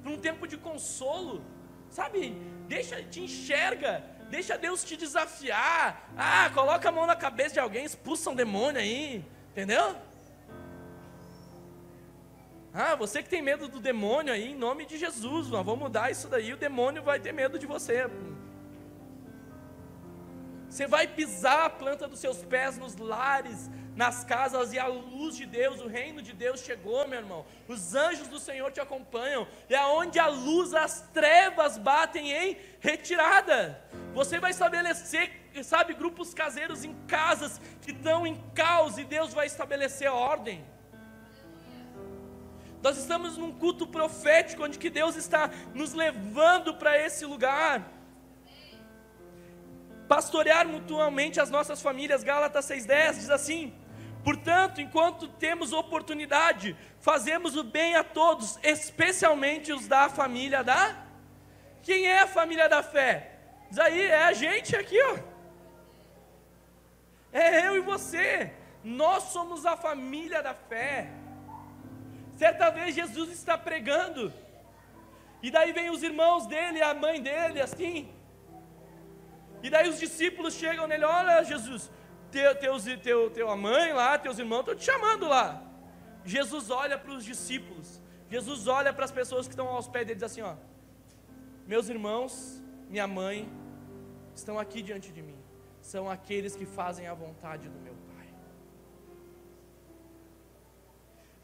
para 0.03 0.13
um 0.13 0.19
tempo 0.19 0.47
de 0.47 0.57
consolo, 0.57 1.43
sabe? 1.91 2.31
Deixa, 2.67 3.03
te 3.03 3.21
enxerga, 3.21 4.05
deixa 4.31 4.57
Deus 4.57 4.85
te 4.85 4.97
desafiar. 4.97 6.11
Ah, 6.17 6.51
coloca 6.55 6.89
a 6.89 6.93
mão 6.93 7.07
na 7.07 7.17
cabeça 7.17 7.55
de 7.55 7.61
alguém, 7.61 7.85
expulsa 7.85 8.31
um 8.31 8.35
demônio 8.35 8.81
aí, 8.81 9.25
entendeu? 9.51 9.97
Ah, 12.81 12.95
você 12.95 13.25
que 13.25 13.29
tem 13.29 13.43
medo 13.43 13.67
do 13.67 13.81
demônio 13.81 14.33
aí, 14.33 14.53
em 14.53 14.55
nome 14.55 14.87
de 14.87 14.97
Jesus, 14.97 15.49
nós 15.49 15.67
vamos 15.67 15.81
mudar 15.81 16.12
isso 16.12 16.29
daí, 16.29 16.53
o 16.53 16.57
demônio 16.57 17.03
vai 17.03 17.19
ter 17.19 17.33
medo 17.33 17.59
de 17.59 17.67
você. 17.67 18.09
Você 20.71 20.87
vai 20.87 21.09
pisar 21.09 21.64
a 21.64 21.71
planta 21.71 22.07
dos 22.07 22.21
seus 22.21 22.45
pés 22.45 22.79
nos 22.79 22.95
lares, 22.95 23.69
nas 23.97 24.23
casas 24.23 24.73
e 24.73 24.79
a 24.79 24.87
luz 24.87 25.35
de 25.35 25.45
Deus, 25.45 25.81
o 25.81 25.88
reino 25.88 26.23
de 26.23 26.33
Deus 26.33 26.61
chegou, 26.61 27.05
meu 27.09 27.19
irmão. 27.19 27.45
Os 27.67 27.97
anjos 27.97 28.29
do 28.29 28.38
Senhor 28.38 28.71
te 28.71 28.81
acompanham. 28.81 29.49
E 29.69 29.75
aonde 29.75 30.21
a 30.21 30.29
luz, 30.29 30.73
as 30.73 31.01
trevas 31.12 31.77
batem 31.79 32.31
em 32.31 32.57
retirada. 32.79 33.83
Você 34.14 34.38
vai 34.38 34.53
estabelecer, 34.53 35.33
sabe, 35.64 35.95
grupos 35.95 36.33
caseiros 36.33 36.85
em 36.85 36.95
casas 37.09 37.61
que 37.83 37.91
estão 37.91 38.25
em 38.25 38.37
caos 38.55 38.99
e 38.99 39.05
Deus 39.05 39.35
vai 39.35 39.47
estabelecer 39.49 40.09
ordem. 40.12 40.64
Nós 42.83 42.97
estamos 42.97 43.37
num 43.37 43.53
culto 43.53 43.87
profético 43.87 44.64
onde 44.64 44.79
que 44.79 44.88
Deus 44.88 45.17
está 45.17 45.51
nos 45.75 45.93
levando 45.93 46.75
para 46.75 46.99
esse 46.99 47.25
lugar. 47.25 47.93
Pastorear 50.07 50.67
mutuamente 50.67 51.41
as 51.41 51.51
nossas 51.51 51.83
famílias, 51.83 52.23
Gálatas 52.23 52.64
6:10 52.67 53.14
diz 53.14 53.31
assim: 53.31 53.75
Portanto, 54.25 54.81
enquanto 54.81 55.29
temos 55.29 55.73
oportunidade, 55.73 56.77
fazemos 57.01 57.57
o 57.57 57.64
bem 57.64 57.95
a 57.97 58.05
todos, 58.05 58.59
especialmente 58.62 59.73
os 59.73 59.87
da 59.88 60.09
família 60.09 60.62
da. 60.62 61.05
Quem 61.83 62.07
é 62.07 62.21
a 62.21 62.27
família 62.27 62.69
da 62.69 62.83
fé? 62.83 63.33
Diz 63.71 63.79
aí, 63.79 64.03
é 64.03 64.25
a 64.25 64.33
gente 64.33 64.75
aqui, 64.77 65.01
ó. 65.03 65.19
É 67.33 67.67
eu 67.67 67.77
e 67.77 67.81
você. 67.81 68.53
Nós 68.83 69.25
somos 69.25 69.67
a 69.67 69.77
família 69.77 70.43
da 70.43 70.55
fé. 70.55 71.11
Certa 72.38 72.70
vez 72.70 72.94
Jesus 72.94 73.31
está 73.33 73.59
pregando, 73.59 74.33
e 75.42 75.51
daí 75.51 75.72
vem 75.72 75.90
os 75.90 76.03
irmãos 76.09 76.46
dele, 76.46 76.81
a 76.81 76.94
mãe 76.94 77.20
dele, 77.20 77.61
assim. 77.61 77.96
E 79.61 79.68
daí 79.68 79.88
os 79.88 79.98
discípulos 79.98 80.55
chegam 80.55 80.87
nele: 80.87 81.05
Olha, 81.05 81.42
Jesus, 81.42 81.90
teu, 82.31 82.55
teus, 82.55 82.85
teu, 83.03 83.29
teu, 83.31 83.57
mãe 83.57 83.92
lá, 83.92 84.16
teus 84.16 84.38
irmãos 84.38 84.61
estão 84.61 84.77
te 84.77 84.85
chamando 84.85 85.27
lá. 85.27 85.46
Jesus 86.24 86.70
olha 86.70 86.96
para 86.96 87.12
os 87.12 87.24
discípulos, 87.24 88.01
Jesus 88.31 88.68
olha 88.68 88.92
para 88.92 89.05
as 89.05 89.11
pessoas 89.11 89.46
que 89.48 89.55
estão 89.55 89.66
aos 89.66 89.88
pés 89.88 90.07
dele 90.07 90.18
e 90.18 90.20
diz 90.20 90.31
assim: 90.31 90.42
ó, 90.42 90.55
meus 91.66 91.88
irmãos, 91.88 92.62
minha 92.88 93.09
mãe, 93.09 93.51
estão 94.33 94.61
aqui 94.61 94.81
diante 94.81 95.11
de 95.11 95.22
mim, 95.22 95.38
são 95.81 96.09
aqueles 96.09 96.55
que 96.55 96.66
fazem 96.66 97.09
a 97.09 97.14
vontade 97.14 97.68
do 97.68 97.81
meu 97.81 97.88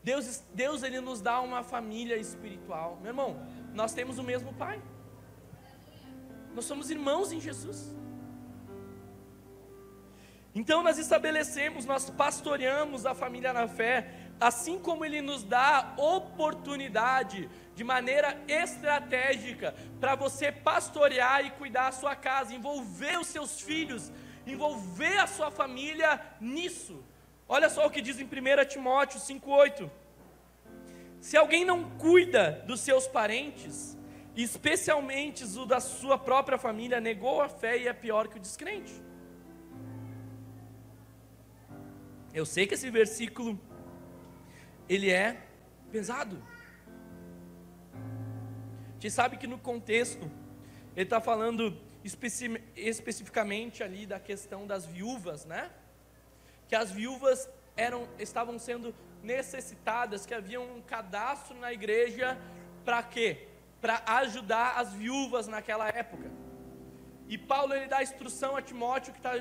Deus, 0.05 0.45
Deus 0.53 0.83
ele 0.83 1.01
nos 1.01 1.23
dá 1.23 1.41
uma 1.41 1.63
família 1.63 2.17
espiritual, 2.17 2.99
meu 3.01 3.09
irmão, 3.09 3.43
nós 3.73 3.95
temos 3.95 4.19
o 4.19 4.23
mesmo 4.23 4.53
Pai, 4.53 4.81
nós 6.55 6.67
somos 6.67 6.91
irmãos 6.91 7.33
em 7.33 7.41
Jesus. 7.41 7.95
Então 10.55 10.83
nós 10.83 10.99
estabelecemos, 10.99 11.87
nós 11.87 12.11
pastoreamos 12.11 13.07
a 13.07 13.15
família 13.15 13.53
na 13.53 13.67
fé, 13.67 14.09
assim 14.39 14.79
como 14.79 15.05
Ele 15.05 15.21
nos 15.23 15.43
dá 15.43 15.95
oportunidade, 15.97 17.51
de 17.75 17.83
maneira 17.83 18.41
estratégica, 18.47 19.75
para 19.99 20.15
você 20.15 20.53
pastorear 20.53 21.45
e 21.45 21.51
cuidar 21.53 21.89
a 21.89 21.93
sua 21.93 22.15
casa, 22.15 22.55
envolver 22.55 23.19
os 23.19 23.27
seus 23.27 23.61
filhos, 23.61 24.13
envolver 24.47 25.19
a 25.19 25.27
sua 25.27 25.51
família 25.51 26.21
nisso. 26.41 27.03
Olha 27.49 27.69
só 27.69 27.87
o 27.87 27.91
que 27.91 28.01
diz 28.01 28.19
em 28.19 28.25
1 28.25 28.29
Timóteo 28.69 29.21
5,8: 29.21 29.91
Se 31.21 31.37
alguém 31.37 31.65
não 31.65 31.91
cuida 31.99 32.63
dos 32.67 32.81
seus 32.81 33.07
parentes, 33.07 33.97
especialmente 34.35 35.45
o 35.45 35.67
da 35.67 35.81
sua 35.81 36.19
própria 36.19 36.59
família, 36.59 37.01
negou 37.01 37.41
a 37.41 37.49
fé 37.49 37.79
e 37.79 37.87
é 37.87 37.93
pior 37.93 38.29
que 38.29 38.39
o 38.39 38.41
descrente. 38.41 38.93
Eu 42.33 42.45
sei 42.45 42.67
que 42.67 42.75
esse 42.75 42.91
versículo 42.91 43.61
ele 44.89 45.11
é 45.11 45.41
pesado. 45.93 46.43
A 47.95 48.93
gente 48.95 49.11
sabe 49.11 49.37
que 49.37 49.47
no 49.47 49.59
contexto 49.59 50.31
ele 50.97 51.05
está 51.05 51.21
falando 51.21 51.77
especi 52.03 52.61
especificamente 52.77 53.83
ali 53.83 54.07
da 54.07 54.19
questão 54.19 54.67
das 54.67 54.85
viúvas, 54.85 55.45
né? 55.45 55.71
Que 56.69 56.75
as 56.75 56.91
viúvas 56.91 57.49
eram, 57.77 58.09
estavam 58.19 58.59
sendo 58.59 58.95
necessitadas, 59.23 60.27
que 60.27 60.35
havia 60.35 60.61
um 60.61 60.83
cadastro 60.83 61.57
na 61.59 61.73
igreja 61.73 62.39
para 62.85 63.03
quê? 63.03 63.49
Para 63.81 64.03
ajudar 64.07 64.79
as 64.79 64.93
viúvas 64.93 65.47
naquela 65.47 65.89
época. 65.89 66.31
E 67.27 67.39
Paulo 67.39 67.73
ele 67.75 67.87
dá 67.87 68.03
instrução 68.03 68.57
a 68.57 68.63
Timóteo 68.63 69.13
que 69.13 69.19
está 69.19 69.33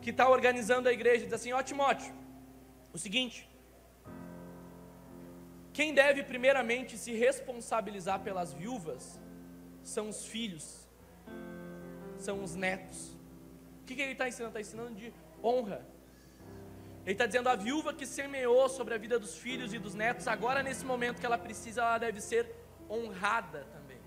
que 0.00 0.10
está 0.10 0.28
organizando 0.28 0.86
a 0.86 0.92
igreja, 0.92 1.24
diz 1.24 1.32
assim: 1.32 1.52
Ó 1.52 1.62
Timóteo, 1.62 2.14
o 2.92 2.98
seguinte, 2.98 3.48
quem 5.72 5.94
deve 5.94 6.22
primeiramente 6.22 6.96
se 6.96 7.12
responsabilizar 7.12 8.20
pelas 8.20 8.52
viúvas 8.52 9.18
são 9.82 10.08
os 10.10 10.26
filhos, 10.26 10.86
são 12.18 12.42
os 12.42 12.54
netos. 12.54 13.16
O 13.80 13.86
que, 13.86 13.96
que 13.96 14.02
ele 14.02 14.12
está 14.12 14.28
ensinando? 14.28 14.50
Está 14.50 14.60
ensinando 14.60 14.94
de 14.94 15.12
honra. 15.44 15.84
Ele 17.04 17.12
está 17.12 17.26
dizendo 17.26 17.48
a 17.50 17.54
viúva 17.54 17.92
que 17.92 18.06
semeou 18.06 18.68
sobre 18.68 18.94
a 18.94 18.98
vida 18.98 19.18
dos 19.18 19.36
filhos 19.36 19.74
e 19.74 19.78
dos 19.78 19.94
netos, 19.94 20.26
agora 20.26 20.62
nesse 20.62 20.84
momento 20.86 21.20
que 21.20 21.26
ela 21.26 21.36
precisa, 21.36 21.82
ela 21.82 21.98
deve 21.98 22.20
ser 22.20 22.50
honrada 22.88 23.66
também. 23.72 23.98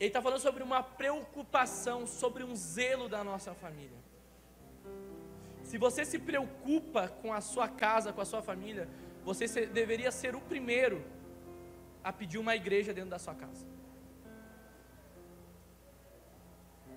Ele 0.00 0.08
está 0.08 0.20
falando 0.20 0.40
sobre 0.40 0.62
uma 0.64 0.82
preocupação, 0.82 2.06
sobre 2.06 2.42
um 2.42 2.56
zelo 2.56 3.08
da 3.08 3.22
nossa 3.22 3.54
família. 3.54 3.96
Se 5.62 5.78
você 5.78 6.04
se 6.04 6.18
preocupa 6.18 7.08
com 7.08 7.32
a 7.32 7.40
sua 7.40 7.68
casa, 7.68 8.12
com 8.12 8.20
a 8.20 8.24
sua 8.24 8.42
família, 8.42 8.88
você 9.24 9.66
deveria 9.66 10.10
ser 10.10 10.34
o 10.34 10.40
primeiro 10.40 11.04
a 12.02 12.12
pedir 12.12 12.38
uma 12.38 12.54
igreja 12.54 12.92
dentro 12.92 13.10
da 13.10 13.18
sua 13.18 13.34
casa. 13.34 13.73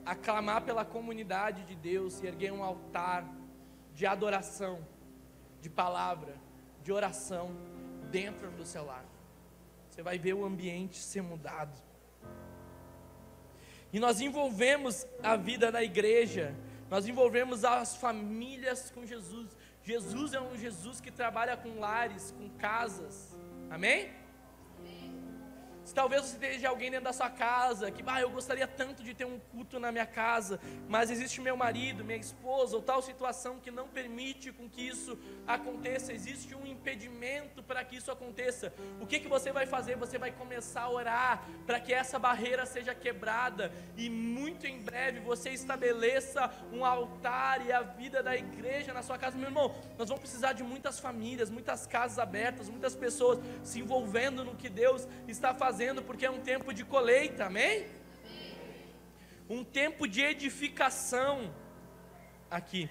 A 0.08 0.16
clamar 0.16 0.62
pela 0.62 0.86
comunidade 0.86 1.64
de 1.66 1.76
Deus 1.76 2.22
e 2.22 2.28
erguer 2.28 2.52
um 2.52 2.64
altar 2.64 3.26
de 3.94 4.06
adoração, 4.06 4.80
de 5.60 5.70
palavra, 5.70 6.36
de 6.82 6.92
oração 6.94 7.52
dentro 8.10 8.50
do 8.52 8.66
seu 8.66 8.86
lar. 8.86 9.06
Você 9.90 10.02
vai 10.02 10.18
ver 10.18 10.34
o 10.34 10.46
ambiente 10.46 10.98
ser 10.98 11.22
mudado. 11.22 11.82
E 13.92 14.00
nós 14.00 14.22
envolvemos 14.22 15.06
a 15.24 15.36
vida 15.36 15.72
da 15.72 15.84
igreja, 15.84 16.56
nós 16.90 17.08
envolvemos 17.08 17.66
as 17.66 17.96
famílias 17.96 18.90
com 18.92 19.06
Jesus. 19.06 19.58
Jesus 19.84 20.34
é 20.34 20.40
um 20.40 20.56
Jesus 20.56 21.02
que 21.02 21.12
trabalha 21.12 21.58
com 21.58 21.80
lares, 21.80 22.32
com 22.38 22.50
casas. 22.52 23.36
Amém? 23.70 24.12
Se 25.88 25.96
talvez 25.96 26.24
você 26.24 26.34
esteja 26.34 26.68
alguém 26.68 26.92
dentro 26.92 27.06
da 27.06 27.14
sua 27.14 27.30
casa, 27.30 27.90
que 27.90 28.04
ah, 28.06 28.20
eu 28.20 28.30
gostaria 28.30 28.68
tanto 28.68 29.02
de 29.02 29.14
ter 29.14 29.24
um 29.24 29.40
culto 29.40 29.80
na 29.80 29.90
minha 29.90 30.06
casa, 30.06 30.60
mas 30.90 31.10
existe 31.10 31.40
meu 31.40 31.56
marido, 31.56 32.04
minha 32.04 32.20
esposa, 32.20 32.76
ou 32.76 32.82
tal 32.82 33.02
situação 33.02 33.58
que 33.58 33.72
não 33.72 33.88
permite 33.88 34.52
com 34.52 34.68
que 34.70 34.82
isso 34.82 35.18
aconteça, 35.48 36.12
existe 36.12 36.54
um 36.54 36.68
impedimento 36.68 37.64
para 37.64 37.86
que 37.86 37.96
isso 37.96 38.12
aconteça. 38.12 38.74
O 39.00 39.08
que, 39.08 39.18
que 39.18 39.30
você 39.30 39.54
vai 39.54 39.66
fazer? 39.66 39.96
Você 39.96 40.18
vai 40.18 40.30
começar 40.30 40.82
a 40.82 40.90
orar 40.90 41.46
para 41.66 41.80
que 41.80 41.94
essa 41.94 42.20
barreira 42.20 42.66
seja 42.66 42.94
quebrada 42.94 43.72
e 43.96 44.10
muito 44.10 44.68
em 44.68 44.82
breve 44.82 45.22
você 45.22 45.52
estabeleça 45.52 46.52
um 46.74 46.84
altar 46.84 47.66
e 47.66 47.72
a 47.72 47.82
vida 47.82 48.22
da 48.22 48.36
igreja 48.36 48.94
na 48.94 49.02
sua 49.02 49.18
casa. 49.18 49.38
Meu 49.38 49.48
irmão, 49.48 49.74
nós 49.98 50.10
vamos 50.10 50.20
precisar 50.20 50.52
de 50.52 50.64
muitas 50.64 51.00
famílias, 51.00 51.50
muitas 51.50 51.88
casas 51.88 52.20
abertas, 52.20 52.68
muitas 52.68 52.94
pessoas 52.94 53.40
se 53.64 53.80
envolvendo 53.80 54.44
no 54.44 54.54
que 54.54 54.68
Deus 54.68 55.08
está 55.30 55.54
fazendo 55.54 55.77
fazendo, 55.78 56.02
porque 56.02 56.26
é 56.26 56.32
um 56.32 56.40
tempo 56.40 56.74
de 56.74 56.84
colheita, 56.84 57.46
amém? 57.46 57.86
Um 59.48 59.64
tempo 59.64 60.08
de 60.08 60.24
edificação 60.24 61.54
aqui. 62.50 62.90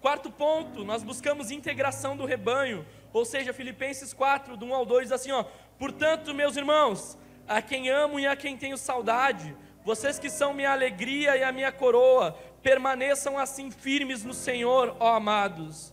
Quarto 0.00 0.30
ponto, 0.30 0.84
nós 0.84 1.02
buscamos 1.02 1.50
integração 1.50 2.16
do 2.16 2.24
rebanho, 2.24 2.86
ou 3.12 3.24
seja, 3.24 3.52
Filipenses 3.52 4.12
4, 4.12 4.56
do 4.56 4.66
1 4.66 4.72
ao 4.72 4.86
2, 4.86 5.10
assim, 5.10 5.32
ó. 5.32 5.42
Portanto, 5.76 6.32
meus 6.32 6.56
irmãos, 6.56 7.18
a 7.48 7.60
quem 7.60 7.90
amo 7.90 8.20
e 8.20 8.26
a 8.28 8.36
quem 8.36 8.56
tenho 8.56 8.76
saudade, 8.76 9.56
vocês 9.84 10.16
que 10.16 10.30
são 10.30 10.54
minha 10.54 10.70
alegria 10.70 11.36
e 11.36 11.42
a 11.42 11.50
minha 11.50 11.72
coroa, 11.72 12.38
permaneçam 12.62 13.36
assim 13.36 13.68
firmes 13.68 14.22
no 14.22 14.32
Senhor, 14.32 14.96
ó 15.00 15.16
amados. 15.16 15.92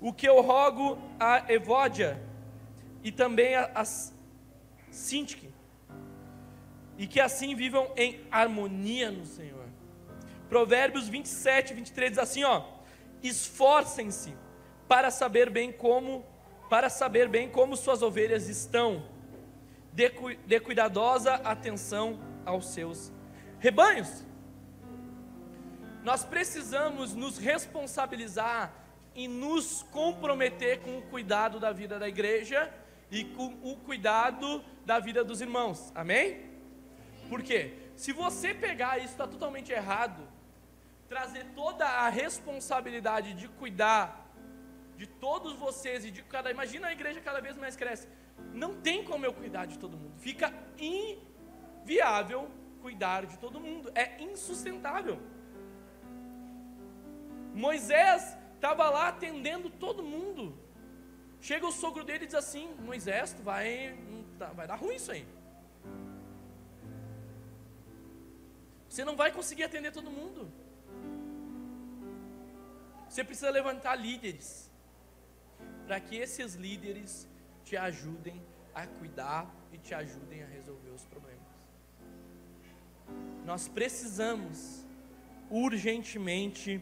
O 0.00 0.12
que 0.12 0.28
eu 0.28 0.40
rogo 0.40 0.96
a 1.18 1.52
Evódia 1.52 2.22
e 3.02 3.10
também 3.10 3.56
a, 3.56 3.72
a 3.74 3.84
e 6.96 7.06
que 7.06 7.20
assim 7.20 7.54
vivam 7.54 7.90
em 7.96 8.20
harmonia 8.30 9.10
no 9.10 9.26
Senhor. 9.26 9.64
Provérbios 10.48 11.08
27, 11.08 11.74
23 11.74 12.10
diz 12.10 12.18
assim, 12.18 12.44
ó: 12.44 12.64
Esforcem-se 13.22 14.34
para 14.86 15.10
saber 15.10 15.50
bem 15.50 15.72
como 15.72 16.24
para 16.68 16.88
saber 16.88 17.28
bem 17.28 17.48
como 17.48 17.76
suas 17.76 18.02
ovelhas 18.02 18.48
estão. 18.48 19.06
Dê, 19.92 20.10
dê 20.46 20.58
cuidadosa 20.58 21.34
atenção 21.34 22.18
aos 22.44 22.66
seus 22.72 23.12
rebanhos. 23.58 24.24
nós 26.02 26.24
precisamos 26.24 27.14
nos 27.14 27.38
responsabilizar 27.38 28.72
e 29.14 29.26
nos 29.26 29.82
comprometer 29.84 30.80
com 30.80 30.98
o 30.98 31.02
cuidado 31.02 31.58
da 31.58 31.72
vida 31.72 31.98
da 31.98 32.06
igreja 32.06 32.70
e 33.10 33.24
com 33.24 33.56
o 33.62 33.76
cuidado 33.76 34.62
da 34.84 34.98
vida 34.98 35.24
dos 35.24 35.40
irmãos. 35.40 35.90
Amém? 35.94 36.53
Por 37.28 37.42
quê? 37.42 37.74
Se 37.96 38.12
você 38.12 38.52
pegar 38.52 38.98
isso 38.98 39.08
está 39.08 39.26
totalmente 39.26 39.72
errado, 39.72 40.26
trazer 41.08 41.44
toda 41.54 41.86
a 41.86 42.08
responsabilidade 42.08 43.34
de 43.34 43.48
cuidar 43.48 44.24
de 44.96 45.06
todos 45.06 45.54
vocês 45.54 46.04
e 46.04 46.10
de 46.10 46.22
cada, 46.22 46.50
imagina 46.50 46.88
a 46.88 46.92
igreja 46.92 47.20
cada 47.20 47.40
vez 47.40 47.56
mais 47.56 47.76
cresce. 47.76 48.08
Não 48.52 48.74
tem 48.74 49.04
como 49.04 49.24
eu 49.24 49.32
cuidar 49.32 49.66
de 49.66 49.78
todo 49.78 49.96
mundo. 49.96 50.14
Fica 50.18 50.52
inviável 50.78 52.50
cuidar 52.80 53.26
de 53.26 53.38
todo 53.38 53.60
mundo. 53.60 53.90
É 53.94 54.22
insustentável. 54.22 55.18
Moisés 57.54 58.36
estava 58.54 58.90
lá 58.90 59.08
atendendo 59.08 59.70
todo 59.70 60.02
mundo. 60.02 60.58
Chega 61.40 61.66
o 61.66 61.72
sogro 61.72 62.04
dele 62.04 62.24
e 62.24 62.26
diz 62.26 62.34
assim: 62.34 62.74
Moisés, 62.80 63.32
tu 63.32 63.42
vai, 63.42 63.96
tá, 64.38 64.46
vai 64.46 64.66
dar 64.66 64.76
ruim 64.76 64.96
isso 64.96 65.12
aí. 65.12 65.26
Você 68.94 69.04
não 69.04 69.16
vai 69.16 69.32
conseguir 69.32 69.64
atender 69.64 69.90
todo 69.90 70.08
mundo. 70.08 70.48
Você 73.08 73.24
precisa 73.24 73.50
levantar 73.50 73.96
líderes 73.96 74.70
para 75.84 75.98
que 75.98 76.14
esses 76.14 76.54
líderes 76.54 77.26
te 77.64 77.76
ajudem 77.76 78.40
a 78.72 78.86
cuidar 78.86 79.52
e 79.72 79.78
te 79.78 79.92
ajudem 79.96 80.44
a 80.44 80.46
resolver 80.46 80.90
os 80.90 81.04
problemas. 81.06 81.42
Nós 83.44 83.66
precisamos 83.66 84.86
urgentemente 85.50 86.80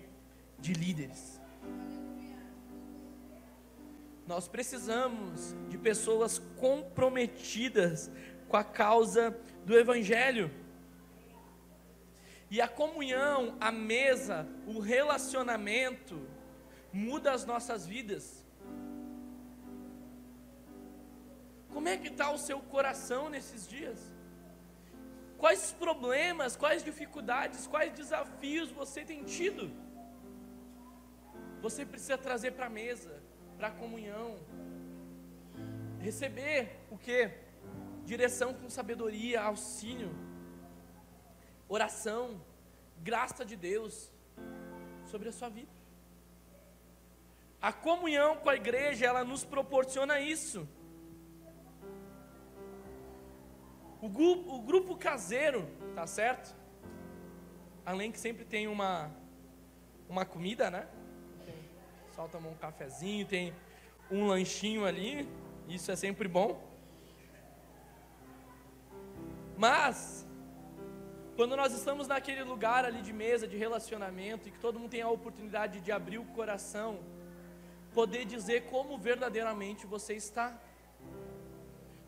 de 0.58 0.74
líderes. 0.74 1.40
Nós 4.26 4.48
precisamos 4.48 5.56
de 5.70 5.78
pessoas 5.78 6.38
comprometidas 6.60 8.10
com 8.50 8.58
a 8.58 8.62
causa 8.62 9.34
do 9.64 9.74
Evangelho. 9.78 10.50
E 12.54 12.60
a 12.60 12.68
comunhão, 12.68 13.56
a 13.58 13.72
mesa, 13.72 14.46
o 14.66 14.78
relacionamento 14.78 16.28
muda 16.92 17.32
as 17.32 17.46
nossas 17.46 17.86
vidas. 17.86 18.44
Como 21.72 21.88
é 21.88 21.96
que 21.96 22.08
está 22.08 22.30
o 22.30 22.36
seu 22.36 22.60
coração 22.60 23.30
nesses 23.30 23.66
dias? 23.66 23.98
Quais 25.38 25.72
problemas, 25.72 26.54
quais 26.54 26.84
dificuldades, 26.84 27.66
quais 27.66 27.90
desafios 27.94 28.70
você 28.70 29.02
tem 29.02 29.24
tido? 29.24 29.70
Você 31.62 31.86
precisa 31.86 32.18
trazer 32.18 32.50
para 32.50 32.66
a 32.66 32.74
mesa, 32.82 33.22
para 33.56 33.68
a 33.68 33.70
comunhão. 33.70 34.38
Receber 36.00 36.84
o 36.90 36.98
que? 36.98 37.30
Direção 38.04 38.52
com 38.52 38.68
sabedoria, 38.68 39.40
auxílio, 39.40 40.14
oração, 41.74 42.38
graça 42.98 43.46
de 43.46 43.56
Deus 43.56 44.12
sobre 45.06 45.30
a 45.30 45.32
sua 45.32 45.48
vida. 45.48 45.72
A 47.60 47.72
comunhão 47.72 48.36
com 48.36 48.50
a 48.50 48.56
igreja, 48.56 49.06
ela 49.06 49.24
nos 49.24 49.42
proporciona 49.42 50.20
isso. 50.20 50.68
O 54.02 54.08
grupo, 54.08 54.54
o 54.54 54.60
grupo 54.60 54.96
caseiro, 54.96 55.66
tá 55.94 56.06
certo? 56.06 56.54
Além 57.86 58.12
que 58.12 58.18
sempre 58.18 58.44
tem 58.44 58.66
uma, 58.66 59.10
uma 60.10 60.26
comida, 60.26 60.70
né? 60.70 60.86
Só 62.14 62.28
tomar 62.28 62.50
um 62.50 62.54
cafezinho, 62.56 63.26
tem 63.26 63.54
um 64.10 64.26
lanchinho 64.26 64.84
ali, 64.84 65.26
isso 65.68 65.90
é 65.90 65.96
sempre 65.96 66.28
bom. 66.28 66.62
Mas, 69.56 70.26
quando 71.36 71.56
nós 71.56 71.72
estamos 71.72 72.06
naquele 72.06 72.42
lugar 72.42 72.84
ali 72.84 73.00
de 73.00 73.12
mesa, 73.12 73.46
de 73.48 73.56
relacionamento, 73.56 74.48
e 74.48 74.52
que 74.52 74.58
todo 74.58 74.78
mundo 74.78 74.90
tem 74.90 75.02
a 75.02 75.08
oportunidade 75.08 75.80
de 75.80 75.90
abrir 75.90 76.18
o 76.18 76.24
coração, 76.26 77.00
poder 77.94 78.24
dizer 78.24 78.64
como 78.64 78.98
verdadeiramente 78.98 79.86
você 79.86 80.14
está. 80.14 80.58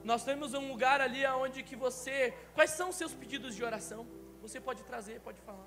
Nós 0.02 0.24
temos 0.24 0.52
um 0.52 0.68
lugar 0.68 1.00
ali 1.00 1.24
onde 1.26 1.62
que 1.62 1.74
você, 1.74 2.34
quais 2.54 2.70
são 2.70 2.90
os 2.90 2.96
seus 2.96 3.14
pedidos 3.14 3.56
de 3.56 3.64
oração? 3.64 4.06
Você 4.42 4.60
pode 4.60 4.82
trazer, 4.84 5.20
pode 5.20 5.40
falar. 5.40 5.66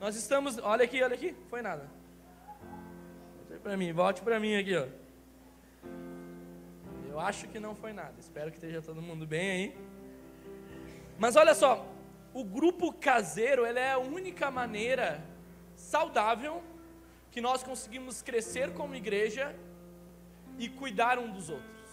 Nós 0.00 0.16
estamos, 0.16 0.58
olha 0.58 0.84
aqui, 0.84 1.00
olha 1.00 1.14
aqui, 1.14 1.32
foi 1.48 1.62
nada. 1.62 1.88
Volte 3.48 3.62
para 3.62 3.76
mim, 3.76 3.92
volte 3.92 4.22
para 4.22 4.40
mim 4.40 4.56
aqui, 4.56 4.76
ó. 4.76 4.88
Eu 7.08 7.20
acho 7.20 7.46
que 7.46 7.60
não 7.60 7.76
foi 7.76 7.92
nada. 7.92 8.14
Espero 8.18 8.50
que 8.50 8.56
esteja 8.56 8.82
todo 8.82 9.00
mundo 9.00 9.24
bem 9.24 9.50
aí. 9.50 9.91
Mas 11.22 11.36
olha 11.36 11.54
só, 11.54 11.86
o 12.34 12.42
grupo 12.42 12.92
caseiro, 12.92 13.64
ele 13.64 13.78
é 13.78 13.92
a 13.92 13.98
única 13.98 14.50
maneira 14.50 15.24
saudável 15.76 16.60
que 17.30 17.40
nós 17.40 17.62
conseguimos 17.62 18.22
crescer 18.22 18.74
como 18.74 18.96
igreja 18.96 19.54
e 20.58 20.68
cuidar 20.68 21.20
um 21.20 21.30
dos 21.30 21.48
outros. 21.48 21.90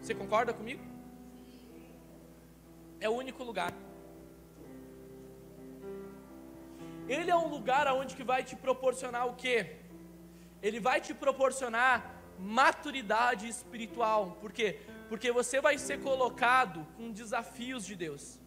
Você 0.00 0.16
concorda 0.16 0.52
comigo? 0.52 0.82
É 2.98 3.08
o 3.08 3.12
único 3.12 3.44
lugar. 3.44 3.72
Ele 7.08 7.30
é 7.30 7.36
um 7.36 7.46
lugar 7.46 7.86
aonde 7.86 8.16
que 8.16 8.24
vai 8.24 8.42
te 8.42 8.56
proporcionar 8.56 9.28
o 9.28 9.36
quê? 9.36 9.76
Ele 10.60 10.80
vai 10.80 11.00
te 11.00 11.14
proporcionar 11.14 12.20
maturidade 12.36 13.46
espiritual. 13.46 14.38
Por 14.40 14.50
quê? 14.50 14.80
Porque 15.08 15.30
você 15.30 15.60
vai 15.60 15.78
ser 15.78 16.00
colocado 16.00 16.84
com 16.96 17.12
desafios 17.12 17.86
de 17.86 17.94
Deus. 17.94 18.41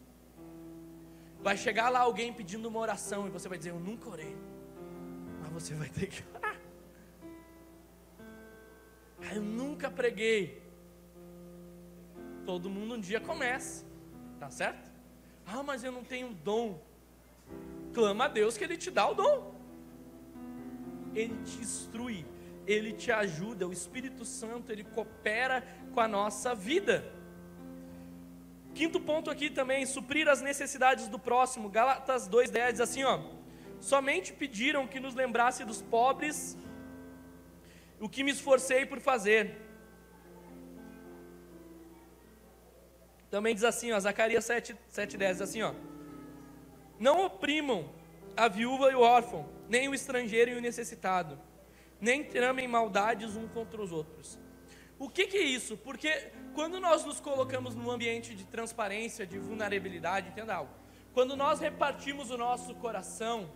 Vai 1.46 1.56
chegar 1.56 1.90
lá 1.90 2.00
alguém 2.00 2.34
pedindo 2.34 2.68
uma 2.68 2.80
oração 2.80 3.28
e 3.28 3.30
você 3.30 3.48
vai 3.48 3.56
dizer: 3.56 3.70
Eu 3.70 3.80
nunca 3.80 4.10
orei. 4.10 4.36
Mas 5.40 5.52
você 5.52 5.76
vai 5.76 5.88
ter 5.88 6.08
que 6.08 6.24
orar. 6.34 6.60
Ah, 9.22 9.36
eu 9.36 9.44
nunca 9.44 9.92
preguei. 9.92 10.64
Todo 12.48 12.68
mundo 12.68 12.96
um 12.96 13.00
dia 13.00 13.22
começa, 13.22 13.86
tá 14.40 14.50
certo? 14.50 14.90
Ah, 15.46 15.62
mas 15.62 15.84
eu 15.84 15.92
não 15.92 16.04
tenho 16.04 16.34
dom. 16.34 16.82
Clama 17.94 18.26
a 18.26 18.28
Deus 18.28 18.58
que 18.58 18.64
Ele 18.64 18.76
te 18.76 18.90
dá 18.90 19.08
o 19.08 19.14
dom. 19.14 19.54
Ele 21.14 21.36
te 21.44 21.60
instrui, 21.60 22.26
Ele 22.66 22.92
te 22.92 23.12
ajuda. 23.12 23.68
O 23.68 23.72
Espírito 23.72 24.26
Santo 24.26 24.72
Ele 24.72 24.84
coopera 24.84 25.64
com 25.94 26.00
a 26.00 26.08
nossa 26.08 26.56
vida. 26.56 27.06
Quinto 28.76 29.00
ponto 29.00 29.32
aqui 29.32 29.50
também, 29.50 29.86
suprir 29.86 30.28
as 30.28 30.42
necessidades 30.42 31.08
do 31.08 31.18
próximo. 31.18 31.70
Gálatas 31.70 32.28
2:10 32.28 32.72
diz 32.74 32.82
assim, 32.82 33.04
ó: 33.06 33.22
Somente 33.80 34.34
pediram 34.34 34.86
que 34.86 35.00
nos 35.00 35.16
lembrasse 35.16 35.64
dos 35.64 35.82
pobres 35.82 36.58
o 38.00 38.10
que 38.10 38.24
me 38.24 38.32
esforcei 38.32 38.86
por 38.86 39.00
fazer. 39.00 39.56
Também 43.32 43.56
diz 43.56 43.64
assim, 43.64 43.92
ó, 43.92 44.00
Zacarias 44.00 44.46
7, 44.46 44.76
7 44.90 45.18
10, 45.18 45.38
diz 45.38 45.42
assim, 45.42 45.62
ó. 45.62 45.74
Não 47.00 47.26
oprimam 47.26 47.90
a 48.36 48.48
viúva 48.48 48.92
e 48.92 48.96
o 48.96 49.02
órfão, 49.02 49.48
nem 49.70 49.88
o 49.88 49.94
estrangeiro 49.94 50.52
e 50.52 50.56
o 50.56 50.62
necessitado, 50.62 51.40
nem 52.00 52.24
tramem 52.24 52.68
maldades 52.68 53.36
uns 53.36 53.52
contra 53.52 53.82
os 53.82 53.92
outros. 53.92 54.38
O 54.98 55.10
que, 55.10 55.28
que 55.28 55.38
é 55.38 55.44
isso? 55.44 55.76
Porque 55.78 56.32
quando 56.54 56.80
nós 56.80 57.04
nos 57.04 57.20
colocamos 57.20 57.76
num 57.76 57.92
ambiente 57.92 58.34
de 58.34 58.46
transparência, 58.46 59.26
de 59.26 59.38
vulnerabilidade, 59.38 60.30
entenda 60.30 60.56
algo. 60.56 60.72
Quando 61.14 61.36
nós 61.36 61.60
repartimos 61.60 62.32
o 62.32 62.38
nosso 62.38 62.74
coração, 62.76 63.50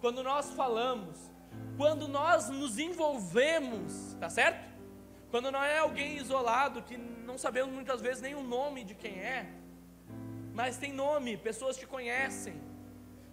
quando 0.00 0.22
nós 0.22 0.50
falamos, 0.50 1.18
quando 1.76 2.06
nós 2.08 2.48
nos 2.48 2.78
envolvemos, 2.78 4.14
tá 4.20 4.28
certo? 4.28 4.64
Quando 5.30 5.50
não 5.50 5.62
é 5.62 5.78
alguém 5.78 6.16
isolado 6.16 6.82
que 6.82 6.96
não 6.96 7.36
sabemos 7.36 7.74
muitas 7.74 8.00
vezes 8.00 8.22
nem 8.22 8.34
o 8.34 8.42
nome 8.42 8.84
de 8.84 8.94
quem 8.94 9.18
é, 9.18 9.50
mas 10.54 10.78
tem 10.78 10.92
nome, 10.92 11.36
pessoas 11.36 11.76
te 11.76 11.86
conhecem, 11.86 12.60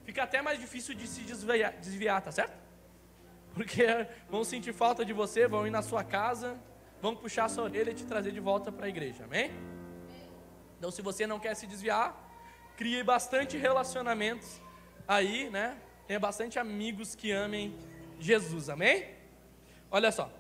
fica 0.03 0.23
até 0.23 0.41
mais 0.41 0.59
difícil 0.59 0.93
de 0.93 1.07
se 1.07 1.21
desviar, 1.21 1.73
desviar 1.73 2.21
tá 2.21 2.31
certo? 2.31 2.57
Porque 3.53 3.85
vão 4.29 4.43
sentir 4.43 4.73
falta 4.73 5.05
de 5.05 5.13
você, 5.13 5.47
vão 5.47 5.67
ir 5.67 5.69
na 5.69 5.81
sua 5.81 6.03
casa, 6.03 6.59
vão 7.03 7.15
puxar 7.15 7.45
a 7.45 7.49
sua 7.49 7.65
orelha 7.65 7.91
e 7.91 7.93
te 7.93 8.05
trazer 8.05 8.31
de 8.31 8.39
volta 8.39 8.71
para 8.71 8.85
a 8.87 8.89
igreja, 8.89 9.25
amém? 9.25 9.51
Então, 10.77 10.89
se 10.89 11.01
você 11.01 11.27
não 11.27 11.39
quer 11.39 11.53
se 11.53 11.67
desviar, 11.67 12.07
crie 12.77 13.03
bastante 13.03 13.57
relacionamentos 13.57 14.61
aí, 15.07 15.49
né? 15.49 15.77
Tenha 16.07 16.19
bastante 16.19 16.57
amigos 16.57 17.13
que 17.13 17.29
amem 17.29 17.77
Jesus, 18.19 18.69
amém? 18.69 19.05
Olha 19.91 20.11
só. 20.11 20.31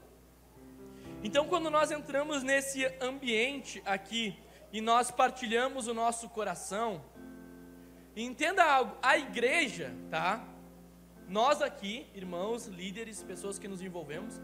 Então, 1.21 1.47
quando 1.47 1.69
nós 1.69 1.91
entramos 1.91 2.41
nesse 2.41 2.85
ambiente 3.01 3.83
aqui 3.85 4.35
e 4.71 4.79
nós 4.79 5.11
partilhamos 5.11 5.87
o 5.87 5.93
nosso 5.93 6.29
coração, 6.29 7.03
Entenda 8.15 8.63
algo, 8.63 8.95
a 9.01 9.17
igreja, 9.17 9.91
tá? 10.11 10.45
Nós 11.27 11.63
aqui, 11.63 12.05
irmãos, 12.13 12.67
líderes, 12.67 13.23
pessoas 13.23 13.57
que 13.57 13.67
nos 13.67 13.81
envolvemos, 13.81 14.39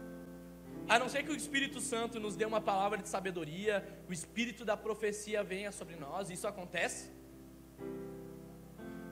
a 0.90 0.98
não 0.98 1.08
ser 1.08 1.22
que 1.22 1.30
o 1.30 1.36
Espírito 1.36 1.80
Santo 1.80 2.18
nos 2.18 2.34
dê 2.34 2.44
uma 2.44 2.60
palavra 2.60 2.98
de 2.98 3.08
sabedoria, 3.08 3.74
o 4.08 4.12
espírito 4.12 4.64
da 4.64 4.76
profecia 4.76 5.40
venha 5.44 5.70
sobre 5.70 5.94
nós, 5.94 6.30
isso 6.30 6.48
acontece, 6.48 7.12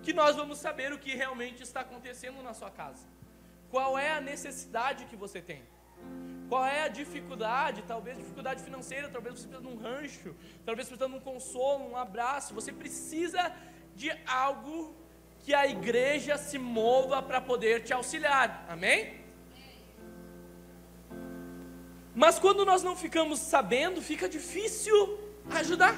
que 0.03 0.12
nós 0.12 0.35
vamos 0.35 0.59
saber 0.59 0.93
o 0.93 0.99
que 0.99 1.14
realmente 1.14 1.62
está 1.62 1.83
acontecendo 1.83 2.43
na 2.43 2.53
sua 2.53 2.68
casa. 2.68 3.07
Qual 3.70 3.97
é 3.97 4.11
a 4.11 4.20
necessidade 4.20 5.05
que 5.05 5.14
você 5.14 5.41
tem? 5.41 5.62
Qual 6.49 6.64
é 6.66 6.83
a 6.83 6.89
dificuldade? 6.89 7.85
Talvez 7.87 8.18
dificuldade 8.18 8.61
financeira, 8.61 9.09
talvez 9.09 9.39
você 9.39 9.47
precisa 9.47 9.62
de 9.68 9.72
um 9.72 9.81
rancho, 9.81 10.35
talvez 10.66 10.89
precisa 10.89 11.09
de 11.09 11.14
um 11.14 11.20
consolo, 11.20 11.91
um 11.93 11.97
abraço. 11.97 12.55
Você 12.55 12.72
precisa 12.72 13.55
de 13.95 14.11
algo 14.26 14.97
que 15.45 15.55
a 15.55 15.64
igreja 15.68 16.37
se 16.37 16.59
mova 16.59 17.22
para 17.22 17.41
poder 17.41 17.85
te 17.85 17.93
auxiliar. 17.93 18.66
Amém? 18.68 19.28
Mas 22.23 22.37
quando 22.45 22.64
nós 22.71 22.83
não 22.83 22.97
ficamos 23.03 23.39
sabendo, 23.39 24.03
fica 24.03 24.29
difícil 24.29 24.97
ajudar. 25.59 25.95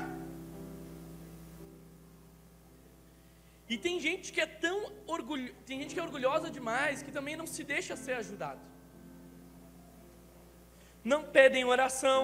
E 3.73 3.79
tem 3.79 3.99
gente 4.07 4.31
que 4.35 4.43
é 4.47 4.49
tão 4.67 4.93
orgulho, 5.07 5.55
tem 5.65 5.79
gente 5.81 5.95
que 5.95 6.01
é 6.01 6.03
orgulhosa 6.03 6.51
demais 6.51 7.03
que 7.03 7.11
também 7.19 7.37
não 7.41 7.47
se 7.47 7.65
deixa 7.65 7.97
ser 7.97 8.15
ajudado. 8.23 8.61
Não 11.03 11.23
pedem 11.25 11.65
oração. 11.65 12.23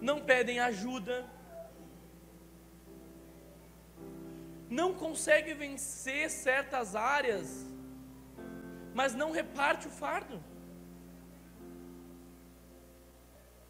Não 0.00 0.20
pedem 0.20 0.60
ajuda. 0.60 1.16
Não 4.70 4.90
consegue 4.94 5.54
vencer 5.54 6.30
certas 6.30 6.94
áreas, 6.94 7.66
mas 8.96 9.14
não 9.14 9.30
reparte 9.30 9.86
o 9.88 9.90
fardo. 9.90 10.42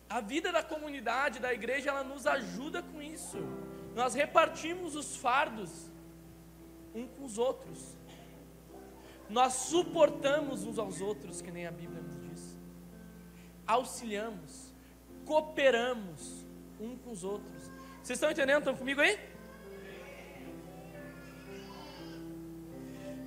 A 0.09 0.21
vida 0.21 0.53
da 0.53 0.63
comunidade, 0.63 1.41
da 1.41 1.53
igreja, 1.53 1.91
ela 1.91 2.05
nos 2.05 2.29
ajuda 2.29 2.81
com 2.81 3.03
isso. 3.03 3.39
Nós 3.93 4.15
repartimos 4.15 4.95
os 4.95 5.17
fardos 5.17 5.91
um 6.95 7.09
com 7.09 7.25
os 7.25 7.39
outros. 7.39 7.97
Nós 9.29 9.53
suportamos 9.55 10.63
uns 10.65 10.79
aos 10.79 11.01
outros, 11.01 11.43
que 11.43 11.51
nem 11.51 11.67
a 11.67 11.73
Bíblia 11.73 12.01
nos 12.01 12.21
diz. 12.21 12.57
Auxiliamos, 13.67 14.73
cooperamos 15.25 16.47
um 16.79 16.97
com 16.97 17.11
os 17.11 17.25
outros. 17.25 17.69
Vocês 18.01 18.17
estão 18.17 18.31
entendendo? 18.31 18.61
Estão 18.61 18.77
comigo 18.77 19.01
aí? 19.01 19.19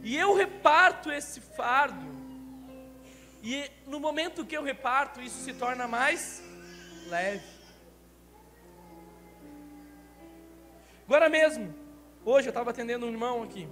E 0.09 0.15
eu 0.17 0.33
reparto 0.33 1.11
esse 1.11 1.39
fardo. 1.39 2.07
E 3.43 3.69
no 3.85 3.99
momento 3.99 4.43
que 4.43 4.57
eu 4.57 4.63
reparto, 4.63 5.21
isso 5.21 5.43
se 5.43 5.53
torna 5.53 5.87
mais 5.87 6.43
leve. 7.07 7.45
Agora 11.05 11.29
mesmo, 11.29 11.75
hoje 12.25 12.47
eu 12.47 12.49
estava 12.49 12.71
atendendo 12.71 13.05
um 13.05 13.11
irmão 13.11 13.43
aqui, 13.43 13.69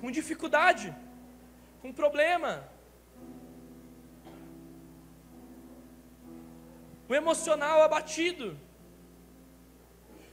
com 0.00 0.10
dificuldade, 0.10 0.96
com 1.82 1.92
problema. 1.92 2.66
O 7.10 7.14
emocional 7.14 7.82
abatido. 7.82 8.58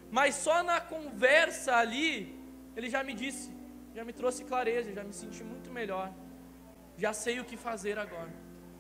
Mas 0.09 0.35
só 0.35 0.63
na 0.63 0.79
conversa 0.79 1.75
ali, 1.75 2.41
ele 2.73 2.89
já 2.89 3.03
me 3.03 3.13
disse, 3.13 3.58
já 3.99 4.05
me 4.09 4.13
trouxe 4.13 4.41
clareza, 4.51 4.93
já 4.99 5.03
me 5.03 5.13
senti 5.13 5.43
muito 5.43 5.69
melhor. 5.79 6.09
Já 6.97 7.11
sei 7.13 7.39
o 7.41 7.45
que 7.49 7.57
fazer 7.57 7.99
agora. 7.99 8.33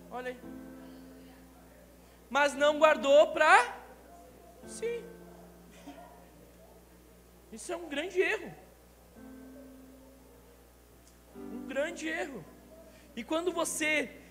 Olha 0.09 0.31
aí 0.31 0.39
mas 2.29 2.53
não 2.53 2.77
guardou 2.77 3.31
para 3.31 3.75
si. 4.67 5.03
Isso 7.51 7.71
é 7.71 7.75
um 7.75 7.89
grande 7.89 8.21
erro. 8.21 8.53
Um 11.35 11.65
grande 11.67 12.07
erro. 12.07 12.45
E 13.15 13.23
quando 13.23 13.51
você 13.51 14.21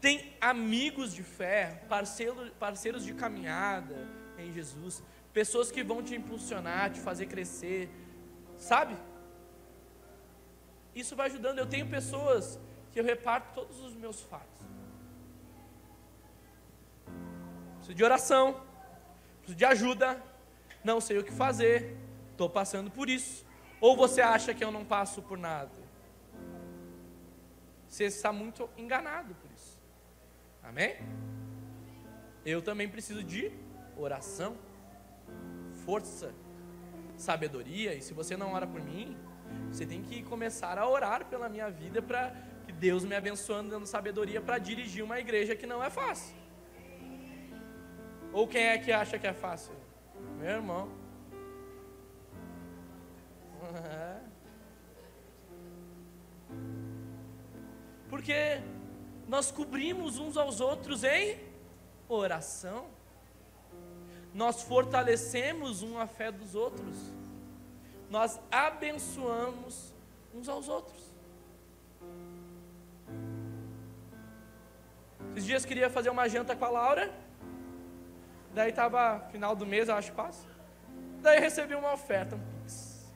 tem 0.00 0.36
amigos 0.40 1.14
de 1.14 1.22
fé, 1.22 1.82
parceiros, 1.88 2.50
parceiros 2.50 3.04
de 3.04 3.14
caminhada 3.14 3.96
em 4.36 4.52
Jesus, 4.52 5.02
pessoas 5.32 5.70
que 5.70 5.82
vão 5.82 6.02
te 6.02 6.14
impulsionar, 6.14 6.92
te 6.92 7.00
fazer 7.00 7.26
crescer, 7.26 7.88
sabe? 8.58 8.94
Isso 10.96 11.14
vai 11.14 11.26
ajudando. 11.26 11.58
Eu 11.58 11.66
tenho 11.66 11.86
pessoas 11.88 12.58
que 12.90 12.98
eu 12.98 13.04
reparto 13.04 13.54
todos 13.54 13.78
os 13.80 13.94
meus 13.94 14.20
fatos. 14.22 14.56
preciso 17.86 17.94
de 17.94 18.04
oração, 18.04 18.60
preciso 19.38 19.56
de 19.56 19.64
ajuda, 19.64 20.20
não 20.82 21.00
sei 21.00 21.18
o 21.18 21.24
que 21.24 21.30
fazer, 21.30 21.96
estou 22.32 22.50
passando 22.50 22.90
por 22.90 23.08
isso. 23.08 23.46
Ou 23.80 23.96
você 23.96 24.20
acha 24.20 24.52
que 24.52 24.64
eu 24.64 24.72
não 24.72 24.84
passo 24.84 25.22
por 25.22 25.38
nada? 25.38 25.70
Você 27.88 28.04
está 28.04 28.32
muito 28.32 28.68
enganado 28.76 29.34
por 29.34 29.50
isso. 29.52 29.78
Amém? 30.62 30.96
Eu 32.44 32.60
também 32.60 32.88
preciso 32.88 33.22
de 33.22 33.52
oração, 33.96 34.56
força, 35.84 36.34
sabedoria. 37.16 37.94
E 37.94 38.02
se 38.02 38.12
você 38.12 38.36
não 38.36 38.52
ora 38.52 38.66
por 38.66 38.80
mim, 38.80 39.16
você 39.70 39.84
tem 39.84 40.02
que 40.02 40.22
começar 40.22 40.78
a 40.78 40.88
orar 40.88 41.26
pela 41.26 41.48
minha 41.48 41.70
vida 41.70 42.00
para 42.00 42.34
que 42.64 42.72
Deus 42.72 43.04
me 43.04 43.14
abençoando, 43.14 43.70
dando 43.70 43.86
sabedoria 43.86 44.40
para 44.40 44.58
dirigir 44.58 45.04
uma 45.04 45.18
igreja 45.18 45.54
que 45.54 45.66
não 45.66 45.82
é 45.82 45.90
fácil. 45.90 46.34
Ou 48.32 48.46
quem 48.46 48.62
é 48.64 48.78
que 48.78 48.92
acha 48.92 49.18
que 49.18 49.26
é 49.26 49.32
fácil? 49.32 49.74
Meu 50.38 50.50
irmão. 50.50 50.88
Porque 58.08 58.60
nós 59.28 59.50
cobrimos 59.50 60.18
uns 60.18 60.36
aos 60.36 60.60
outros 60.60 61.02
em 61.04 61.38
oração. 62.08 62.86
Nós 64.32 64.62
fortalecemos 64.62 65.82
um 65.82 65.98
a 65.98 66.06
fé 66.06 66.30
dos 66.30 66.54
outros. 66.54 66.96
Nós 68.08 68.40
abençoamos 68.50 69.94
uns 70.34 70.48
aos 70.48 70.68
outros. 70.68 71.14
Esses 75.32 75.44
dias 75.44 75.64
queria 75.64 75.90
fazer 75.90 76.10
uma 76.10 76.28
janta 76.28 76.54
com 76.56 76.64
a 76.64 76.70
Laura. 76.70 77.12
Daí 78.54 78.70
estava 78.70 79.20
final 79.30 79.54
do 79.54 79.66
mês, 79.66 79.88
eu 79.88 79.94
acho 79.94 80.10
que 80.10 80.16
passa. 80.16 80.46
Daí 81.20 81.40
recebi 81.40 81.74
uma 81.74 81.92
oferta, 81.92 82.36
um 82.36 82.40
pix. 82.62 83.12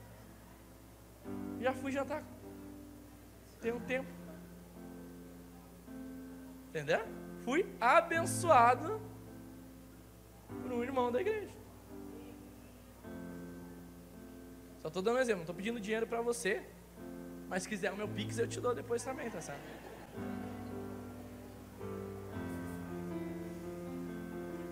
Já 1.61 1.72
fui 1.72 1.93
jantar. 1.93 2.22
Tem 3.61 3.72
um 3.72 3.80
tempo. 3.80 4.09
Entendeu? 6.68 7.01
Fui 7.45 7.66
abençoado 7.80 9.01
por 10.62 10.72
um 10.72 10.82
irmão 10.82 11.11
da 11.11 11.20
igreja. 11.20 11.59
Estou 14.91 15.03
dando 15.03 15.16
um 15.16 15.20
exemplo, 15.20 15.38
não 15.38 15.43
estou 15.43 15.55
pedindo 15.55 15.80
dinheiro 15.80 16.07
para 16.07 16.20
você. 16.20 16.62
Mas 17.49 17.64
se 17.64 17.68
quiser 17.68 17.93
o 17.93 17.97
meu 17.97 18.09
pix, 18.09 18.38
eu 18.38 18.47
te 18.47 18.61
dou 18.61 18.74
depois 18.74 19.03
também, 19.03 19.28
tá 19.28 19.41
certo? 19.41 19.61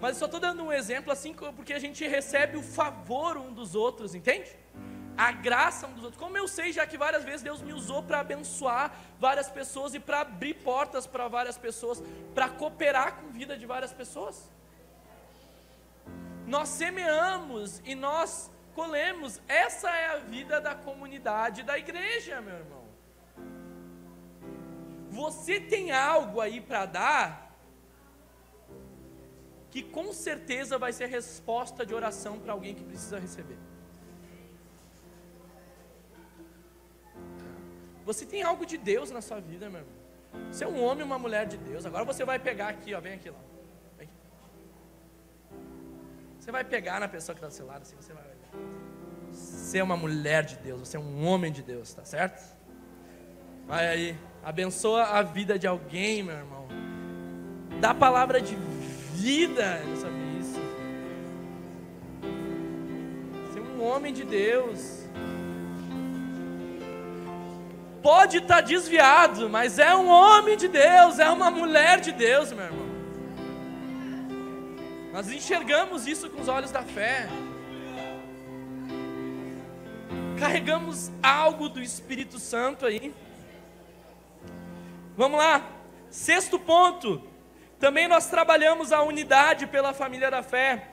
Mas 0.01 0.11
eu 0.12 0.19
só 0.21 0.25
estou 0.27 0.39
dando 0.39 0.62
um 0.62 0.73
exemplo 0.73 1.12
assim, 1.12 1.35
porque 1.35 1.73
a 1.73 1.79
gente 1.79 2.07
recebe 2.07 2.57
o 2.57 2.62
favor 2.62 3.37
um 3.37 3.53
dos 3.53 3.75
outros, 3.75 4.14
entende? 4.14 4.51
A 5.16 5.33
graça 5.33 5.89
um 5.89 5.93
dos 5.93 6.05
outros. 6.05 6.23
Como 6.23 6.39
eu 6.39 6.47
sei, 6.47 6.73
já 6.73 6.87
que 6.87 6.97
várias 6.97 7.25
vezes 7.25 7.43
Deus 7.43 7.61
me 7.61 7.73
usou 7.73 8.03
para 8.05 8.21
abençoar 8.21 8.95
várias 9.19 9.49
pessoas 9.51 9.95
e 9.95 9.99
para 9.99 10.21
abrir 10.21 10.55
portas 10.55 11.05
para 11.05 11.27
várias 11.27 11.59
pessoas, 11.59 12.01
para 12.33 12.49
cooperar 12.49 13.16
com 13.16 13.27
a 13.27 13.31
vida 13.31 13.59
de 13.59 13.66
várias 13.66 13.93
pessoas. 13.93 14.49
Nós 16.47 16.69
semeamos 16.69 17.83
e 17.85 17.97
nós 17.97 18.51
colhemos. 18.79 19.41
Essa 19.49 19.91
é 20.05 20.07
a 20.14 20.18
vida 20.35 20.61
da 20.61 20.74
comunidade 20.87 21.62
da 21.70 21.76
igreja, 21.85 22.41
meu 22.41 22.57
irmão. 22.62 22.85
Você 25.11 25.55
tem 25.74 25.91
algo 25.91 26.41
aí 26.41 26.61
para 26.70 26.85
dar? 26.87 27.49
que 29.70 29.83
com 29.83 30.12
certeza 30.12 30.79
vai 30.79 30.93
ser 30.93 31.07
resposta 31.07 31.85
de 31.85 31.95
oração 31.95 32.39
para 32.39 32.53
alguém 32.53 32.74
que 32.74 32.83
precisa 32.83 33.18
receber. 33.18 33.59
Você 38.05 38.24
tem 38.24 38.43
algo 38.43 38.64
de 38.64 38.79
Deus 38.79 39.11
na 39.11 39.20
sua 39.20 39.41
vida, 39.41 39.68
meu 39.68 39.81
irmão. 39.81 39.99
Você 40.51 40.64
é 40.64 40.68
um 40.68 40.83
homem 40.83 41.05
uma 41.05 41.18
mulher 41.18 41.47
de 41.47 41.59
Deus. 41.59 41.85
Agora 41.85 42.05
você 42.05 42.24
vai 42.24 42.39
pegar 42.39 42.68
aqui, 42.68 42.95
ó, 42.95 43.01
vem 43.01 43.14
aqui 43.14 43.31
lá. 43.31 43.39
Você 46.49 46.53
vai 46.53 46.64
pegar 46.64 46.99
na 46.99 47.07
pessoa 47.07 47.34
que 47.34 47.40
está 47.40 47.49
do 47.49 47.53
seu 47.53 47.66
lado, 47.66 47.82
assim, 47.82 47.94
você 48.01 48.11
vai 48.11 48.22
olhar. 48.22 48.64
Você 49.30 49.76
é 49.76 49.82
uma 49.82 49.99
mulher 49.99 50.42
de 50.46 50.57
Deus, 50.57 50.88
você 50.88 50.96
é 50.96 51.01
um 51.01 51.26
homem 51.26 51.53
de 51.53 51.62
Deus, 51.62 51.92
tá 51.92 52.07
certo? 52.07 52.42
Vai 53.66 53.86
aí, 53.86 54.18
abençoa 54.42 55.03
a 55.03 55.20
vida 55.20 55.59
de 55.59 55.66
alguém, 55.66 56.22
meu 56.22 56.34
irmão. 56.34 56.66
Dá 57.82 57.92
palavra 57.92 58.40
de 58.40 58.57
vida 59.12 59.78
nessa 59.80 60.09
isso. 60.40 60.59
Você 63.44 63.59
é 63.59 63.62
um 63.62 63.82
homem 63.82 64.14
de 64.14 64.24
Deus. 64.24 65.05
Pode 68.03 68.38
estar 68.38 68.55
tá 68.55 68.61
desviado, 68.62 69.51
mas 69.51 69.78
é 69.78 69.94
um 69.94 70.09
homem 70.09 70.57
de 70.57 70.66
Deus, 70.66 71.18
é 71.18 71.28
uma 71.28 71.51
mulher 71.51 72.01
de 72.01 72.11
Deus, 72.11 72.51
meu 72.53 72.64
irmão. 72.64 72.88
Nós 75.19 75.33
enxergamos 75.33 76.07
isso 76.07 76.31
com 76.31 76.41
os 76.41 76.47
olhos 76.47 76.71
da 76.71 76.85
fé. 76.85 77.29
Carregamos 80.39 81.11
algo 81.21 81.69
do 81.69 81.83
Espírito 81.83 82.39
Santo 82.39 82.87
aí. 82.87 83.12
Vamos 85.16 85.41
lá. 85.41 85.69
Sexto 86.09 86.57
ponto. 86.57 87.21
Também 87.81 88.07
nós 88.07 88.31
trabalhamos 88.31 88.93
a 88.93 89.03
unidade 89.03 89.66
pela 89.66 89.93
família 89.93 90.31
da 90.31 90.41
fé. 90.41 90.89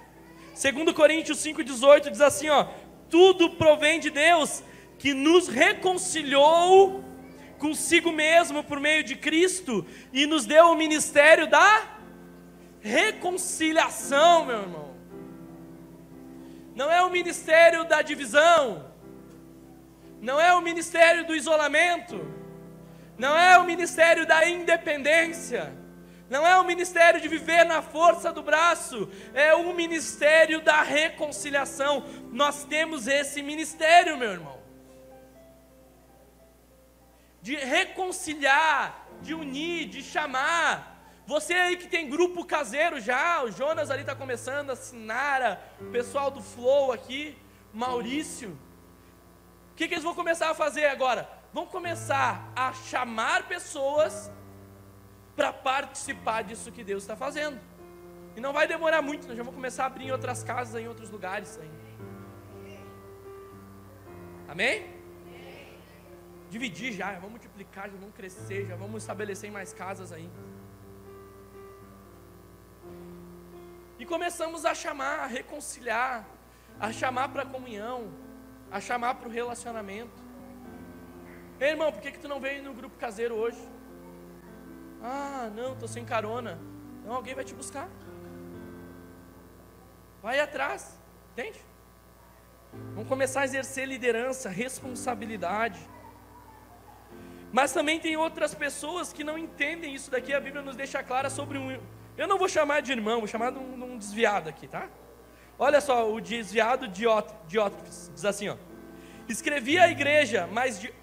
Segundo 0.56 0.92
Coríntios 0.92 1.38
5:18 1.46 2.10
diz 2.10 2.22
assim, 2.22 2.50
ó: 2.50 2.66
Tudo 3.12 3.52
provém 3.52 4.00
de 4.00 4.10
Deus, 4.10 4.64
que 4.98 5.14
nos 5.14 5.48
reconciliou 5.48 7.04
consigo 7.60 8.12
mesmo 8.12 8.64
por 8.64 8.80
meio 8.80 9.04
de 9.04 9.16
Cristo 9.16 9.86
e 10.12 10.26
nos 10.26 10.48
deu 10.48 10.72
o 10.72 10.76
ministério 10.76 11.46
da 11.46 11.95
reconciliação, 12.86 14.46
meu 14.46 14.62
irmão. 14.62 14.96
Não 16.76 16.92
é 16.92 17.02
o 17.02 17.10
ministério 17.10 17.84
da 17.84 18.04
divisão, 18.04 18.92
não 20.22 20.40
é 20.40 20.54
o 20.54 20.62
ministério 20.62 21.26
do 21.26 21.36
isolamento, 21.36 22.24
não 23.18 23.36
é 23.36 23.58
o 23.58 23.64
ministério 23.64 24.28
da 24.28 24.48
independência, 24.48 25.74
não 26.30 26.46
é 26.46 26.60
o 26.60 26.64
ministério 26.64 27.20
de 27.20 27.28
viver 27.28 27.64
na 27.66 27.82
força 27.82 28.32
do 28.32 28.44
braço, 28.44 29.10
é 29.34 29.56
o 29.56 29.74
ministério 29.74 30.62
da 30.62 30.84
reconciliação. 30.84 32.06
Nós 32.32 32.66
temos 32.66 33.08
esse 33.08 33.42
ministério, 33.42 34.16
meu 34.16 34.32
irmão, 34.32 34.60
de 37.42 37.56
reconciliar, 37.56 39.08
de 39.22 39.34
unir, 39.34 39.88
de 39.88 40.04
chamar. 40.04 40.95
Você 41.26 41.54
aí 41.54 41.76
que 41.76 41.88
tem 41.88 42.10
grupo 42.10 42.46
caseiro 42.46 43.00
já, 43.02 43.44
o 43.44 43.52
Jonas 43.52 43.90
ali 43.90 44.02
está 44.02 44.16
começando, 44.16 44.70
a 44.70 44.76
Sinara, 44.76 45.60
o 45.82 45.86
pessoal 45.86 46.30
do 46.30 46.42
Flow 46.42 46.92
aqui, 46.92 47.36
Maurício. 47.74 48.50
O 49.72 49.76
que, 49.76 49.88
que 49.88 49.96
eles 49.96 50.04
vão 50.04 50.14
começar 50.14 50.52
a 50.52 50.54
fazer 50.54 50.86
agora? 50.86 51.28
Vão 51.52 51.66
começar 51.66 52.52
a 52.56 52.74
chamar 52.74 53.48
pessoas 53.48 54.32
para 55.36 55.52
participar 55.52 56.44
disso 56.44 56.72
que 56.72 56.84
Deus 56.84 57.04
está 57.04 57.16
fazendo. 57.16 57.60
E 58.36 58.40
não 58.40 58.54
vai 58.54 58.68
demorar 58.68 59.02
muito, 59.02 59.28
nós 59.28 59.36
já 59.36 59.44
vamos 59.44 59.56
começar 59.56 59.84
a 59.84 59.88
abrir 59.88 60.06
em 60.06 60.12
outras 60.12 60.44
casas, 60.44 60.80
em 60.80 60.88
outros 60.88 61.10
lugares 61.10 61.58
ainda. 61.58 61.86
Amém? 64.48 64.94
Dividir 66.50 66.94
já, 66.94 67.14
vamos 67.14 67.32
multiplicar, 67.32 67.90
já 67.90 67.98
vamos 67.98 68.16
crescer, 68.16 68.68
já 68.68 68.76
vamos 68.76 69.02
estabelecer 69.02 69.50
em 69.50 69.54
mais 69.54 69.74
casas 69.74 70.12
aí. 70.12 70.30
E 73.98 74.06
começamos 74.06 74.66
a 74.66 74.74
chamar, 74.74 75.20
a 75.20 75.26
reconciliar, 75.26 76.26
a 76.80 76.92
chamar 76.92 77.30
para 77.30 77.44
a 77.44 77.46
comunhão, 77.46 78.12
a 78.70 78.82
chamar 78.82 79.16
para 79.16 79.28
o 79.28 79.32
relacionamento. 79.32 80.24
Ei, 81.60 81.70
irmão, 81.70 81.92
por 81.92 82.02
que, 82.02 82.12
que 82.12 82.20
tu 82.20 82.28
não 82.28 82.40
veio 82.40 82.62
no 82.62 82.74
grupo 82.74 82.98
caseiro 82.98 83.36
hoje? 83.36 83.58
Ah, 85.02 85.50
não, 85.56 85.74
estou 85.74 85.88
sem 85.88 86.04
carona. 86.04 86.60
Não, 87.06 87.14
alguém 87.14 87.34
vai 87.34 87.46
te 87.46 87.54
buscar. 87.54 87.88
Vai 90.22 90.40
atrás, 90.40 90.98
entende? 91.32 91.60
Vamos 92.94 93.08
começar 93.08 93.42
a 93.42 93.46
exercer 93.46 93.88
liderança, 93.88 94.50
responsabilidade. 94.50 95.80
Mas 97.54 97.72
também 97.72 98.00
tem 98.00 98.18
outras 98.18 98.54
pessoas 98.54 99.14
que 99.14 99.24
não 99.24 99.38
entendem 99.38 99.94
isso 99.94 100.12
daqui. 100.12 100.34
A 100.34 100.42
Bíblia 100.42 100.62
nos 100.62 100.76
deixa 100.76 101.02
clara 101.02 101.30
sobre 101.30 101.58
um, 101.58 101.80
eu 102.18 102.28
não 102.28 102.38
vou 102.38 102.48
chamar 102.48 102.82
de 102.82 102.92
irmão, 102.92 103.20
vou 103.20 103.28
chamar 103.28 103.52
de 103.52 103.60
um, 103.60 103.94
um 103.94 103.98
desviado 103.98 104.50
aqui, 104.50 104.68
tá? 104.68 104.88
Olha 105.58 105.80
só, 105.80 106.12
o 106.12 106.20
desviado 106.20 106.88
Diótrefes, 106.88 108.12
diz 108.14 108.26
assim, 108.26 108.50
ó. 108.50 108.58
Escrevi 109.28 109.78
a 109.80 109.90
igreja, 109.90 110.48
mas 110.52 110.80
de, 110.80 110.94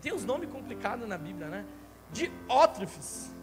tem 0.00 0.12
uns 0.12 0.24
nomes 0.24 0.50
complicados 0.50 1.08
na 1.08 1.16
Bíblia, 1.16 1.48
né? 1.48 1.64
Diótrefes, 2.10 3.34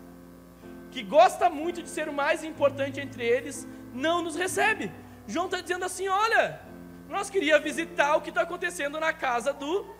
que 0.91 1.01
gosta 1.03 1.49
muito 1.49 1.81
de 1.81 1.89
ser 1.89 2.07
o 2.07 2.13
mais 2.13 2.43
importante 2.43 2.99
entre 2.99 3.25
eles, 3.25 3.67
não 3.93 4.21
nos 4.21 4.35
recebe. 4.35 4.91
João 5.27 5.45
está 5.45 5.61
dizendo 5.61 5.85
assim: 5.85 6.07
olha, 6.07 6.61
nós 7.07 7.29
queríamos 7.29 7.63
visitar 7.63 8.15
o 8.15 8.21
que 8.21 8.29
está 8.29 8.41
acontecendo 8.41 8.99
na 8.99 9.13
casa 9.13 9.53
do 9.53 9.95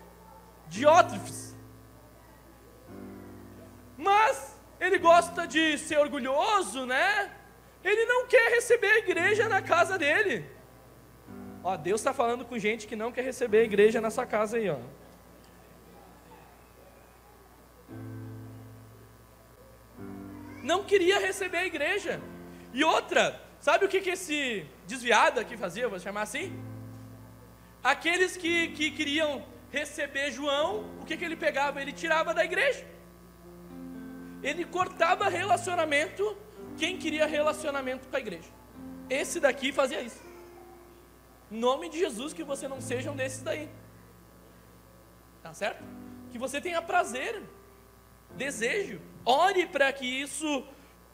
Diótrefes. 0.68 1.56
Mas 3.96 4.59
ele 4.80 4.98
gosta 4.98 5.46
de 5.46 5.76
ser 5.78 5.98
orgulhoso, 5.98 6.86
né? 6.86 7.30
Ele 7.84 8.04
não 8.06 8.26
quer 8.26 8.50
receber 8.52 8.90
a 8.92 8.98
igreja 8.98 9.48
na 9.48 9.60
casa 9.60 9.98
dele. 9.98 10.46
Ó, 11.62 11.76
Deus 11.76 12.00
está 12.00 12.14
falando 12.14 12.44
com 12.44 12.58
gente 12.58 12.86
que 12.86 12.96
não 12.96 13.12
quer 13.12 13.22
receber 13.22 13.60
a 13.60 13.64
igreja 13.64 14.00
nessa 14.00 14.24
casa 14.24 14.56
aí, 14.56 14.70
ó. 14.70 14.78
Não 20.62 20.84
queria 20.84 21.18
receber 21.18 21.58
a 21.58 21.66
igreja. 21.66 22.20
E 22.72 22.82
outra, 22.82 23.40
sabe 23.60 23.84
o 23.84 23.88
que, 23.88 24.00
que 24.00 24.10
esse 24.10 24.64
desviado 24.86 25.40
aqui 25.40 25.56
fazia, 25.56 25.88
vou 25.88 25.98
chamar 25.98 26.22
assim? 26.22 26.46
Aqueles 27.82 28.36
que, 28.36 28.68
que 28.68 28.90
queriam 28.90 29.44
receber 29.70 30.30
João, 30.30 30.84
o 31.00 31.04
que, 31.04 31.16
que 31.16 31.24
ele 31.24 31.36
pegava? 31.36 31.80
Ele 31.80 31.92
tirava 31.92 32.32
da 32.32 32.44
igreja. 32.44 32.84
Ele 34.42 34.64
cortava 34.64 35.28
relacionamento 35.28 36.36
quem 36.78 36.96
queria 36.96 37.26
relacionamento 37.26 38.08
com 38.08 38.16
a 38.16 38.20
igreja. 38.20 38.48
Esse 39.08 39.40
daqui 39.40 39.72
fazia 39.72 40.00
isso. 40.00 40.20
Nome 41.50 41.88
de 41.88 41.98
Jesus, 41.98 42.32
que 42.32 42.44
você 42.44 42.68
não 42.68 42.80
seja 42.80 43.10
um 43.10 43.16
desses 43.16 43.42
daí. 43.42 43.68
Tá 45.42 45.52
certo? 45.52 45.82
Que 46.30 46.38
você 46.38 46.60
tenha 46.60 46.80
prazer, 46.80 47.42
desejo. 48.36 49.00
Ore 49.24 49.66
para 49.66 49.92
que 49.92 50.06
isso 50.06 50.64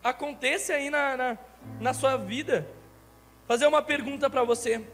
aconteça 0.04 0.74
aí 0.74 0.90
na, 0.90 1.16
na, 1.16 1.38
na 1.80 1.94
sua 1.94 2.16
vida. 2.16 2.68
Fazer 3.46 3.66
uma 3.66 3.82
pergunta 3.82 4.28
para 4.28 4.44
você. 4.44 4.86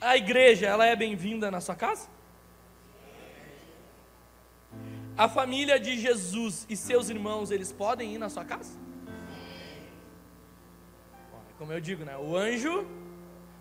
A 0.00 0.16
igreja, 0.16 0.66
ela 0.66 0.86
é 0.86 0.94
bem-vinda 0.96 1.50
na 1.50 1.60
sua 1.60 1.74
casa? 1.74 2.08
A 5.18 5.28
família 5.28 5.80
de 5.80 5.98
Jesus 5.98 6.64
e 6.70 6.76
seus 6.76 7.10
irmãos, 7.10 7.50
eles 7.50 7.72
podem 7.72 8.14
ir 8.14 8.18
na 8.18 8.28
sua 8.28 8.44
casa? 8.44 8.78
Como 11.58 11.72
eu 11.72 11.80
digo, 11.80 12.04
né? 12.04 12.16
O 12.16 12.36
anjo, 12.36 12.86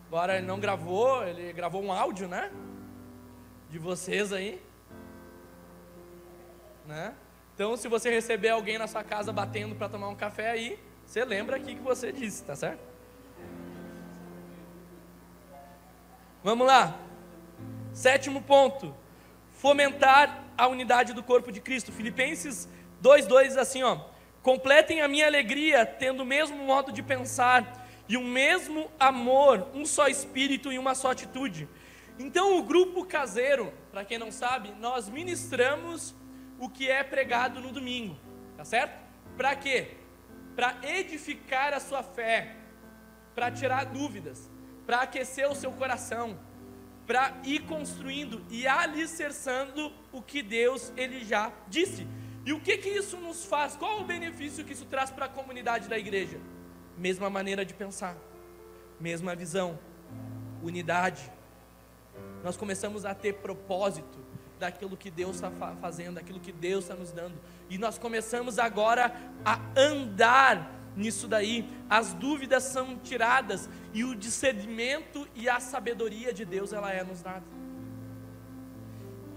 agora 0.05 0.37
ele 0.37 0.45
não 0.45 0.59
gravou, 0.59 1.27
ele 1.27 1.51
gravou 1.51 1.81
um 1.81 1.91
áudio, 1.91 2.27
né? 2.27 2.51
De 3.71 3.79
vocês 3.79 4.31
aí. 4.31 4.61
Né? 6.85 7.15
Então, 7.55 7.75
se 7.75 7.87
você 7.87 8.11
receber 8.11 8.49
alguém 8.49 8.77
na 8.77 8.85
sua 8.85 9.03
casa 9.03 9.33
batendo 9.33 9.73
para 9.73 9.89
tomar 9.89 10.09
um 10.09 10.15
café 10.15 10.51
aí, 10.51 10.79
você 11.07 11.25
lembra 11.25 11.55
aqui 11.55 11.73
que 11.73 11.81
você 11.81 12.11
disse, 12.11 12.43
tá 12.43 12.55
certo? 12.55 12.81
Vamos 16.43 16.67
lá. 16.67 16.95
Sétimo 17.93 18.43
ponto: 18.43 18.95
fomentar 19.49 20.46
a 20.57 20.67
unidade 20.67 21.13
do 21.13 21.21
corpo 21.21 21.51
de 21.51 21.61
Cristo. 21.61 21.91
Filipenses 21.91 22.67
2:2 23.01 23.43
diz 23.49 23.57
assim, 23.57 23.83
ó: 23.83 23.99
Completem 24.41 25.01
a 25.01 25.07
minha 25.07 25.27
alegria, 25.27 25.85
tendo 25.85 26.23
o 26.23 26.25
mesmo 26.25 26.57
modo 26.57 26.91
de 26.91 27.03
pensar 27.03 27.85
e 28.09 28.15
o 28.15 28.23
mesmo 28.23 28.89
amor, 28.99 29.67
um 29.73 29.85
só 29.85 30.07
espírito 30.07 30.71
e 30.71 30.79
uma 30.79 30.95
só 30.95 31.11
atitude. 31.11 31.67
Então, 32.17 32.57
o 32.57 32.63
grupo 32.63 33.05
caseiro, 33.05 33.71
para 33.91 34.05
quem 34.05 34.17
não 34.17 34.31
sabe, 34.31 34.73
nós 34.79 35.09
ministramos 35.09 36.15
o 36.59 36.69
que 36.69 36.89
é 36.89 37.03
pregado 37.03 37.59
no 37.59 37.71
domingo, 37.71 38.17
tá 38.55 38.65
certo? 38.65 38.97
Para 39.35 39.55
quê? 39.55 39.91
Para 40.55 40.77
edificar 40.83 41.73
a 41.73 41.79
sua 41.79 42.01
fé, 42.01 42.55
para 43.35 43.51
tirar 43.51 43.85
dúvidas, 43.85 44.49
para 44.85 45.01
aquecer 45.01 45.47
o 45.47 45.53
seu 45.53 45.71
coração, 45.71 46.39
para 47.07 47.33
ir 47.45 47.61
construindo 47.61 48.43
e 48.51 48.67
alicerçando 48.67 49.93
o 50.11 50.21
que 50.21 50.43
Deus 50.43 50.91
ele 50.97 51.23
já 51.23 51.53
disse. 51.69 52.05
E 52.45 52.51
o 52.51 52.59
que 52.59 52.77
que 52.77 52.89
isso 52.89 53.17
nos 53.17 53.45
faz? 53.45 53.77
Qual 53.77 54.01
o 54.01 54.03
benefício 54.03 54.65
que 54.65 54.73
isso 54.73 54.85
traz 54.85 55.09
para 55.09 55.25
a 55.25 55.29
comunidade 55.29 55.87
da 55.87 55.97
igreja? 55.97 56.37
Mesma 56.97 57.29
maneira 57.29 57.65
de 57.65 57.73
pensar, 57.73 58.17
mesma 58.99 59.35
visão, 59.35 59.79
unidade. 60.61 61.31
Nós 62.43 62.57
começamos 62.57 63.05
a 63.05 63.15
ter 63.15 63.35
propósito 63.35 64.19
daquilo 64.59 64.97
que 64.97 65.09
Deus 65.09 65.35
está 65.35 65.51
fazendo, 65.79 66.15
daquilo 66.15 66.39
que 66.39 66.51
Deus 66.51 66.83
está 66.83 66.95
nos 66.95 67.11
dando. 67.11 67.35
E 67.69 67.77
nós 67.77 67.97
começamos 67.97 68.59
agora 68.59 69.13
a 69.45 69.59
andar 69.75 70.76
nisso 70.97 71.27
daí. 71.27 71.69
As 71.89 72.13
dúvidas 72.13 72.63
são 72.63 72.97
tiradas 72.97 73.69
e 73.93 74.03
o 74.03 74.15
discernimento 74.15 75.27
e 75.35 75.47
a 75.47 75.59
sabedoria 75.59 76.33
de 76.33 76.43
Deus 76.43 76.73
ela 76.73 76.91
é 76.91 77.03
nos 77.03 77.21
dada. 77.21 77.45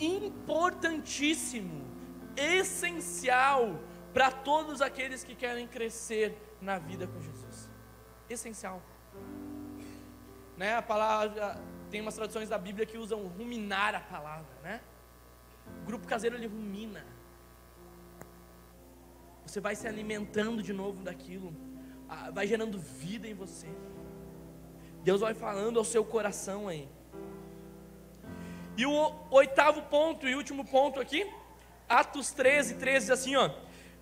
Importantíssimo, 0.00 1.84
essencial 2.34 3.78
para 4.12 4.30
todos 4.30 4.80
aqueles 4.80 5.22
que 5.22 5.34
querem 5.34 5.68
crescer 5.68 6.36
na 6.60 6.78
vida 6.78 7.06
com 7.06 7.20
Jesus. 7.20 7.70
Essencial. 8.28 8.82
Né? 10.56 10.74
A 10.74 10.82
palavra 10.82 11.62
tem 11.90 12.00
umas 12.00 12.14
traduções 12.14 12.48
da 12.48 12.58
Bíblia 12.58 12.86
que 12.86 12.98
usam 12.98 13.26
ruminar 13.26 13.94
a 13.94 14.00
palavra, 14.00 14.56
né? 14.62 14.80
O 15.82 15.86
grupo 15.86 16.06
caseiro 16.06 16.36
ele 16.36 16.46
rumina. 16.46 17.04
Você 19.50 19.58
vai 19.58 19.74
se 19.74 19.88
alimentando 19.88 20.62
de 20.62 20.72
novo 20.72 21.02
daquilo, 21.02 21.52
vai 22.32 22.46
gerando 22.46 22.78
vida 22.78 23.26
em 23.26 23.34
você. 23.34 23.66
Deus 25.02 25.22
vai 25.22 25.34
falando 25.34 25.76
ao 25.76 25.84
seu 25.84 26.04
coração 26.04 26.68
aí. 26.68 26.88
E 28.76 28.86
o 28.86 29.12
oitavo 29.28 29.82
ponto 29.82 30.28
e 30.28 30.36
último 30.36 30.64
ponto 30.64 31.00
aqui, 31.00 31.28
Atos 31.88 32.30
13, 32.30 32.76
13 32.76 33.06
diz 33.06 33.10
assim, 33.10 33.34
ó. 33.34 33.50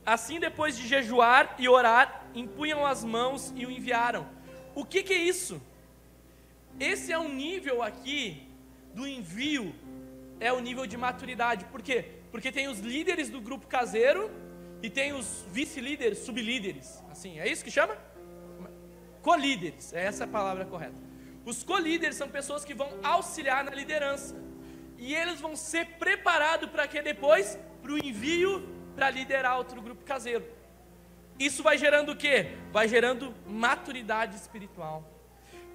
Assim 0.05 0.39
depois 0.39 0.77
de 0.77 0.87
jejuar 0.87 1.57
e 1.59 1.67
orar, 1.67 2.27
impunham 2.35 2.85
as 2.85 3.03
mãos 3.03 3.51
e 3.57 3.65
o 3.65 3.71
enviaram. 3.71 4.29
O 4.75 4.85
que, 4.85 5.03
que 5.03 5.15
é 5.15 5.19
isso? 5.19 5.63
Esse 6.79 7.11
é 7.11 7.19
o 7.19 7.27
nível 7.27 7.83
aqui 7.83 8.47
do 8.93 9.09
envio, 9.09 9.75
é 10.41 10.53
o 10.53 10.61
nível 10.61 10.87
de 10.87 10.99
maturidade. 10.99 11.65
Por 11.65 11.81
quê? 11.81 12.05
Porque 12.31 12.53
tem 12.53 12.69
os 12.69 12.81
líderes 12.81 13.31
do 13.31 13.41
grupo 13.41 13.67
caseiro 13.67 14.31
e 14.83 14.89
tem 14.89 15.12
os 15.12 15.45
vice-líderes, 15.51 16.18
sublíderes. 16.18 17.03
Assim, 17.11 17.39
é 17.39 17.49
isso 17.49 17.64
que 17.64 17.70
chama? 17.70 17.97
Co-líderes, 19.22 19.93
é 19.93 20.05
essa 20.05 20.24
a 20.24 20.29
palavra 20.29 20.64
correta. 20.64 21.01
Os 21.45 21.62
co-líderes 21.62 22.16
são 22.16 22.29
pessoas 22.29 22.64
que 22.64 22.74
vão 22.74 22.89
auxiliar 23.03 23.64
na 23.64 23.70
liderança. 23.70 24.37
E 24.97 25.14
eles 25.14 25.41
vão 25.41 25.57
ser 25.57 25.87
preparados 25.99 26.70
para 26.70 26.87
que 26.87 27.01
depois? 27.01 27.59
Para 27.83 27.93
o 27.93 27.99
envio 27.99 28.68
para 28.95 29.11
liderar 29.11 29.57
outro 29.57 29.81
grupo 29.81 30.05
caseiro. 30.05 30.45
Isso 31.39 31.62
vai 31.62 31.79
gerando 31.79 32.12
o 32.12 32.16
quê? 32.16 32.57
Vai 32.72 32.89
gerando 32.89 33.33
maturidade 33.47 34.37
espiritual 34.37 35.18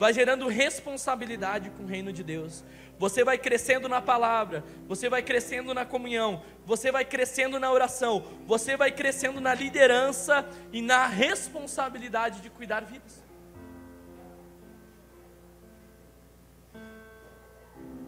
vai 0.04 0.14
gerando 0.14 0.48
responsabilidade 0.48 1.70
com 1.72 1.84
o 1.84 1.88
reino 1.88 2.12
de 2.12 2.24
Deus. 2.24 2.64
Você 3.00 3.24
vai 3.24 3.38
crescendo 3.38 3.90
na 3.90 4.02
palavra, 4.02 4.64
você 4.88 5.10
vai 5.10 5.22
crescendo 5.22 5.74
na 5.74 5.86
comunhão, 5.86 6.44
você 6.66 6.92
vai 6.92 7.04
crescendo 7.04 7.60
na 7.60 7.72
oração, 7.72 8.24
você 8.46 8.78
vai 8.78 8.92
crescendo 8.92 9.42
na 9.42 9.54
liderança 9.54 10.48
e 10.72 10.82
na 10.82 11.08
responsabilidade 11.08 12.42
de 12.42 12.50
cuidar 12.50 12.86
vidas. 12.86 13.24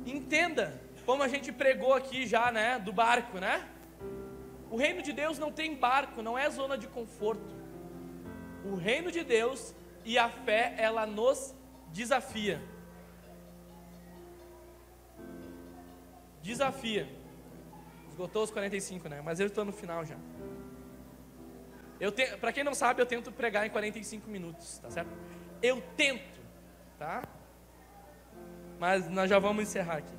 Entenda, 0.06 0.80
como 1.06 1.24
a 1.24 1.28
gente 1.28 1.52
pregou 1.52 1.94
aqui 1.94 2.28
já, 2.28 2.52
né, 2.52 2.80
do 2.80 2.94
barco, 2.94 3.40
né? 3.40 3.68
O 4.70 4.78
reino 4.78 5.02
de 5.02 5.12
Deus 5.12 5.40
não 5.40 5.52
tem 5.52 5.76
barco, 5.76 6.22
não 6.22 6.38
é 6.38 6.50
zona 6.50 6.78
de 6.78 6.88
conforto. 6.88 7.56
O 8.64 8.76
reino 8.76 9.12
de 9.12 9.24
Deus 9.24 9.74
e 10.04 10.18
a 10.18 10.30
fé, 10.30 10.76
ela 10.78 11.06
nos 11.06 11.56
desafia. 11.92 12.62
Desafia. 16.46 17.10
Esgotou 18.10 18.44
os 18.44 18.52
45, 18.52 19.10
né? 19.10 19.22
Mas 19.22 19.40
eu 19.40 19.48
estou 19.48 19.66
no 19.66 19.72
final 19.72 20.06
já. 20.06 20.16
Eu 22.00 22.12
te... 22.12 22.38
Para 22.38 22.54
quem 22.54 22.64
não 22.64 22.74
sabe, 22.74 23.02
eu 23.02 23.06
tento 23.06 23.32
pregar 23.32 23.66
em 23.66 23.70
45 23.70 24.30
minutos, 24.30 24.78
tá 24.80 24.90
certo? 24.92 25.10
Eu 25.62 25.82
tento, 25.98 26.40
tá? 27.00 27.24
Mas 28.80 29.10
nós 29.10 29.30
já 29.30 29.40
vamos 29.40 29.64
encerrar 29.64 29.98
aqui. 29.98 30.16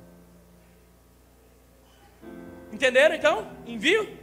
Entenderam 2.71 3.15
então? 3.15 3.51
Envio? 3.65 4.17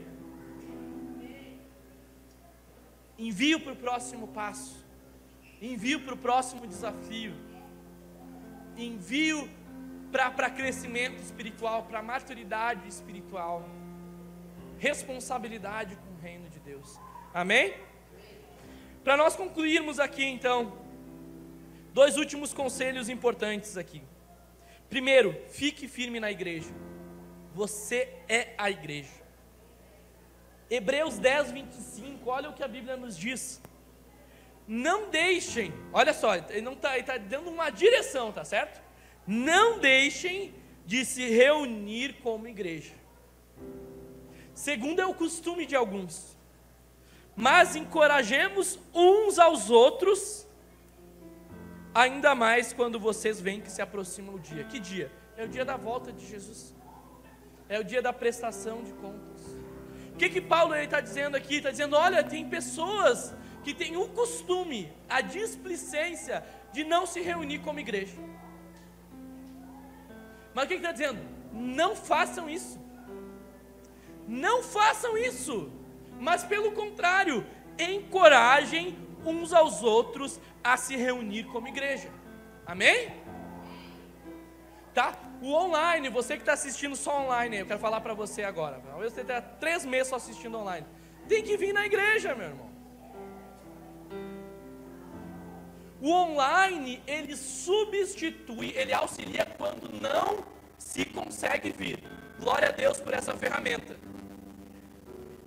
Envio 3.18 3.60
para 3.60 3.72
o 3.72 3.76
próximo 3.76 4.28
passo 4.28 4.84
envio 5.60 6.00
para 6.00 6.14
o 6.14 6.16
próximo 6.16 6.66
desafio, 6.66 7.34
envio 8.76 9.48
para 10.14 10.48
crescimento 10.48 11.20
espiritual, 11.20 11.82
para 11.82 12.00
maturidade 12.00 12.86
espiritual, 12.86 13.68
responsabilidade 14.78 15.96
com 15.96 16.14
o 16.14 16.20
reino 16.22 16.48
de 16.48 16.60
Deus. 16.60 17.00
Amém? 17.34 17.74
Para 19.02 19.16
nós 19.16 19.34
concluirmos 19.34 19.98
aqui 19.98 20.24
então, 20.24 20.78
dois 21.92 22.16
últimos 22.16 22.54
conselhos 22.54 23.08
importantes 23.08 23.76
aqui. 23.76 24.04
Primeiro, 24.88 25.34
fique 25.50 25.88
firme 25.88 26.20
na 26.20 26.30
igreja. 26.30 26.72
Você 27.52 28.08
é 28.28 28.54
a 28.56 28.70
igreja. 28.70 29.20
Hebreus 30.70 31.18
10, 31.18 31.50
25, 31.50 32.30
olha 32.30 32.50
o 32.50 32.52
que 32.52 32.62
a 32.62 32.68
Bíblia 32.68 32.96
nos 32.96 33.16
diz. 33.16 33.60
Não 34.64 35.10
deixem, 35.10 35.74
olha 35.92 36.14
só, 36.14 36.36
ele 36.36 36.70
está 36.70 37.02
tá 37.02 37.16
dando 37.16 37.50
uma 37.50 37.68
direção, 37.68 38.30
tá 38.30 38.44
certo? 38.44 38.83
Não 39.26 39.78
deixem 39.78 40.54
de 40.86 41.04
se 41.04 41.28
reunir 41.28 42.16
como 42.22 42.46
igreja. 42.46 42.92
Segundo 44.54 45.00
é 45.00 45.06
o 45.06 45.14
costume 45.14 45.66
de 45.66 45.74
alguns, 45.74 46.36
mas 47.34 47.74
encorajemos 47.74 48.78
uns 48.94 49.38
aos 49.38 49.68
outros, 49.68 50.46
ainda 51.92 52.34
mais 52.34 52.72
quando 52.72 53.00
vocês 53.00 53.40
veem 53.40 53.60
que 53.60 53.70
se 53.70 53.82
aproxima 53.82 54.32
o 54.32 54.38
dia. 54.38 54.62
Que 54.64 54.78
dia? 54.78 55.10
É 55.36 55.44
o 55.44 55.48
dia 55.48 55.64
da 55.64 55.76
volta 55.76 56.12
de 56.12 56.24
Jesus, 56.24 56.72
é 57.68 57.80
o 57.80 57.84
dia 57.84 58.00
da 58.00 58.12
prestação 58.12 58.84
de 58.84 58.92
contas. 58.92 59.42
O 60.12 60.16
que 60.16 60.28
que 60.28 60.40
Paulo 60.40 60.76
está 60.76 61.00
dizendo 61.00 61.36
aqui? 61.36 61.56
Está 61.56 61.72
dizendo, 61.72 61.96
olha, 61.96 62.22
tem 62.22 62.48
pessoas 62.48 63.34
que 63.64 63.74
tem 63.74 63.96
o 63.96 64.08
costume, 64.10 64.92
a 65.08 65.20
displicência 65.20 66.44
de 66.72 66.84
não 66.84 67.04
se 67.06 67.20
reunir 67.20 67.58
como 67.58 67.80
igreja. 67.80 68.14
Mas 70.54 70.64
o 70.64 70.68
que 70.68 70.74
está 70.74 70.92
dizendo? 70.92 71.20
Não 71.52 71.94
façam 71.96 72.48
isso. 72.48 72.80
Não 74.26 74.62
façam 74.62 75.18
isso. 75.18 75.70
Mas 76.18 76.44
pelo 76.44 76.72
contrário, 76.72 77.44
encorajem 77.78 78.96
uns 79.24 79.52
aos 79.52 79.82
outros 79.82 80.40
a 80.62 80.76
se 80.76 80.96
reunir 80.96 81.44
como 81.44 81.68
igreja. 81.68 82.10
Amém? 82.66 83.12
Tá? 84.94 85.12
O 85.42 85.52
online, 85.52 86.08
você 86.08 86.36
que 86.36 86.42
está 86.42 86.52
assistindo 86.52 86.94
só 86.94 87.22
online, 87.22 87.58
eu 87.58 87.66
quero 87.66 87.80
falar 87.80 88.00
para 88.00 88.14
você 88.14 88.44
agora. 88.44 88.80
Talvez 88.80 89.12
você 89.12 89.24
tenha 89.24 89.42
três 89.42 89.84
meses 89.84 90.08
só 90.08 90.16
assistindo 90.16 90.56
online. 90.56 90.86
Tem 91.28 91.42
que 91.42 91.56
vir 91.56 91.74
na 91.74 91.84
igreja, 91.84 92.34
meu 92.34 92.46
irmão. 92.46 92.73
O 96.04 96.10
online, 96.12 97.02
ele 97.06 97.34
substitui, 97.34 98.74
ele 98.76 98.92
auxilia 98.92 99.46
quando 99.56 99.88
não 100.02 100.44
se 100.76 101.02
consegue 101.06 101.72
vir. 101.72 101.98
Glória 102.38 102.68
a 102.68 102.72
Deus 102.72 103.00
por 103.00 103.14
essa 103.14 103.32
ferramenta. 103.32 103.96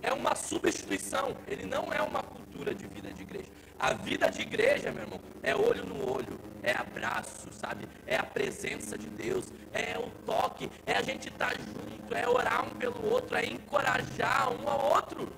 É 0.01 0.11
uma 0.11 0.33
substituição, 0.33 1.37
ele 1.47 1.67
não 1.67 1.93
é 1.93 2.01
uma 2.01 2.23
cultura 2.23 2.73
de 2.73 2.87
vida 2.87 3.13
de 3.13 3.21
igreja. 3.21 3.51
A 3.77 3.93
vida 3.93 4.31
de 4.31 4.41
igreja, 4.41 4.91
meu 4.91 5.03
irmão, 5.03 5.21
é 5.43 5.55
olho 5.55 5.85
no 5.85 6.11
olho, 6.11 6.39
é 6.63 6.71
abraço, 6.71 7.49
sabe? 7.51 7.87
É 8.07 8.15
a 8.15 8.23
presença 8.23 8.97
de 8.97 9.09
Deus, 9.09 9.53
é 9.71 9.95
o 9.99 10.09
toque, 10.25 10.71
é 10.87 10.93
a 10.93 11.03
gente 11.03 11.27
estar 11.27 11.51
tá 11.51 11.55
junto, 11.55 12.15
é 12.15 12.27
orar 12.27 12.65
um 12.65 12.71
pelo 12.71 13.11
outro, 13.11 13.37
é 13.37 13.45
encorajar 13.45 14.51
um 14.51 14.67
ao 14.67 14.95
outro. 14.95 15.31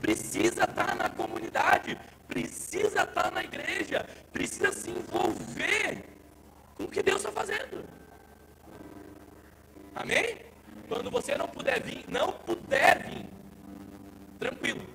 Precisa 0.00 0.62
estar 0.62 0.86
tá 0.86 0.94
na 0.94 1.10
comunidade, 1.10 1.98
precisa 2.28 3.02
estar 3.02 3.30
na 3.30 3.42
igreja, 3.42 4.06
precisa 4.32 4.72
se 4.72 4.90
envolver 4.90 6.04
com 6.74 6.84
o 6.84 6.88
que 6.88 7.02
Deus 7.02 7.18
está 7.18 7.32
fazendo. 7.32 7.84
Amém? 9.94 10.36
Quando 10.88 11.10
você 11.10 11.36
não 11.36 11.48
puder 11.48 11.82
vir, 11.82 12.04
não 12.08 12.32
puder 12.32 13.02
vir, 13.08 13.26
tranquilo. 14.38 14.86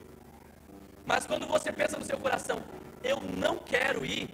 Mas 1.05 1.25
quando 1.25 1.47
você 1.47 1.71
pensa 1.71 1.97
no 1.97 2.05
seu 2.05 2.19
coração, 2.19 2.61
eu 3.03 3.19
não 3.19 3.57
quero 3.57 4.05
ir, 4.05 4.29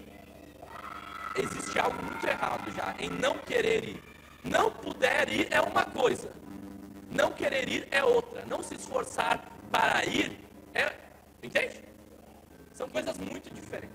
existe 1.35 1.79
algo 1.79 2.01
muito 2.03 2.27
errado 2.27 2.71
já 2.75 2.95
em 2.99 3.09
não 3.09 3.37
querer 3.39 3.83
ir. 3.83 4.03
Não 4.43 4.71
puder 4.71 5.29
ir 5.29 5.47
é 5.51 5.59
uma 5.61 5.83
coisa, 5.85 6.31
não 7.09 7.31
querer 7.31 7.67
ir 7.67 7.87
é 7.91 8.03
outra. 8.03 8.45
Não 8.45 8.61
se 8.61 8.75
esforçar 8.75 9.43
para 9.71 10.05
ir 10.05 10.39
é. 10.73 10.93
Entende? 11.41 11.86
São 12.87 12.89
coisas 12.89 13.17
muito 13.17 13.53
diferentes. 13.53 13.91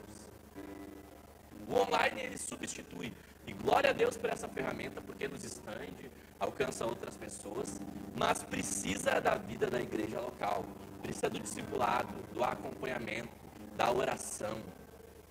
O 1.66 1.76
online 1.76 2.20
ele 2.20 2.36
substitui. 2.36 3.12
E 3.47 3.53
glória 3.53 3.90
a 3.90 3.93
Deus 3.93 4.16
por 4.16 4.30
essa 4.30 4.47
ferramenta, 4.47 5.01
porque 5.01 5.26
nos 5.26 5.43
expande, 5.43 6.11
alcança 6.38 6.84
outras 6.84 7.16
pessoas, 7.16 7.80
mas 8.16 8.43
precisa 8.43 9.20
da 9.20 9.36
vida 9.36 9.68
da 9.68 9.80
igreja 9.80 10.20
local, 10.20 10.64
precisa 11.03 11.28
do 11.28 11.40
discipulado, 11.40 12.12
do 12.32 12.45
acompanhamento, 12.45 13.30
da 13.76 13.90
oração, 13.90 14.59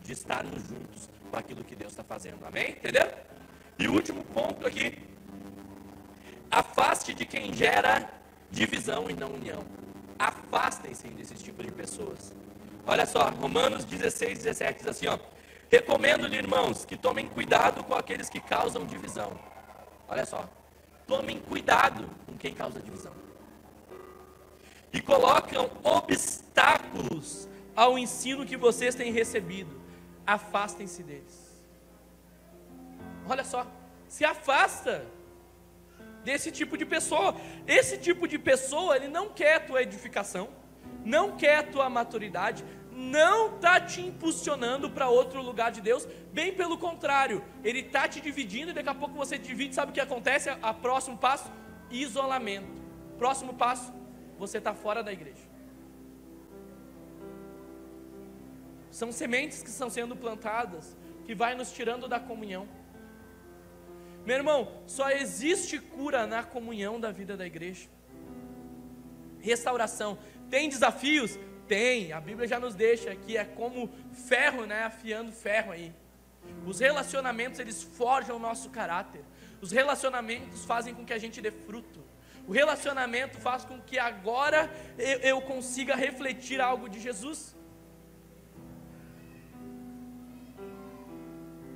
de 0.02 0.12
estarmos 0.12 0.62
juntos 0.64 1.10
com 1.30 1.38
aquilo 1.38 1.64
que 1.64 1.76
Deus 1.76 1.94
está 1.94 2.04
fazendo. 2.04 2.46
Amém? 2.46 2.72
Entendeu? 2.72 3.10
E 3.80 3.88
o 3.88 3.94
último 3.94 4.24
ponto 4.26 4.68
aqui. 4.68 4.98
Afaste 6.50 7.14
de 7.14 7.26
quem 7.26 7.54
gera 7.54 8.10
divisão 8.50 9.10
e 9.10 9.14
não 9.14 9.32
união. 9.32 9.64
Afastem-se 10.20 11.08
desses 11.10 11.42
tipos 11.42 11.66
de 11.66 11.72
pessoas. 11.72 12.34
Olha 12.92 13.06
só, 13.06 13.30
Romanos 13.30 13.86
16, 13.86 14.40
17 14.40 14.80
diz 14.80 14.88
assim, 14.88 15.08
ó. 15.08 15.18
Recomendo-lhe, 15.72 16.36
irmãos, 16.36 16.84
que 16.84 16.98
tomem 16.98 17.26
cuidado 17.26 17.86
com 17.86 17.96
aqueles 17.96 18.30
que 18.30 18.42
causam 18.42 18.86
divisão. 18.86 19.32
Olha 20.10 20.26
só. 20.26 20.50
Tomem 21.08 21.40
cuidado 21.40 22.10
com 22.26 22.38
quem 22.38 22.54
causa 22.54 22.82
divisão. 22.82 23.14
E 24.92 25.00
colocam 25.00 25.72
obstáculos 25.82 27.48
ao 27.74 27.98
ensino 27.98 28.46
que 28.46 28.58
vocês 28.58 28.94
têm 28.94 29.10
recebido. 29.10 29.80
Afastem-se 30.28 31.02
deles. 31.02 31.50
Olha 33.26 33.46
só, 33.46 33.66
se 34.10 34.26
afasta 34.26 35.06
desse 36.26 36.52
tipo 36.52 36.78
de 36.78 36.86
pessoa. 36.86 37.38
Esse 37.66 37.98
tipo 37.98 38.28
de 38.28 38.38
pessoa, 38.38 38.98
ele 38.98 39.08
não 39.08 39.30
quer 39.30 39.66
tua 39.66 39.82
edificação, 39.82 40.50
não 41.06 41.38
quer 41.38 41.60
a 41.60 41.64
tua 41.64 41.90
maturidade, 41.90 42.66
não 42.92 43.56
está 43.56 43.80
te 43.80 44.02
impulsionando 44.02 44.90
para 44.90 45.10
outro 45.10 45.42
lugar 45.42 45.72
de 45.72 45.82
Deus, 45.82 46.08
bem 46.34 46.54
pelo 46.54 46.78
contrário, 46.78 47.44
ele 47.64 47.80
está 47.80 48.08
te 48.08 48.20
dividindo 48.20 48.72
e 48.72 48.74
daqui 48.74 48.90
a 48.90 48.96
pouco 48.96 49.16
você 49.16 49.38
divide, 49.38 49.74
sabe 49.74 49.92
o 49.92 49.94
que 49.94 50.02
acontece? 50.02 50.50
A 50.50 50.74
próximo 50.74 51.18
passo, 51.18 51.50
isolamento. 51.90 52.82
Próximo 53.18 53.54
passo, 53.54 53.94
você 54.38 54.58
está 54.58 54.74
fora 54.74 55.02
da 55.02 55.14
igreja. 55.14 55.50
São 58.92 59.12
sementes 59.12 59.64
que 59.64 59.70
estão 59.70 59.90
sendo 59.90 60.16
plantadas, 60.16 60.98
que 61.26 61.34
vai 61.34 61.56
nos 61.56 61.72
tirando 61.72 62.10
da 62.10 62.20
comunhão. 62.20 62.68
Meu 64.26 64.36
irmão, 64.36 64.72
só 64.86 65.10
existe 65.10 65.80
cura 65.80 66.28
na 66.28 66.44
comunhão 66.44 67.00
da 67.00 67.12
vida 67.12 67.38
da 67.38 67.46
igreja. 67.46 67.88
Restauração. 69.40 70.20
Tem 70.50 70.68
desafios? 70.68 71.40
Tem. 71.72 72.12
A 72.12 72.20
Bíblia 72.20 72.46
já 72.46 72.60
nos 72.60 72.76
deixa 72.76 73.16
que 73.16 73.38
é 73.38 73.46
como 73.46 73.90
ferro, 74.30 74.66
né, 74.66 74.84
afiando 74.84 75.32
ferro 75.32 75.72
aí. 75.72 75.94
Os 76.66 76.82
relacionamentos, 76.82 77.62
eles 77.62 77.82
forjam 77.82 78.36
o 78.36 78.40
nosso 78.40 78.70
caráter. 78.72 79.24
Os 79.62 79.72
relacionamentos 79.72 80.66
fazem 80.66 80.94
com 80.94 81.06
que 81.06 81.14
a 81.14 81.18
gente 81.18 81.40
dê 81.40 81.50
fruto. 81.50 82.04
O 82.46 82.52
relacionamento 82.52 83.40
faz 83.40 83.64
com 83.64 83.80
que 83.80 83.98
agora 83.98 84.70
eu, 84.98 85.20
eu 85.32 85.42
consiga 85.42 85.96
refletir 85.96 86.60
algo 86.60 86.90
de 86.90 87.00
Jesus. 87.00 87.56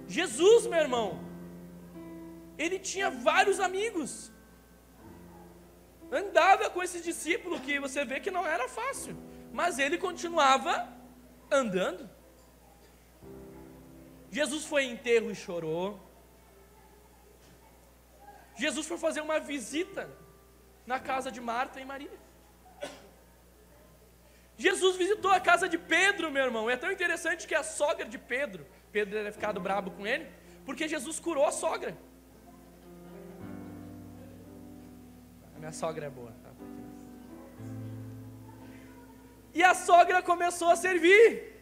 Jesus, 0.10 0.68
meu 0.68 0.82
irmão, 0.88 1.08
ele 2.58 2.80
tinha 2.80 3.10
vários 3.10 3.62
amigos. 3.62 4.30
Andava 6.12 6.70
com 6.70 6.84
esses 6.84 7.02
discípulos 7.02 7.62
que 7.62 7.80
você 7.80 8.04
vê 8.04 8.20
que 8.20 8.30
não 8.30 8.46
era 8.46 8.68
fácil, 8.68 9.16
mas 9.56 9.80
ele 9.80 9.98
continuava 9.98 10.74
andando. 11.50 12.10
Jesus 14.30 14.66
foi 14.66 14.84
em 14.84 14.92
enterro 14.92 15.32
e 15.32 15.36
chorou. 15.36 15.88
Jesus 18.58 18.86
foi 18.86 18.98
fazer 18.98 19.22
uma 19.22 19.40
visita 19.40 20.10
na 20.86 21.00
casa 21.00 21.32
de 21.32 21.40
Marta 21.40 21.80
e 21.80 21.86
Maria. 21.86 22.20
Jesus 24.58 24.98
visitou 24.98 25.32
a 25.32 25.40
casa 25.40 25.70
de 25.70 25.78
Pedro, 25.78 26.30
meu 26.30 26.44
irmão. 26.44 26.70
É 26.70 26.76
tão 26.76 26.92
interessante 26.92 27.48
que 27.48 27.56
a 27.56 27.64
sogra 27.64 28.06
de 28.06 28.18
Pedro, 28.18 28.66
Pedro 28.92 29.14
teria 29.16 29.32
ficado 29.32 29.62
brabo 29.62 29.90
com 29.92 30.06
ele, 30.06 30.30
porque 30.66 30.86
Jesus 30.86 31.18
curou 31.18 31.46
a 31.46 31.54
sogra. 31.54 31.98
Minha 35.58 35.72
sogra 35.72 36.08
é 36.08 36.10
boa. 36.10 36.45
E 39.58 39.64
a 39.64 39.74
sogra 39.74 40.22
começou 40.22 40.70
a 40.70 40.76
servir. 40.76 41.56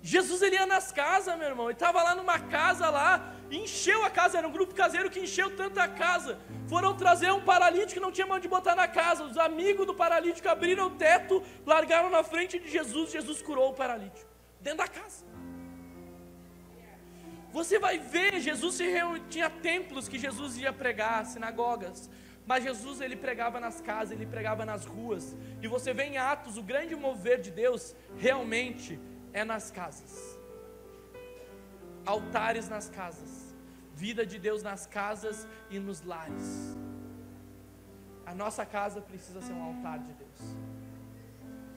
Jesus 0.00 0.40
ele 0.40 0.54
ia 0.54 0.66
nas 0.66 0.92
casas, 0.92 1.36
meu 1.36 1.48
irmão. 1.48 1.66
Ele 1.66 1.74
estava 1.74 2.00
lá 2.02 2.14
numa 2.14 2.38
casa 2.38 2.88
lá, 2.88 3.34
encheu 3.50 4.04
a 4.04 4.10
casa. 4.18 4.38
Era 4.38 4.46
um 4.46 4.52
grupo 4.52 4.72
caseiro 4.72 5.10
que 5.10 5.20
encheu 5.20 5.48
tanta 5.56 5.86
casa. 5.88 6.38
Foram 6.68 6.96
trazer 6.96 7.32
um 7.32 7.42
paralítico 7.42 7.94
que 7.94 8.06
não 8.06 8.12
tinha 8.12 8.26
onde 8.26 8.46
botar 8.46 8.76
na 8.76 8.86
casa. 8.86 9.24
Os 9.24 9.36
amigos 9.36 9.84
do 9.84 9.94
paralítico 9.94 10.48
abriram 10.48 10.86
o 10.86 10.90
teto, 10.90 11.42
largaram 11.66 12.08
na 12.08 12.22
frente 12.22 12.58
de 12.60 12.70
Jesus. 12.70 13.10
Jesus 13.10 13.42
curou 13.42 13.70
o 13.70 13.74
paralítico 13.74 14.30
dentro 14.60 14.78
da 14.78 14.88
casa. 14.88 15.26
Você 17.50 17.78
vai 17.78 17.98
ver, 17.98 18.40
Jesus 18.40 18.74
se 18.74 18.84
tinha 19.30 19.48
templos 19.48 20.08
que 20.08 20.18
Jesus 20.18 20.58
ia 20.58 20.72
pregar, 20.72 21.24
sinagogas, 21.24 22.10
mas 22.46 22.64
Jesus 22.64 23.00
ele 23.00 23.16
pregava 23.16 23.58
nas 23.60 23.80
casas, 23.80 24.12
ele 24.12 24.26
pregava 24.26 24.64
nas 24.64 24.84
ruas. 24.84 25.36
E 25.62 25.66
você 25.66 25.92
vê 25.92 26.04
em 26.04 26.18
Atos, 26.18 26.56
o 26.56 26.62
grande 26.62 26.94
mover 26.94 27.40
de 27.40 27.50
Deus 27.50 27.94
realmente 28.16 28.98
é 29.32 29.44
nas 29.44 29.70
casas. 29.70 30.38
Altares 32.04 32.68
nas 32.68 32.88
casas, 32.88 33.54
vida 33.94 34.24
de 34.24 34.38
Deus 34.38 34.62
nas 34.62 34.86
casas 34.86 35.46
e 35.70 35.78
nos 35.78 36.02
lares. 36.02 36.76
A 38.24 38.34
nossa 38.34 38.64
casa 38.64 39.00
precisa 39.00 39.40
ser 39.40 39.52
um 39.52 39.62
altar 39.62 39.98
de 39.98 40.12
Deus. 40.12 40.77